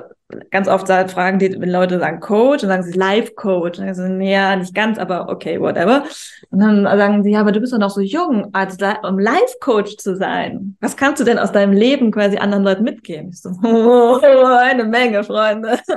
[0.49, 3.79] ganz oft sage, fragen die, wenn Leute sagen Coach, dann sagen sie Life Coach.
[3.79, 6.03] Und so, ja, nicht ganz, aber okay, whatever.
[6.49, 9.57] Und dann sagen sie, ja, aber du bist doch noch so jung, als um Life
[9.61, 10.75] Coach zu sein.
[10.81, 13.29] Was kannst du denn aus deinem Leben quasi anderen Leuten mitgeben?
[13.29, 14.19] Ich so, oh,
[14.59, 15.79] eine Menge, Freunde.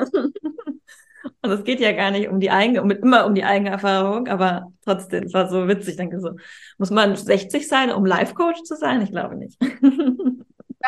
[1.41, 4.27] Und es geht ja gar nicht um die eigene, um, immer um die eigene Erfahrung,
[4.27, 5.91] aber trotzdem, es war so witzig.
[5.91, 6.33] Ich denke so,
[6.79, 9.03] muss man 60 sein, um Life Coach zu sein?
[9.03, 9.57] Ich glaube nicht.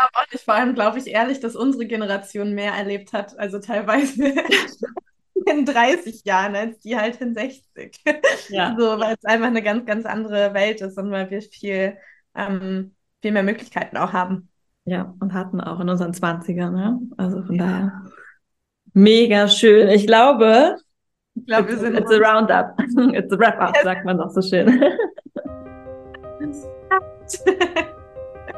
[0.00, 0.44] glaube auch nicht.
[0.44, 4.24] Vor allem glaube ich ehrlich, dass unsere Generation mehr erlebt hat, also teilweise
[5.46, 8.00] in 30 Jahren als die halt in 60.
[8.48, 8.76] Ja.
[8.78, 11.96] So, weil es einfach eine ganz, ganz andere Welt ist und weil wir viel,
[12.34, 14.48] ähm, viel mehr Möglichkeiten auch haben.
[14.84, 16.98] Ja, und hatten auch in unseren 20ern, ne?
[17.16, 17.64] Also von ja.
[17.64, 18.04] daher.
[18.92, 19.88] Mega schön.
[19.88, 20.76] Ich glaube,
[21.34, 21.96] ich glaube, wir sind.
[21.96, 22.80] It's a roundup.
[23.14, 24.66] It's a wrap-up, sagt man doch so schön.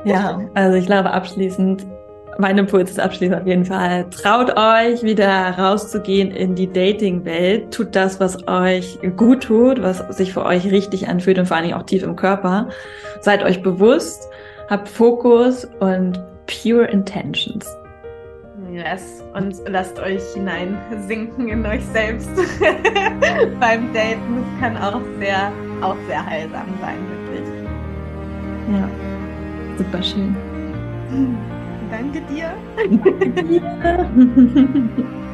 [0.05, 1.87] Ja, also ich glaube abschließend,
[2.39, 7.95] mein Impuls ist abschließend auf jeden Fall, traut euch wieder rauszugehen in die Dating-Welt, tut
[7.95, 11.79] das, was euch gut tut, was sich für euch richtig anfühlt und vor allen Dingen
[11.79, 12.69] auch tief im Körper.
[13.21, 14.29] Seid euch bewusst,
[14.69, 17.67] habt Fokus und pure intentions.
[18.73, 22.31] Yes, und lasst euch hineinsinken in euch selbst
[23.61, 24.45] beim Daten.
[24.61, 25.53] Kann auch sehr,
[25.83, 27.49] auch sehr heilsam sein, wirklich.
[28.73, 29.12] Ja.
[29.79, 30.37] Super schön.
[31.91, 32.55] Danke dir.
[32.77, 34.09] Danke dir.